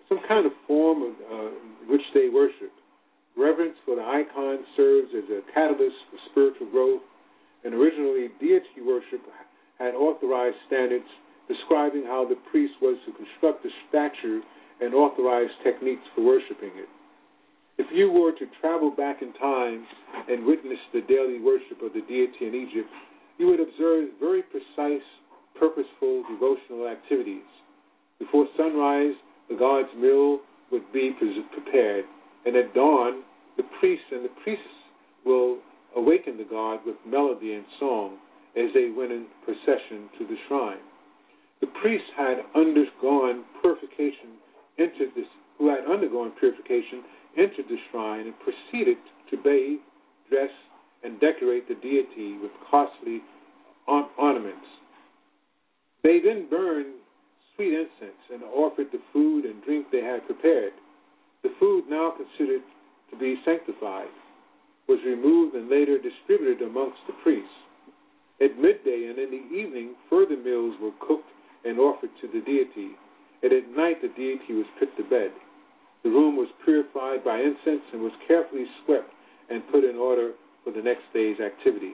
some 0.08 0.18
kind 0.26 0.44
of 0.44 0.50
form 0.66 1.02
of, 1.06 1.14
uh, 1.22 1.50
which 1.86 2.02
they 2.14 2.28
worship. 2.28 2.74
Reverence 3.38 3.78
for 3.86 3.94
the 3.94 4.02
icon 4.02 4.58
serves 4.76 5.14
as 5.14 5.22
a 5.30 5.38
catalyst 5.54 5.94
for 6.10 6.18
spiritual 6.32 6.66
growth, 6.74 7.02
and 7.62 7.74
originally 7.74 8.26
deity 8.40 8.82
worship 8.84 9.22
had 9.78 9.94
authorized 9.94 10.58
standards 10.66 11.06
describing 11.46 12.02
how 12.02 12.26
the 12.26 12.34
priest 12.50 12.74
was 12.82 12.98
to 13.06 13.12
construct 13.14 13.62
the 13.62 13.70
statue 13.88 14.42
and 14.80 14.94
authorized 14.94 15.52
techniques 15.62 16.02
for 16.14 16.24
worshiping 16.24 16.72
it. 16.76 16.88
If 17.78 17.86
you 17.92 18.10
were 18.10 18.32
to 18.32 18.46
travel 18.60 18.90
back 18.90 19.22
in 19.22 19.32
time 19.34 19.86
and 20.28 20.44
witness 20.44 20.78
the 20.92 21.00
daily 21.02 21.40
worship 21.40 21.80
of 21.82 21.92
the 21.92 22.02
deity 22.02 22.46
in 22.46 22.54
Egypt, 22.54 22.90
you 23.38 23.46
would 23.46 23.60
observe 23.60 24.10
very 24.20 24.42
precise, 24.42 25.06
purposeful 25.58 26.24
devotional 26.30 26.88
activities. 26.88 27.48
Before 28.18 28.46
sunrise, 28.56 29.14
the 29.48 29.56
god's 29.56 29.88
meal 29.96 30.40
would 30.70 30.92
be 30.92 31.12
prepared, 31.52 32.04
and 32.44 32.54
at 32.54 32.74
dawn, 32.74 33.22
the 33.56 33.64
priests 33.80 34.06
and 34.12 34.24
the 34.24 34.34
priestess 34.44 34.80
will 35.24 35.58
awaken 35.96 36.36
the 36.36 36.44
god 36.44 36.80
with 36.86 36.96
melody 37.06 37.54
and 37.54 37.64
song 37.78 38.18
as 38.56 38.68
they 38.74 38.90
went 38.90 39.12
in 39.12 39.26
procession 39.44 40.08
to 40.18 40.26
the 40.26 40.36
shrine. 40.48 40.84
The 41.60 41.68
priests 41.80 42.08
had 42.16 42.38
undergone 42.54 43.44
purification, 43.60 44.36
entered 44.80 45.10
this, 45.14 45.26
who 45.58 45.68
had 45.68 45.84
undergone 45.84 46.32
purification, 46.40 47.04
entered 47.36 47.66
the 47.68 47.76
shrine 47.90 48.26
and 48.26 48.34
proceeded 48.40 48.96
to 49.30 49.36
bathe, 49.36 49.78
dress, 50.28 50.50
and 51.04 51.20
decorate 51.20 51.68
the 51.68 51.74
deity 51.76 52.38
with 52.38 52.50
costly 52.70 53.20
ornaments. 53.86 54.66
They 56.02 56.20
then 56.20 56.48
burned 56.48 56.94
sweet 57.54 57.74
incense 57.74 58.20
and 58.32 58.42
offered 58.42 58.88
the 58.92 59.00
food 59.12 59.44
and 59.44 59.62
drink 59.64 59.86
they 59.92 60.02
had 60.02 60.26
prepared. 60.26 60.72
The 61.42 61.52
food, 61.58 61.84
now 61.88 62.12
considered 62.16 62.62
to 63.10 63.18
be 63.18 63.36
sanctified, 63.44 64.08
was 64.88 64.98
removed 65.04 65.54
and 65.54 65.68
later 65.68 65.98
distributed 65.98 66.66
amongst 66.66 66.98
the 67.06 67.14
priests. 67.22 67.48
At 68.40 68.58
midday 68.58 69.06
and 69.08 69.18
in 69.18 69.30
the 69.30 69.56
evening, 69.56 69.94
further 70.08 70.36
meals 70.36 70.74
were 70.80 70.96
cooked 71.00 71.28
and 71.64 71.78
offered 71.78 72.10
to 72.20 72.28
the 72.28 72.40
deity, 72.40 72.96
and 73.42 73.52
at 73.52 73.70
night 73.76 74.02
the 74.02 74.08
deity 74.08 74.54
was 74.54 74.66
put 74.78 74.94
to 74.96 75.04
bed. 75.04 75.30
The 76.02 76.10
room 76.10 76.36
was 76.36 76.48
purified 76.64 77.24
by 77.24 77.40
incense 77.40 77.84
and 77.92 78.02
was 78.02 78.12
carefully 78.26 78.64
swept 78.84 79.10
and 79.50 79.62
put 79.70 79.84
in 79.84 79.96
order 79.96 80.32
for 80.64 80.72
the 80.72 80.82
next 80.82 81.02
day's 81.12 81.40
activity. 81.40 81.92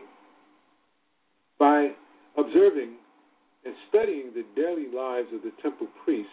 By 1.58 1.92
observing 2.36 2.96
and 3.64 3.74
studying 3.88 4.30
the 4.34 4.44
daily 4.54 4.86
lives 4.94 5.28
of 5.34 5.42
the 5.42 5.52
temple 5.62 5.88
priests, 6.04 6.30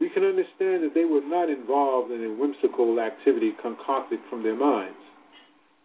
we 0.00 0.10
can 0.10 0.24
understand 0.24 0.82
that 0.82 0.94
they 0.94 1.04
were 1.04 1.22
not 1.22 1.48
involved 1.48 2.10
in 2.10 2.24
a 2.24 2.34
whimsical 2.34 2.98
activity 3.00 3.52
concocted 3.62 4.20
from 4.28 4.42
their 4.42 4.56
minds. 4.56 4.98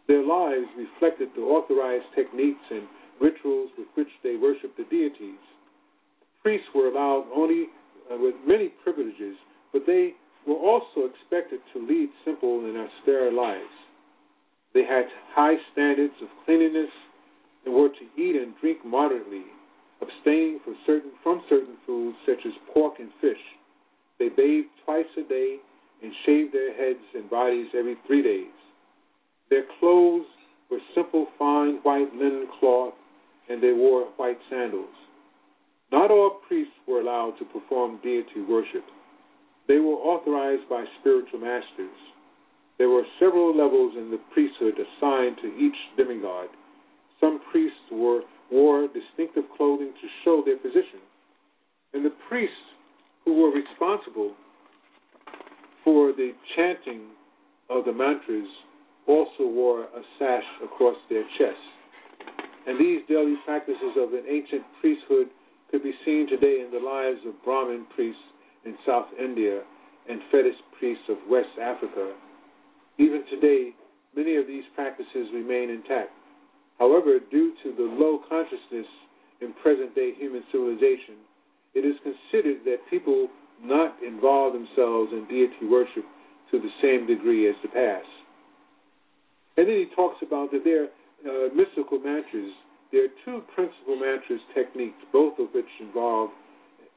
Their 0.07 0.23
lives 0.23 0.67
reflected 0.77 1.29
the 1.35 1.41
authorized 1.41 2.05
techniques 2.15 2.65
and 2.71 2.87
rituals 3.19 3.69
with 3.77 3.87
which 3.95 4.09
they 4.23 4.35
worshiped 4.35 4.77
the 4.77 4.85
deities. 4.85 5.41
Priests 6.41 6.67
were 6.73 6.87
allowed 6.87 7.25
only 7.35 7.67
Uh, 8.09 8.15
with 8.17 8.35
many 8.47 8.69
privileges, 8.83 9.35
but 9.73 9.83
they 9.85 10.13
were 10.47 10.55
also 10.55 11.11
expected 11.11 11.59
to 11.73 11.85
lead 11.85 12.07
simple 12.23 12.63
and 12.63 12.77
austere 12.77 13.31
lives. 13.33 13.75
They 14.73 14.83
had 14.83 15.05
high 15.35 15.55
standards 15.73 16.13
of 16.21 16.29
cleanliness 16.45 16.89
and 17.65 17.73
were 17.75 17.89
to 17.89 18.21
eat 18.21 18.35
and 18.35 18.53
drink 18.61 18.85
moderately, 18.85 19.43
abstaining 20.01 20.59
from 20.63 20.77
certain, 20.85 21.11
from 21.21 21.41
certain 21.49 21.75
foods 21.85 22.17
such 22.25 22.45
as 22.45 22.53
pork 22.73 22.93
and 22.99 23.09
fish. 23.19 23.43
They 24.19 24.29
bathed 24.29 24.69
twice 24.85 25.11
a 25.17 25.27
day 25.27 25.57
and 26.01 26.13
shaved 26.25 26.53
their 26.53 26.73
heads 26.73 27.03
and 27.13 27.29
bodies 27.29 27.67
every 27.77 27.97
three 28.07 28.23
days. 28.23 28.55
Their 29.49 29.65
clothes 29.79 30.27
were 30.71 30.79
simple, 30.95 31.27
fine 31.37 31.79
white 31.83 32.13
linen 32.13 32.47
cloth, 32.59 32.93
and 33.49 33.61
they 33.61 33.73
wore 33.73 34.05
white 34.15 34.39
sandals. 34.49 34.95
Not 35.91 36.11
all 36.11 36.41
priests 36.47 36.73
were 36.87 37.01
allowed 37.01 37.35
to 37.39 37.45
perform 37.45 37.99
deity 38.03 38.41
worship. 38.47 38.83
They 39.67 39.79
were 39.79 39.95
authorized 39.95 40.69
by 40.69 40.85
spiritual 40.99 41.39
masters. 41.39 41.95
There 42.77 42.89
were 42.89 43.03
several 43.19 43.55
levels 43.55 43.93
in 43.97 44.11
the 44.11 44.19
priesthood 44.33 44.75
assigned 44.75 45.37
to 45.41 45.47
each 45.57 45.75
demigod. 45.97 46.47
Some 47.19 47.39
priests 47.51 47.89
were, 47.91 48.21
wore 48.51 48.87
distinctive 48.87 49.45
clothing 49.57 49.91
to 49.99 50.07
show 50.23 50.43
their 50.45 50.57
position. 50.57 51.01
And 51.93 52.05
the 52.05 52.13
priests 52.29 52.55
who 53.25 53.41
were 53.41 53.51
responsible 53.51 54.33
for 55.83 56.11
the 56.11 56.31
chanting 56.55 57.07
of 57.69 57.85
the 57.85 57.93
mantras 57.93 58.47
also 59.07 59.47
wore 59.47 59.83
a 59.83 60.01
sash 60.19 60.43
across 60.63 60.97
their 61.09 61.23
chests. 61.37 61.59
And 62.67 62.79
these 62.79 63.01
daily 63.07 63.35
practices 63.45 63.95
of 63.97 64.13
an 64.13 64.23
ancient 64.29 64.63
priesthood 64.81 65.27
could 65.71 65.83
be 65.83 65.93
seen 66.05 66.27
today 66.29 66.63
in 66.63 66.71
the 66.71 66.83
lives 66.83 67.19
of 67.27 67.33
Brahmin 67.43 67.85
priests 67.95 68.21
in 68.65 68.75
South 68.85 69.07
India 69.19 69.61
and 70.09 70.21
fetish 70.31 70.55
priests 70.79 71.03
of 71.09 71.17
West 71.29 71.51
Africa. 71.61 72.13
Even 72.97 73.23
today, 73.29 73.71
many 74.15 74.35
of 74.35 74.47
these 74.47 74.63
practices 74.75 75.27
remain 75.33 75.69
intact. 75.69 76.11
However, 76.79 77.19
due 77.31 77.53
to 77.63 77.73
the 77.75 77.83
low 77.83 78.19
consciousness 78.29 78.87
in 79.41 79.53
present 79.61 79.93
day 79.95 80.13
human 80.17 80.43
civilization, 80.51 81.15
it 81.73 81.85
is 81.85 81.95
considered 82.03 82.63
that 82.65 82.77
people 82.89 83.27
not 83.61 83.95
involve 84.05 84.53
themselves 84.53 85.11
in 85.11 85.25
deity 85.29 85.67
worship 85.69 86.05
to 86.51 86.59
the 86.59 86.69
same 86.81 87.05
degree 87.07 87.49
as 87.49 87.55
the 87.61 87.69
past. 87.69 88.07
And 89.57 89.67
then 89.67 89.75
he 89.75 89.95
talks 89.95 90.17
about 90.21 90.51
that 90.51 90.63
there 90.63 90.83
are 90.85 91.47
uh, 91.47 91.49
mystical 91.53 91.99
mantras. 91.99 92.53
There 92.91 93.03
are 93.03 93.15
two 93.25 93.41
principal 93.53 93.99
mantras 93.99 94.39
techniques, 94.55 94.97
both 95.11 95.37
of 95.39 95.47
which 95.53 95.67
involve 95.79 96.29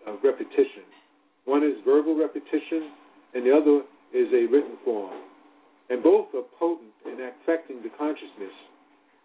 uh, 0.06 0.12
repetition. 0.22 0.86
One 1.44 1.64
is 1.64 1.74
verbal 1.84 2.16
repetition, 2.16 2.90
and 3.34 3.44
the 3.44 3.50
other 3.50 3.82
is 4.14 4.28
a 4.32 4.46
written 4.46 4.78
form. 4.84 5.12
And 5.88 6.02
both 6.02 6.28
are 6.34 6.46
potent 6.58 6.94
in 7.06 7.18
affecting 7.18 7.82
the 7.82 7.90
consciousness. 7.98 8.54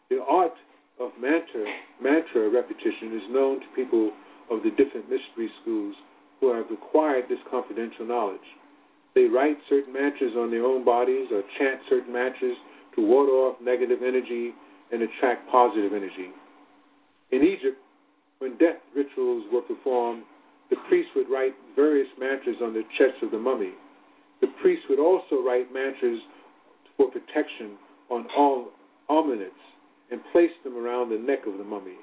The 0.09 0.23
art 0.27 0.53
of 0.99 1.11
mantra, 1.21 1.65
mantra 2.01 2.49
repetition 2.49 3.13
is 3.13 3.23
known 3.29 3.59
to 3.59 3.65
people 3.75 4.11
of 4.49 4.63
the 4.63 4.71
different 4.71 5.05
mystery 5.09 5.51
schools 5.61 5.95
who 6.39 6.53
have 6.53 6.65
acquired 6.71 7.25
this 7.29 7.39
confidential 7.49 8.05
knowledge. 8.05 8.47
They 9.13 9.25
write 9.25 9.57
certain 9.69 9.93
mantras 9.93 10.33
on 10.35 10.51
their 10.51 10.65
own 10.65 10.83
bodies 10.83 11.27
or 11.31 11.41
chant 11.57 11.81
certain 11.89 12.11
mantras 12.11 12.57
to 12.95 13.05
ward 13.05 13.29
off 13.29 13.61
negative 13.61 13.99
energy 14.01 14.51
and 14.91 15.01
attract 15.01 15.49
positive 15.49 15.93
energy. 15.93 16.33
In 17.35 17.43
Egypt, 17.43 17.77
when 18.39 18.55
death 18.55 18.79
rituals 18.95 19.43
were 19.51 19.61
performed, 19.61 20.23
the 20.69 20.77
priest 20.87 21.09
would 21.17 21.27
write 21.29 21.53
various 21.75 22.07
mantras 22.17 22.55
on 22.63 22.73
the 22.73 22.83
chest 22.97 23.21
of 23.21 23.31
the 23.31 23.37
mummy. 23.37 23.73
The 24.39 24.47
priest 24.61 24.83
would 24.89 24.99
also 24.99 25.43
write 25.43 25.67
mantras 25.73 26.21
for 26.95 27.11
protection 27.11 27.75
on 28.09 28.25
all 28.37 28.71
amulets 29.09 29.51
and 30.11 30.21
place 30.31 30.55
them 30.63 30.77
around 30.77 31.09
the 31.09 31.17
neck 31.17 31.45
of 31.45 31.57
the 31.57 31.65
mummy. 31.65 31.99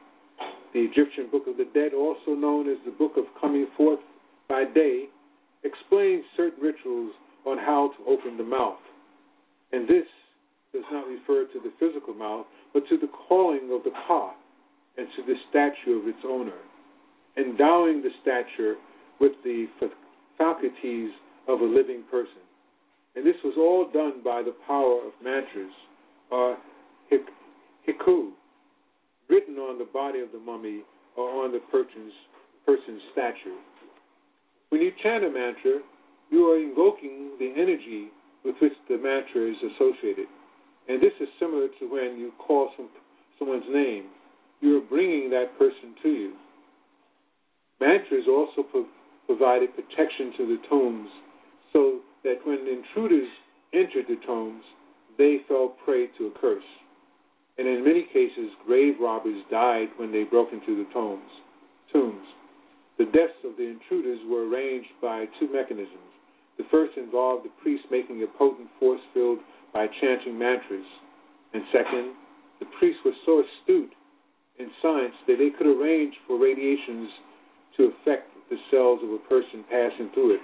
The 0.74 0.80
Egyptian 0.80 1.30
Book 1.32 1.46
of 1.46 1.56
the 1.56 1.68
Dead, 1.72 1.94
also 1.94 2.34
known 2.36 2.68
as 2.68 2.76
the 2.84 2.92
Book 2.92 3.12
of 3.16 3.24
Coming 3.40 3.68
Forth 3.74 4.00
by 4.50 4.64
Day, 4.64 5.06
explains 5.64 6.24
certain 6.36 6.62
rituals 6.62 7.12
on 7.46 7.56
how 7.56 7.92
to 7.96 8.10
open 8.10 8.36
the 8.36 8.44
mouth. 8.44 8.84
And 9.72 9.88
this 9.88 10.04
does 10.74 10.84
not 10.92 11.06
refer 11.06 11.46
to 11.46 11.60
the 11.60 11.72
physical 11.80 12.12
mouth, 12.12 12.44
but 12.74 12.86
to 12.90 12.98
the 12.98 13.08
calling 13.08 13.70
of 13.72 13.82
the 13.84 13.92
ka 14.06 14.34
and 14.98 15.06
to 15.16 15.22
the 15.22 15.34
statue 15.50 16.00
of 16.00 16.08
its 16.08 16.18
owner, 16.26 16.58
endowing 17.36 18.02
the 18.02 18.10
stature 18.20 18.74
with 19.20 19.32
the 19.44 19.66
faculties 20.38 21.10
of 21.48 21.60
a 21.60 21.64
living 21.64 22.02
person. 22.10 22.42
And 23.14 23.26
this 23.26 23.36
was 23.44 23.54
all 23.56 23.88
done 23.92 24.22
by 24.24 24.42
the 24.42 24.54
power 24.66 25.00
of 25.06 25.12
mantras, 25.22 25.72
or 26.30 26.56
hiku, 27.12 28.30
written 29.28 29.56
on 29.56 29.78
the 29.78 29.88
body 29.92 30.20
of 30.20 30.32
the 30.32 30.38
mummy 30.38 30.82
or 31.16 31.44
on 31.44 31.52
the 31.52 31.60
person's, 31.70 32.12
person's 32.64 33.02
statue. 33.12 33.56
When 34.70 34.80
you 34.80 34.92
chant 35.02 35.24
a 35.24 35.30
mantra, 35.30 35.80
you 36.30 36.50
are 36.50 36.58
invoking 36.58 37.32
the 37.38 37.52
energy 37.54 38.08
with 38.44 38.56
which 38.60 38.72
the 38.88 38.96
mantra 38.96 39.50
is 39.50 39.56
associated. 39.74 40.26
And 40.88 41.00
this 41.02 41.12
is 41.20 41.28
similar 41.38 41.68
to 41.78 41.90
when 41.90 42.18
you 42.18 42.32
call 42.38 42.70
some, 42.76 42.88
someone's 43.38 43.68
name. 43.70 44.06
You 44.62 44.78
are 44.78 44.88
bringing 44.88 45.28
that 45.30 45.58
person 45.58 45.94
to 46.04 46.08
you. 46.08 46.32
Mantras 47.80 48.26
also 48.28 48.62
pro- 48.62 48.86
provided 49.26 49.74
protection 49.74 50.32
to 50.38 50.46
the 50.46 50.68
tombs 50.70 51.08
so 51.72 51.98
that 52.22 52.38
when 52.44 52.60
intruders 52.70 53.28
entered 53.74 54.06
the 54.08 54.24
tombs, 54.24 54.62
they 55.18 55.38
fell 55.48 55.74
prey 55.84 56.06
to 56.16 56.28
a 56.28 56.38
curse. 56.40 56.62
And 57.58 57.66
in 57.66 57.84
many 57.84 58.06
cases, 58.12 58.54
grave 58.64 58.94
robbers 59.00 59.42
died 59.50 59.88
when 59.96 60.12
they 60.12 60.22
broke 60.22 60.52
into 60.52 60.76
the 60.76 60.90
tombs. 60.92 61.28
tombs. 61.92 62.24
The 62.98 63.06
deaths 63.06 63.42
of 63.44 63.56
the 63.56 63.66
intruders 63.66 64.20
were 64.28 64.46
arranged 64.48 64.94
by 65.02 65.26
two 65.40 65.52
mechanisms. 65.52 66.14
The 66.56 66.64
first 66.70 66.96
involved 66.96 67.44
the 67.44 67.52
priest 67.60 67.82
making 67.90 68.22
a 68.22 68.38
potent 68.38 68.68
force 68.78 69.00
field 69.12 69.40
by 69.74 69.88
chanting 70.00 70.38
mantras. 70.38 70.86
And 71.52 71.64
second, 71.72 72.14
the 72.60 72.66
priests 72.78 73.00
were 73.04 73.16
so 73.26 73.42
astute 73.42 73.92
in 74.58 74.70
science 74.80 75.14
that 75.26 75.36
they 75.38 75.50
could 75.50 75.66
arrange 75.66 76.14
for 76.26 76.38
radiations 76.38 77.08
to 77.76 77.92
affect 77.92 78.28
the 78.50 78.56
cells 78.70 79.00
of 79.02 79.10
a 79.10 79.18
person 79.28 79.64
passing 79.70 80.10
through 80.12 80.34
it, 80.34 80.40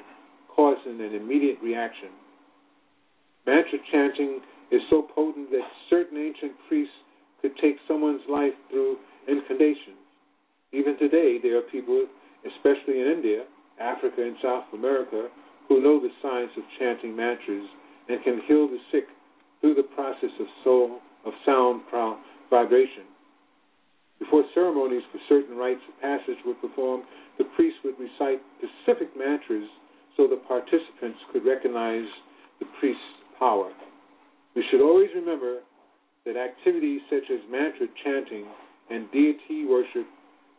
causing 0.54 1.00
an 1.00 1.14
immediate 1.14 1.58
reaction. 1.62 2.08
Mantra 3.46 3.78
chanting 3.92 4.40
is 4.70 4.80
so 4.90 5.02
potent 5.14 5.50
that 5.50 5.64
certain 5.88 6.18
ancient 6.18 6.52
priests 6.68 6.94
could 7.40 7.52
take 7.60 7.76
someone's 7.86 8.22
life 8.28 8.52
through 8.70 8.96
incantations. 9.26 10.00
Even 10.72 10.98
today, 10.98 11.38
there 11.42 11.58
are 11.58 11.62
people, 11.72 12.06
especially 12.44 13.00
in 13.00 13.06
India, 13.06 13.44
Africa, 13.80 14.22
and 14.22 14.36
South 14.42 14.64
America, 14.72 15.28
who 15.68 15.82
know 15.82 16.00
the 16.00 16.10
science 16.20 16.50
of 16.56 16.64
chanting 16.78 17.14
mantras 17.14 17.68
and 18.08 18.22
can 18.24 18.40
heal 18.46 18.66
the 18.68 18.78
sick 18.90 19.04
through 19.60 19.74
the 19.74 19.82
process 19.94 20.30
of 20.40 20.46
soul 20.64 20.98
of 21.24 21.32
sound 21.44 21.82
vibration. 22.50 23.04
Before 24.18 24.44
ceremonies 24.54 25.02
for 25.12 25.18
certain 25.28 25.56
rites 25.56 25.80
of 25.88 26.00
passage 26.00 26.38
were 26.44 26.54
performed, 26.54 27.04
the 27.38 27.44
priest 27.56 27.76
would 27.84 27.94
recite 27.98 28.42
specific 28.58 29.16
mantras 29.16 29.68
so 30.16 30.26
the 30.26 30.42
participants 30.48 31.18
could 31.32 31.44
recognize 31.46 32.06
the 32.58 32.66
priest's 32.80 33.02
power. 33.38 33.70
We 34.56 34.64
should 34.70 34.82
always 34.82 35.10
remember 35.14 35.60
that 36.26 36.36
activities 36.36 37.00
such 37.08 37.30
as 37.30 37.38
mantra 37.50 37.86
chanting 38.04 38.44
and 38.90 39.10
deity 39.12 39.64
worship 39.66 40.06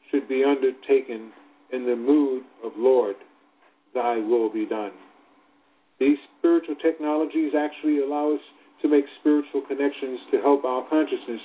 should 0.09 0.27
be 0.27 0.43
undertaken 0.43 1.31
in 1.71 1.85
the 1.85 1.95
mood 1.95 2.43
of 2.63 2.71
Lord, 2.77 3.15
thy 3.93 4.17
will 4.17 4.49
be 4.51 4.65
done. 4.65 4.91
These 5.99 6.17
spiritual 6.37 6.75
technologies 6.75 7.51
actually 7.57 7.99
allow 7.99 8.33
us 8.33 8.41
to 8.81 8.87
make 8.87 9.05
spiritual 9.19 9.61
connections 9.67 10.19
to 10.31 10.41
help 10.41 10.63
our 10.63 10.87
consciousness 10.89 11.41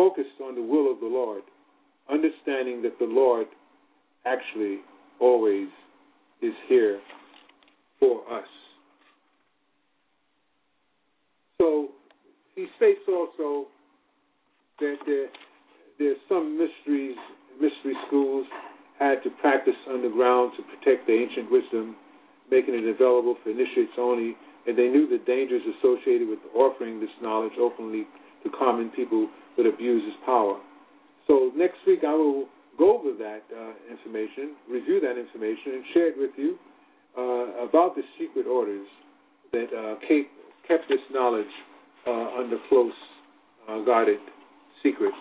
focused 0.00 0.40
on 0.42 0.54
the 0.54 0.62
will 0.62 0.90
of 0.90 0.98
the 0.98 1.06
Lord, 1.06 1.42
understanding 2.10 2.80
that 2.80 2.98
the 2.98 3.04
Lord 3.04 3.46
actually 4.24 4.78
always 5.20 5.68
is 6.40 6.54
here 6.68 7.00
for 7.98 8.22
us. 8.32 8.48
So 11.60 11.88
he 12.54 12.66
states 12.78 13.00
also 13.06 13.66
that 14.78 14.96
there, 15.06 16.12
are 16.12 16.14
some 16.30 16.56
mysteries, 16.56 17.16
mystery 17.60 17.92
schools 18.06 18.46
had 18.98 19.22
to 19.22 19.28
practice 19.42 19.74
underground 19.86 20.52
to 20.56 20.62
protect 20.62 21.06
the 21.08 21.12
ancient 21.12 21.52
wisdom, 21.52 21.94
making 22.50 22.72
it 22.72 22.88
available 22.88 23.36
for 23.44 23.50
initiates 23.50 23.92
only 23.98 24.34
and 24.66 24.76
they 24.76 24.88
knew 24.88 25.08
the 25.08 25.18
dangers 25.24 25.62
associated 25.78 26.28
with 26.28 26.38
offering 26.54 27.00
this 27.00 27.10
knowledge 27.22 27.52
openly 27.58 28.06
to 28.42 28.50
common 28.50 28.90
people 28.90 29.28
that 29.56 29.66
abuse 29.66 30.02
his 30.04 30.14
power. 30.24 30.58
So 31.26 31.50
next 31.56 31.78
week 31.86 32.00
I 32.06 32.14
will 32.14 32.46
go 32.78 32.98
over 32.98 33.16
that 33.18 33.42
uh, 33.52 33.72
information, 33.90 34.56
review 34.68 35.00
that 35.00 35.18
information, 35.18 35.74
and 35.74 35.84
share 35.92 36.08
it 36.08 36.14
with 36.16 36.30
you 36.36 36.56
uh, 37.16 37.66
about 37.68 37.94
the 37.96 38.02
secret 38.18 38.46
orders 38.46 38.86
that 39.52 39.68
uh, 39.74 39.94
kept 40.66 40.88
this 40.88 41.00
knowledge 41.12 41.52
uh, 42.06 42.38
under 42.38 42.56
close, 42.68 42.92
uh, 43.68 43.80
guarded 43.84 44.18
secret. 44.82 45.12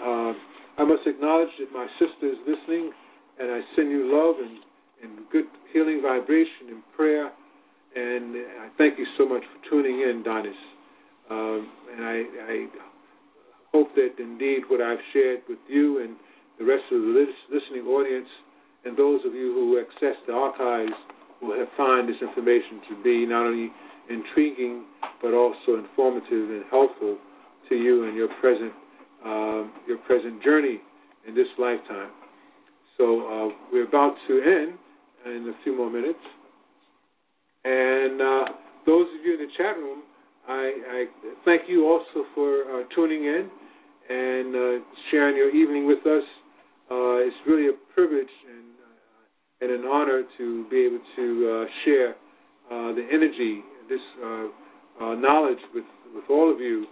Uh, 0.00 0.32
I 0.78 0.84
must 0.84 1.06
acknowledge 1.06 1.50
that 1.60 1.72
my 1.72 1.86
sister 1.98 2.26
is 2.26 2.38
listening, 2.48 2.90
and 3.38 3.50
I 3.50 3.60
send 3.76 3.90
you 3.90 4.10
love 4.10 4.36
and, 4.40 4.58
and 5.02 5.28
good 5.30 5.44
healing 5.72 6.00
vibration 6.02 6.68
and 6.70 6.82
prayer 6.96 7.30
and 7.94 8.36
I 8.36 8.68
thank 8.78 8.98
you 8.98 9.06
so 9.18 9.28
much 9.28 9.42
for 9.42 9.70
tuning 9.70 10.00
in, 10.00 10.22
Donis. 10.24 10.56
Um, 11.30 11.68
and 11.92 12.04
I, 12.04 12.22
I, 12.50 12.66
hope 13.72 13.88
that 13.94 14.12
indeed 14.18 14.60
what 14.68 14.82
I've 14.82 15.00
shared 15.14 15.40
with 15.48 15.58
you 15.66 16.04
and 16.04 16.16
the 16.58 16.64
rest 16.64 16.84
of 16.92 17.00
the 17.00 17.26
listening 17.48 17.86
audience 17.86 18.28
and 18.84 18.96
those 18.96 19.20
of 19.24 19.32
you 19.32 19.54
who 19.54 19.80
access 19.80 20.16
the 20.26 20.32
archives 20.34 20.92
will 21.40 21.58
have 21.58 21.68
find 21.76 22.06
this 22.06 22.20
information 22.20 22.84
to 22.90 23.02
be 23.02 23.24
not 23.24 23.46
only 23.46 23.72
intriguing 24.10 24.84
but 25.22 25.32
also 25.32 25.80
informative 25.80 26.50
and 26.50 26.64
helpful 26.70 27.16
to 27.68 27.74
you 27.74 28.04
in 28.04 28.14
your 28.14 28.28
present 28.40 28.72
uh, 29.24 29.64
your 29.86 29.98
present 30.06 30.42
journey 30.42 30.80
in 31.26 31.34
this 31.34 31.46
lifetime. 31.58 32.10
So 32.98 33.04
uh, 33.22 33.54
we're 33.72 33.86
about 33.86 34.14
to 34.28 34.34
end 34.42 34.78
in 35.24 35.48
a 35.48 35.62
few 35.62 35.76
more 35.76 35.90
minutes. 35.90 36.18
And 37.64 38.20
uh, 38.20 38.44
those 38.84 39.06
of 39.16 39.24
you 39.24 39.34
in 39.34 39.46
the 39.46 39.52
chat 39.56 39.76
room, 39.78 40.02
I, 40.48 40.72
I 40.90 41.04
thank 41.44 41.62
you 41.68 41.86
also 41.86 42.26
for 42.34 42.62
uh, 42.62 42.84
tuning 42.94 43.24
in 43.24 43.50
and 44.08 44.56
uh, 44.56 44.84
sharing 45.10 45.36
your 45.36 45.50
evening 45.50 45.86
with 45.86 46.04
us. 46.06 46.24
Uh, 46.90 47.22
it's 47.22 47.36
really 47.46 47.68
a 47.68 47.72
privilege 47.94 48.32
and, 48.50 48.64
uh, 48.82 49.64
and 49.64 49.84
an 49.84 49.90
honor 49.90 50.22
to 50.38 50.66
be 50.68 50.84
able 50.84 51.00
to 51.16 51.64
uh, 51.66 51.70
share 51.84 52.14
the 52.70 53.06
energy, 53.12 53.60
this 53.88 54.00
knowledge 55.00 55.58
with, 55.74 55.84
with 56.14 56.24
all 56.30 56.52
of 56.52 56.58
you. 56.58 56.86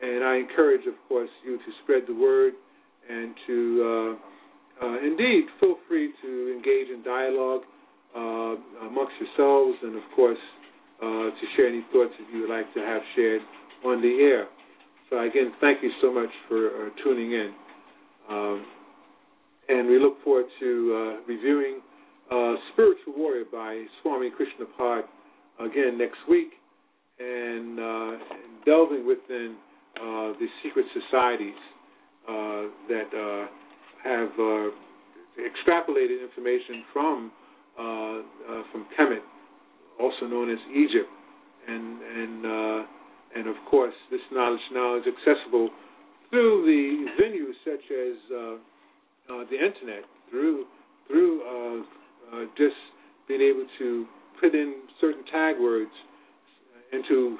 And 0.00 0.24
I 0.24 0.36
encourage, 0.36 0.86
of 0.86 0.94
course, 1.08 1.28
you 1.44 1.58
to 1.58 1.72
spread 1.82 2.04
the 2.06 2.14
word 2.14 2.54
and 3.08 3.34
to 3.46 4.16
indeed 5.02 5.44
feel 5.60 5.76
free 5.88 6.12
to 6.22 6.52
engage 6.56 6.88
in 6.88 7.02
dialogue 7.04 7.62
uh, 8.14 8.54
amongst 8.86 9.14
yourselves, 9.18 9.76
and 9.82 9.96
of 9.96 10.02
course, 10.14 10.38
uh, 11.02 11.30
to 11.30 11.44
share 11.56 11.68
any 11.68 11.84
thoughts 11.92 12.12
that 12.18 12.26
you 12.32 12.42
would 12.42 12.50
like 12.50 12.72
to 12.74 12.80
have 12.80 13.02
shared 13.14 13.42
on 13.84 14.00
the 14.00 14.22
air. 14.22 14.46
So, 15.10 15.20
again, 15.20 15.52
thank 15.60 15.82
you 15.82 15.90
so 16.00 16.12
much 16.12 16.30
for 16.48 16.68
uh, 16.68 16.90
tuning 17.02 17.32
in. 17.32 17.52
Um, 18.30 18.66
and 19.68 19.88
we 19.88 19.98
look 19.98 20.22
forward 20.24 20.46
to 20.60 21.20
uh, 21.20 21.26
reviewing 21.26 21.80
uh, 22.30 22.54
Spiritual 22.72 23.14
Warrior 23.16 23.44
by 23.50 23.84
Swami 24.02 24.30
Krishnapad 24.30 25.02
again 25.60 25.98
next 25.98 26.18
week 26.28 26.52
and, 27.18 27.78
and 27.78 28.64
delving 28.64 29.06
within 29.06 29.56
the 29.94 30.46
secret 30.62 30.86
societies 30.92 31.54
that 32.88 33.08
have 34.02 34.30
extrapolated 35.38 36.22
information 36.22 36.84
from 36.92 37.32
uh, 37.78 37.82
uh, 37.82 38.62
from 38.70 38.86
Kemet, 38.96 39.26
also 40.00 40.26
known 40.26 40.50
as 40.50 40.58
Egypt, 40.70 41.10
and 41.68 42.02
and 42.02 42.46
uh, 42.46 42.86
and 43.36 43.46
of 43.48 43.56
course 43.70 43.94
this 44.10 44.20
knowledge 44.32 44.60
now 44.72 44.96
is 44.96 45.04
accessible 45.06 45.70
through 46.30 46.64
the 46.66 47.22
venues 47.22 47.54
such 47.64 47.84
as 47.90 48.16
the 49.50 49.56
internet, 49.56 50.04
through 50.30 50.64
through 51.08 51.84
just 52.56 52.76
being 53.28 53.40
able 53.40 53.66
to 53.78 54.06
put 54.40 54.54
in 54.54 54.82
certain 55.00 55.24
tag 55.32 55.56
words 55.60 55.90
into 56.92 57.38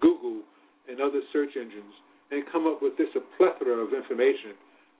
Google 0.00 0.42
and 0.88 1.00
other 1.00 1.20
search 1.32 1.50
engines 1.56 1.94
and 2.30 2.42
come 2.50 2.66
up 2.66 2.82
with 2.82 2.96
this 2.96 3.08
a 3.16 3.20
plethora 3.36 3.76
of 3.78 3.92
information 3.92 4.56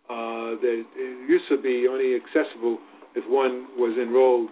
uh, 0.09 0.61
that 0.61 0.85
used 1.29 1.45
to 1.49 1.61
be 1.61 1.87
only 1.89 2.15
accessible 2.15 2.79
if 3.15 3.25
one 3.29 3.67
was 3.77 3.97
enrolled 4.01 4.51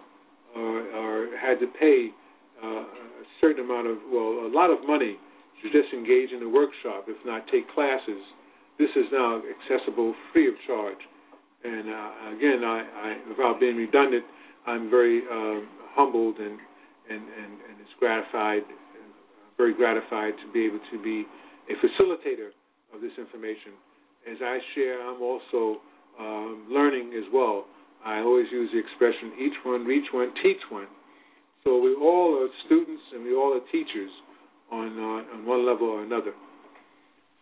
or, 0.57 0.81
or 0.97 1.37
had 1.37 1.61
to 1.61 1.67
pay 1.79 2.09
uh, 2.09 2.20
a 2.67 3.25
certain 3.41 3.65
amount 3.65 3.87
of, 3.87 3.97
well, 4.13 4.47
a 4.47 4.53
lot 4.53 4.71
of 4.71 4.79
money 4.87 5.17
to 5.63 5.67
just 5.71 5.93
engage 5.93 6.31
in 6.33 6.41
the 6.41 6.49
workshop, 6.49 7.05
if 7.09 7.17
not 7.25 7.47
take 7.53 7.69
classes. 7.75 8.21
This 8.79 8.91
is 8.97 9.05
now 9.13 9.43
accessible 9.45 10.15
free 10.33 10.49
of 10.49 10.55
charge. 10.67 11.01
And 11.65 11.89
uh, 11.89 12.37
again, 12.37 12.65
I, 12.65 12.79
I, 12.81 13.29
without 13.29 13.61
being 13.61 13.77
redundant, 13.77 14.25
I'm 14.67 14.89
very 14.89 15.23
um, 15.31 15.69
humbled 15.93 16.37
and, 16.39 16.57
and, 17.11 17.21
and, 17.21 17.53
and 17.69 17.81
gratified, 18.01 18.63
very 19.59 19.75
gratified 19.75 20.33
to 20.41 20.53
be 20.53 20.65
able 20.65 20.81
to 20.91 21.03
be 21.03 21.27
a 21.69 21.77
facilitator 21.85 22.49
of 22.95 23.01
this 23.03 23.13
information. 23.19 23.77
As 24.29 24.39
I 24.41 24.59
share, 24.75 25.07
I'm 25.07 25.21
also 25.21 25.81
um, 26.19 26.67
learning 26.71 27.13
as 27.17 27.25
well. 27.33 27.67
I 28.05 28.21
always 28.21 28.47
use 28.51 28.71
the 28.73 28.81
expression 28.81 29.33
each 29.39 29.59
one, 29.65 29.85
reach 29.85 30.09
one, 30.13 30.33
teach 30.43 30.61
one. 30.71 30.89
So 31.65 31.79
we 31.79 31.95
all 31.95 32.41
are 32.43 32.49
students 32.67 33.03
and 33.13 33.25
we 33.25 33.35
all 33.35 33.53
are 33.55 33.65
teachers 33.71 34.11
on 34.73 34.97
uh, 34.99 35.35
on 35.37 35.47
one 35.47 35.67
level 35.67 35.89
or 35.89 36.03
another. 36.03 36.33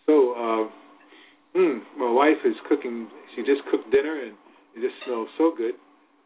So 0.06 0.32
uh, 0.32 1.58
mm, 1.58 1.80
my 1.98 2.10
wife 2.10 2.40
is 2.44 2.54
cooking. 2.68 3.08
She 3.36 3.42
just 3.42 3.62
cooked 3.70 3.90
dinner 3.92 4.22
and 4.22 4.34
it 4.74 4.80
just 4.80 4.94
smells 5.04 5.28
so 5.38 5.52
good, 5.56 5.74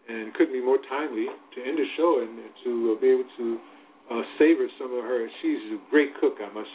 and 0.08 0.32
couldn't 0.34 0.52
be 0.52 0.64
more 0.64 0.78
timely 0.88 1.26
to 1.26 1.58
end 1.60 1.78
the 1.78 1.86
show 1.96 2.20
and 2.22 2.38
to 2.64 2.96
uh, 2.96 3.00
be 3.00 3.08
able 3.08 3.28
to 3.36 3.58
uh, 4.10 4.22
savor 4.38 4.66
some 4.78 4.92
of 4.92 5.04
her. 5.04 5.28
She's 5.40 5.60
a 5.72 5.78
great 5.90 6.14
cook, 6.20 6.36
I 6.40 6.52
must 6.52 6.70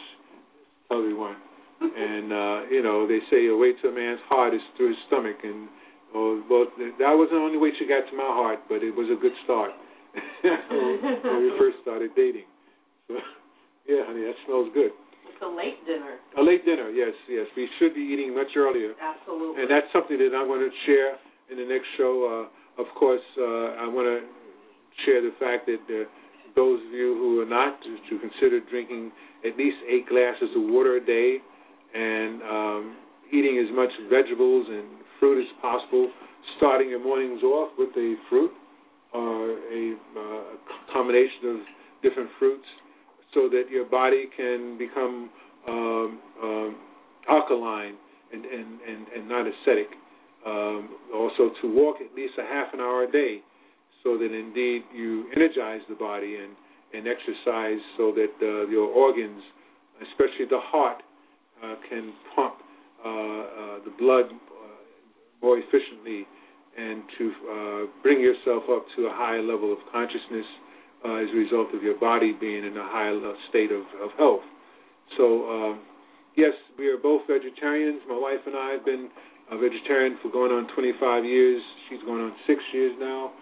tell 0.88 0.98
everyone. 0.98 1.36
and 1.80 2.32
uh, 2.32 2.58
you 2.70 2.82
know 2.82 3.06
they 3.06 3.20
say 3.30 3.46
a 3.46 3.56
way 3.56 3.72
to 3.72 3.88
a 3.88 3.94
man's 3.94 4.20
heart 4.28 4.54
is 4.54 4.60
through 4.76 4.88
his 4.88 5.00
stomach, 5.06 5.38
and 5.42 5.68
oh, 6.14 6.42
well, 6.50 6.66
that 6.78 7.14
wasn't 7.14 7.38
the 7.38 7.44
only 7.44 7.58
way 7.58 7.70
she 7.78 7.86
got 7.86 8.06
to 8.10 8.16
my 8.16 8.26
heart, 8.26 8.60
but 8.68 8.82
it 8.82 8.94
was 8.94 9.06
a 9.10 9.20
good 9.20 9.34
start. 9.44 9.70
When 10.42 11.42
we 11.42 11.50
first 11.58 11.78
started 11.82 12.10
dating. 12.16 12.46
So, 13.08 13.16
yeah, 13.88 14.04
honey, 14.06 14.24
that 14.24 14.36
smells 14.46 14.68
good. 14.74 14.92
It's 15.28 15.42
a 15.42 15.48
late 15.48 15.78
dinner. 15.86 16.18
A 16.36 16.42
late 16.42 16.64
dinner, 16.64 16.90
yes, 16.90 17.14
yes. 17.28 17.46
We 17.56 17.68
should 17.78 17.94
be 17.94 18.02
eating 18.02 18.34
much 18.34 18.52
earlier. 18.56 18.94
Absolutely. 18.98 19.62
And 19.62 19.70
that's 19.70 19.86
something 19.92 20.18
that 20.18 20.34
I'm 20.34 20.48
going 20.48 20.66
to 20.66 20.74
share 20.86 21.14
in 21.50 21.58
the 21.58 21.68
next 21.68 21.86
show. 21.96 22.48
Uh, 22.48 22.82
of 22.82 22.86
course, 22.98 23.22
uh, 23.38 23.82
I 23.82 23.86
want 23.86 24.06
to 24.06 24.26
share 25.06 25.22
the 25.22 25.34
fact 25.38 25.66
that 25.66 25.82
uh, 25.86 26.06
those 26.56 26.80
of 26.86 26.92
you 26.92 27.14
who 27.14 27.40
are 27.40 27.46
not 27.46 27.78
to, 27.82 27.90
to 28.10 28.14
consider 28.18 28.60
drinking 28.68 29.12
at 29.46 29.56
least 29.56 29.76
eight 29.86 30.08
glasses 30.08 30.50
of 30.56 30.62
water 30.66 30.96
a 30.96 31.04
day 31.04 31.38
and 31.94 32.42
um, 32.42 32.96
eating 33.32 33.62
as 33.62 33.70
much 33.74 33.90
vegetables 34.10 34.66
and 34.68 34.84
fruit 35.20 35.38
as 35.40 35.50
possible, 35.62 36.10
starting 36.56 36.90
your 36.90 37.02
mornings 37.02 37.42
off 37.42 37.70
with 37.78 37.90
a 37.96 38.14
fruit 38.28 38.50
or 39.12 39.50
a 39.50 39.96
uh, 40.16 40.92
combination 40.92 41.44
of 41.44 41.56
different 42.02 42.30
fruits 42.38 42.66
so 43.34 43.48
that 43.48 43.64
your 43.70 43.84
body 43.84 44.26
can 44.36 44.78
become 44.78 45.30
um, 45.68 46.20
um, 46.42 46.76
alkaline 47.28 47.94
and, 48.32 48.44
and, 48.44 48.80
and, 48.86 49.06
and 49.08 49.28
not 49.28 49.46
acidic. 49.46 49.92
Um, 50.46 50.96
also, 51.14 51.50
to 51.62 51.74
walk 51.74 51.96
at 52.00 52.14
least 52.14 52.34
a 52.38 52.42
half 52.42 52.72
an 52.72 52.80
hour 52.80 53.04
a 53.04 53.10
day 53.10 53.40
so 54.04 54.16
that 54.16 54.32
indeed 54.32 54.82
you 54.94 55.26
energize 55.34 55.80
the 55.88 55.94
body 55.94 56.36
and, 56.36 56.54
and 56.94 57.08
exercise 57.08 57.80
so 57.96 58.12
that 58.14 58.32
uh, 58.40 58.68
your 58.68 58.86
organs, 58.86 59.42
especially 60.02 60.46
the 60.48 60.60
heart, 60.60 61.02
uh, 61.62 61.74
can 61.88 62.12
pump 62.36 62.54
uh, 63.04 63.08
uh 63.08 63.78
the 63.84 63.92
blood 63.98 64.26
uh, 64.26 64.78
more 65.42 65.58
efficiently 65.58 66.26
and 66.78 67.02
to 67.18 67.24
uh, 67.26 67.82
bring 68.02 68.20
yourself 68.20 68.62
up 68.70 68.86
to 68.96 69.06
a 69.06 69.12
higher 69.12 69.42
level 69.42 69.72
of 69.72 69.78
consciousness 69.90 70.46
uh, 71.04 71.18
as 71.18 71.28
a 71.34 71.36
result 71.36 71.74
of 71.74 71.82
your 71.82 71.98
body 71.98 72.32
being 72.38 72.64
in 72.64 72.76
a 72.76 72.86
higher 72.86 73.18
state 73.50 73.72
of, 73.72 73.82
of 73.98 74.10
health. 74.16 74.46
So, 75.16 75.50
um, 75.50 75.80
yes, 76.36 76.54
we 76.78 76.86
are 76.88 76.96
both 76.96 77.22
vegetarians. 77.26 78.00
My 78.08 78.18
wife 78.18 78.40
and 78.46 78.54
I 78.54 78.78
have 78.78 78.84
been 78.84 79.10
a 79.50 79.58
vegetarian 79.58 80.18
for 80.22 80.30
going 80.30 80.52
on 80.52 80.68
25 80.74 81.24
years. 81.24 81.62
She's 81.88 82.02
going 82.06 82.22
on 82.22 82.32
six 82.46 82.60
years 82.72 82.94
now. 82.98 83.32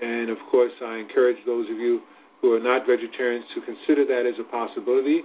And 0.00 0.30
of 0.30 0.38
course, 0.50 0.72
I 0.84 0.98
encourage 0.98 1.38
those 1.46 1.66
of 1.70 1.78
you 1.78 2.00
who 2.40 2.52
are 2.52 2.60
not 2.60 2.86
vegetarians 2.86 3.44
to 3.54 3.60
consider 3.62 4.04
that 4.04 4.28
as 4.28 4.38
a 4.38 4.44
possibility. 4.44 5.22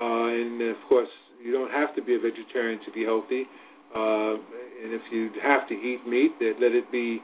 Uh, 0.00 0.30
and 0.32 0.62
of 0.62 0.76
course, 0.88 1.08
you 1.42 1.52
don't 1.52 1.70
have 1.70 1.94
to 1.96 2.02
be 2.02 2.14
a 2.14 2.18
vegetarian 2.18 2.78
to 2.84 2.92
be 2.92 3.04
healthy. 3.04 3.44
Uh, 3.94 4.34
and 4.82 4.94
if 4.94 5.02
you 5.10 5.30
have 5.42 5.68
to 5.68 5.74
eat 5.74 6.06
meat, 6.06 6.38
that 6.38 6.54
let 6.60 6.72
it 6.72 6.90
be 6.92 7.20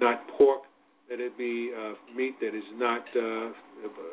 not 0.00 0.26
pork, 0.36 0.62
let 1.10 1.20
it 1.20 1.36
be 1.38 1.70
uh, 1.76 1.94
meat 2.14 2.34
that 2.40 2.54
is 2.54 2.64
not 2.74 3.02
uh, 3.16 3.50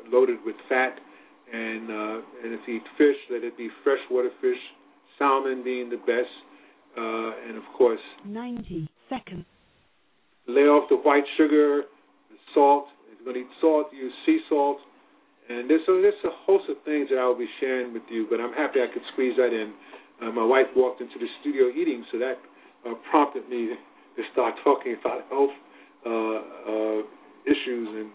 loaded 0.09 0.37
with 0.45 0.55
fat, 0.69 0.95
and 1.51 1.89
uh, 1.89 2.21
and 2.43 2.53
if 2.53 2.61
you 2.67 2.75
eat 2.75 2.83
fish, 2.97 3.17
let 3.31 3.43
it 3.43 3.57
be 3.57 3.69
freshwater 3.83 4.29
fish, 4.41 4.59
salmon 5.17 5.63
being 5.63 5.89
the 5.89 5.97
best, 5.97 6.31
uh, 6.97 7.47
and 7.47 7.57
of 7.57 7.63
course. 7.77 7.99
90 8.25 8.87
seconds. 9.09 9.45
Lay 10.47 10.61
off 10.69 10.89
the 10.89 10.97
white 10.97 11.25
sugar, 11.37 11.83
the 12.29 12.37
salt. 12.53 12.85
If 13.11 13.19
you're 13.19 13.33
going 13.33 13.45
to 13.45 13.49
eat 13.49 13.57
salt, 13.59 13.87
use 13.93 14.13
sea 14.25 14.39
salt. 14.47 14.77
And 15.49 15.69
there's, 15.69 15.81
so 15.85 16.01
there's 16.01 16.13
a 16.25 16.33
host 16.45 16.65
of 16.69 16.77
things 16.85 17.09
that 17.09 17.19
I 17.19 17.25
will 17.27 17.37
be 17.37 17.49
sharing 17.59 17.93
with 17.93 18.03
you, 18.09 18.25
but 18.29 18.41
I'm 18.41 18.53
happy 18.53 18.81
I 18.81 18.91
could 18.91 19.03
squeeze 19.13 19.37
that 19.37 19.53
in. 19.53 19.73
Uh, 20.21 20.31
my 20.31 20.45
wife 20.45 20.67
walked 20.75 21.01
into 21.01 21.19
the 21.19 21.27
studio 21.41 21.69
eating, 21.69 22.05
so 22.11 22.17
that 22.19 22.35
uh, 22.87 22.93
prompted 23.09 23.47
me 23.49 23.75
to 24.15 24.21
start 24.31 24.55
talking 24.63 24.95
about 24.99 25.21
health 25.29 25.55
uh, 26.05 26.09
uh, 26.09 27.01
issues 27.45 27.87
and 27.89 28.09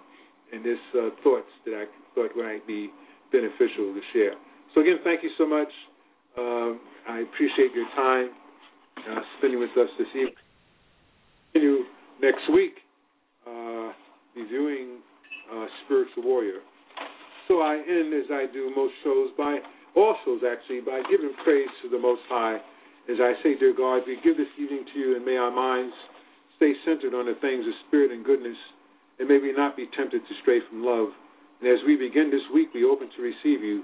and 0.52 0.64
this 0.64 0.78
uh, 0.98 1.10
thoughts 1.22 1.46
that 1.64 1.74
I 1.74 1.84
thought 2.14 2.34
might 2.36 2.66
be 2.66 2.90
beneficial 3.30 3.94
to 3.94 4.00
share. 4.12 4.32
So 4.74 4.80
again, 4.80 4.96
thank 5.04 5.22
you 5.22 5.30
so 5.38 5.46
much. 5.46 5.68
Um, 6.36 6.80
I 7.08 7.20
appreciate 7.20 7.72
your 7.72 7.86
time 7.94 8.30
uh, 8.98 9.20
spending 9.38 9.60
with 9.60 9.70
us 9.78 9.88
this 9.98 10.08
evening. 10.14 10.34
Continue 11.52 11.84
next 12.20 12.50
week 12.52 12.74
uh, 13.46 13.92
reviewing 14.36 14.98
uh, 15.52 15.66
Spiritual 15.84 16.24
Warrior. 16.24 16.60
So 17.48 17.62
I 17.62 17.76
end 17.76 18.14
as 18.14 18.30
I 18.30 18.46
do 18.52 18.72
most 18.74 18.94
shows 19.02 19.30
by 19.36 19.58
all 19.96 20.16
shows 20.24 20.40
actually 20.46 20.80
by 20.80 21.02
giving 21.10 21.32
praise 21.44 21.68
to 21.82 21.88
the 21.88 21.98
Most 21.98 22.22
High 22.28 22.60
as 23.10 23.18
I 23.18 23.34
say, 23.42 23.58
dear 23.58 23.74
God, 23.74 24.06
we 24.06 24.20
give 24.22 24.36
this 24.36 24.50
evening 24.54 24.86
to 24.92 24.98
you, 24.98 25.16
and 25.16 25.24
may 25.24 25.36
our 25.36 25.50
minds 25.50 25.94
stay 26.56 26.74
centered 26.84 27.10
on 27.10 27.26
the 27.26 27.34
things 27.40 27.66
of 27.66 27.74
spirit 27.88 28.12
and 28.12 28.24
goodness, 28.24 28.56
and 29.18 29.26
may 29.26 29.38
we 29.38 29.52
not 29.52 29.76
be 29.76 29.90
tempted 29.96 30.22
to 30.22 30.34
stray 30.42 30.60
from 30.68 30.84
love. 30.84 31.08
And 31.60 31.68
as 31.68 31.82
we 31.86 31.96
begin 31.96 32.30
this 32.30 32.44
week, 32.54 32.70
we 32.72 32.84
open 32.84 33.10
to 33.16 33.22
receive 33.22 33.64
you. 33.64 33.82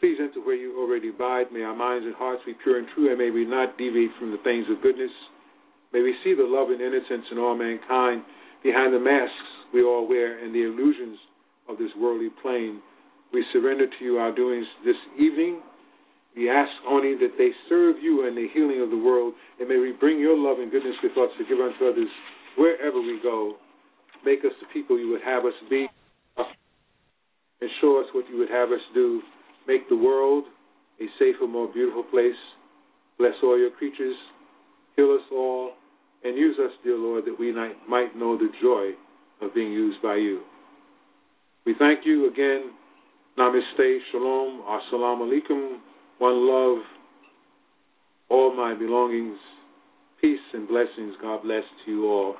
Please 0.00 0.18
enter 0.20 0.44
where 0.44 0.54
you 0.54 0.76
already 0.78 1.08
abide. 1.08 1.50
May 1.50 1.62
our 1.62 1.74
minds 1.74 2.06
and 2.06 2.14
hearts 2.14 2.42
be 2.44 2.54
pure 2.62 2.78
and 2.78 2.86
true, 2.94 3.08
and 3.08 3.18
may 3.18 3.30
we 3.30 3.46
not 3.46 3.78
deviate 3.78 4.12
from 4.18 4.32
the 4.32 4.42
things 4.44 4.66
of 4.70 4.82
goodness. 4.82 5.10
May 5.92 6.02
we 6.02 6.14
see 6.22 6.34
the 6.34 6.44
love 6.44 6.68
and 6.68 6.80
innocence 6.80 7.24
in 7.32 7.38
all 7.38 7.56
mankind 7.56 8.22
behind 8.62 8.92
the 8.92 9.00
masks 9.00 9.48
we 9.72 9.82
all 9.82 10.06
wear 10.06 10.44
and 10.44 10.54
the 10.54 10.62
illusions 10.62 11.18
of 11.68 11.78
this 11.78 11.90
worldly 11.98 12.30
plane. 12.42 12.82
We 13.32 13.44
surrender 13.52 13.86
to 13.86 14.04
you 14.04 14.18
our 14.18 14.34
doings 14.34 14.66
this 14.84 14.96
evening 15.18 15.60
we 16.38 16.48
ask 16.48 16.70
only 16.86 17.16
that 17.16 17.34
they 17.36 17.50
serve 17.68 17.96
you 18.00 18.26
in 18.28 18.36
the 18.36 18.46
healing 18.54 18.80
of 18.80 18.90
the 18.90 18.96
world, 18.96 19.34
and 19.58 19.68
may 19.68 19.78
we 19.78 19.90
bring 19.90 20.20
your 20.20 20.38
love 20.38 20.60
and 20.60 20.70
goodness 20.70 20.94
with 21.02 21.18
us 21.18 21.30
to 21.36 21.44
give 21.44 21.58
unto 21.58 21.88
others 21.88 22.08
wherever 22.56 23.00
we 23.00 23.18
go. 23.20 23.56
Make 24.24 24.44
us 24.44 24.52
the 24.60 24.68
people 24.72 24.96
you 24.96 25.10
would 25.10 25.22
have 25.22 25.44
us 25.44 25.54
be, 25.68 25.88
and 26.36 27.70
show 27.80 27.98
us 27.98 28.06
what 28.14 28.28
you 28.30 28.38
would 28.38 28.50
have 28.50 28.70
us 28.70 28.80
do. 28.94 29.20
Make 29.66 29.88
the 29.88 29.96
world 29.96 30.44
a 31.00 31.06
safer, 31.18 31.48
more 31.48 31.66
beautiful 31.66 32.04
place. 32.04 32.38
Bless 33.18 33.34
all 33.42 33.58
your 33.58 33.72
creatures. 33.72 34.16
Heal 34.94 35.10
us 35.18 35.26
all, 35.32 35.72
and 36.22 36.36
use 36.36 36.56
us, 36.64 36.70
dear 36.84 36.96
Lord, 36.96 37.24
that 37.24 37.36
we 37.36 37.50
might 37.52 38.16
know 38.16 38.38
the 38.38 38.50
joy 38.62 38.90
of 39.44 39.52
being 39.54 39.72
used 39.72 40.00
by 40.02 40.14
you. 40.14 40.42
We 41.66 41.74
thank 41.80 42.06
you 42.06 42.30
again. 42.30 42.70
Namaste, 43.38 43.98
Shalom, 44.10 44.62
Assalamu 44.66 45.30
alaikum 45.30 45.78
one 46.18 46.48
love, 46.48 46.82
all 48.28 48.52
my 48.56 48.74
belongings, 48.74 49.38
peace 50.20 50.40
and 50.52 50.66
blessings. 50.66 51.14
God 51.22 51.44
bless 51.44 51.62
to 51.84 51.90
you 51.92 52.06
all. 52.06 52.34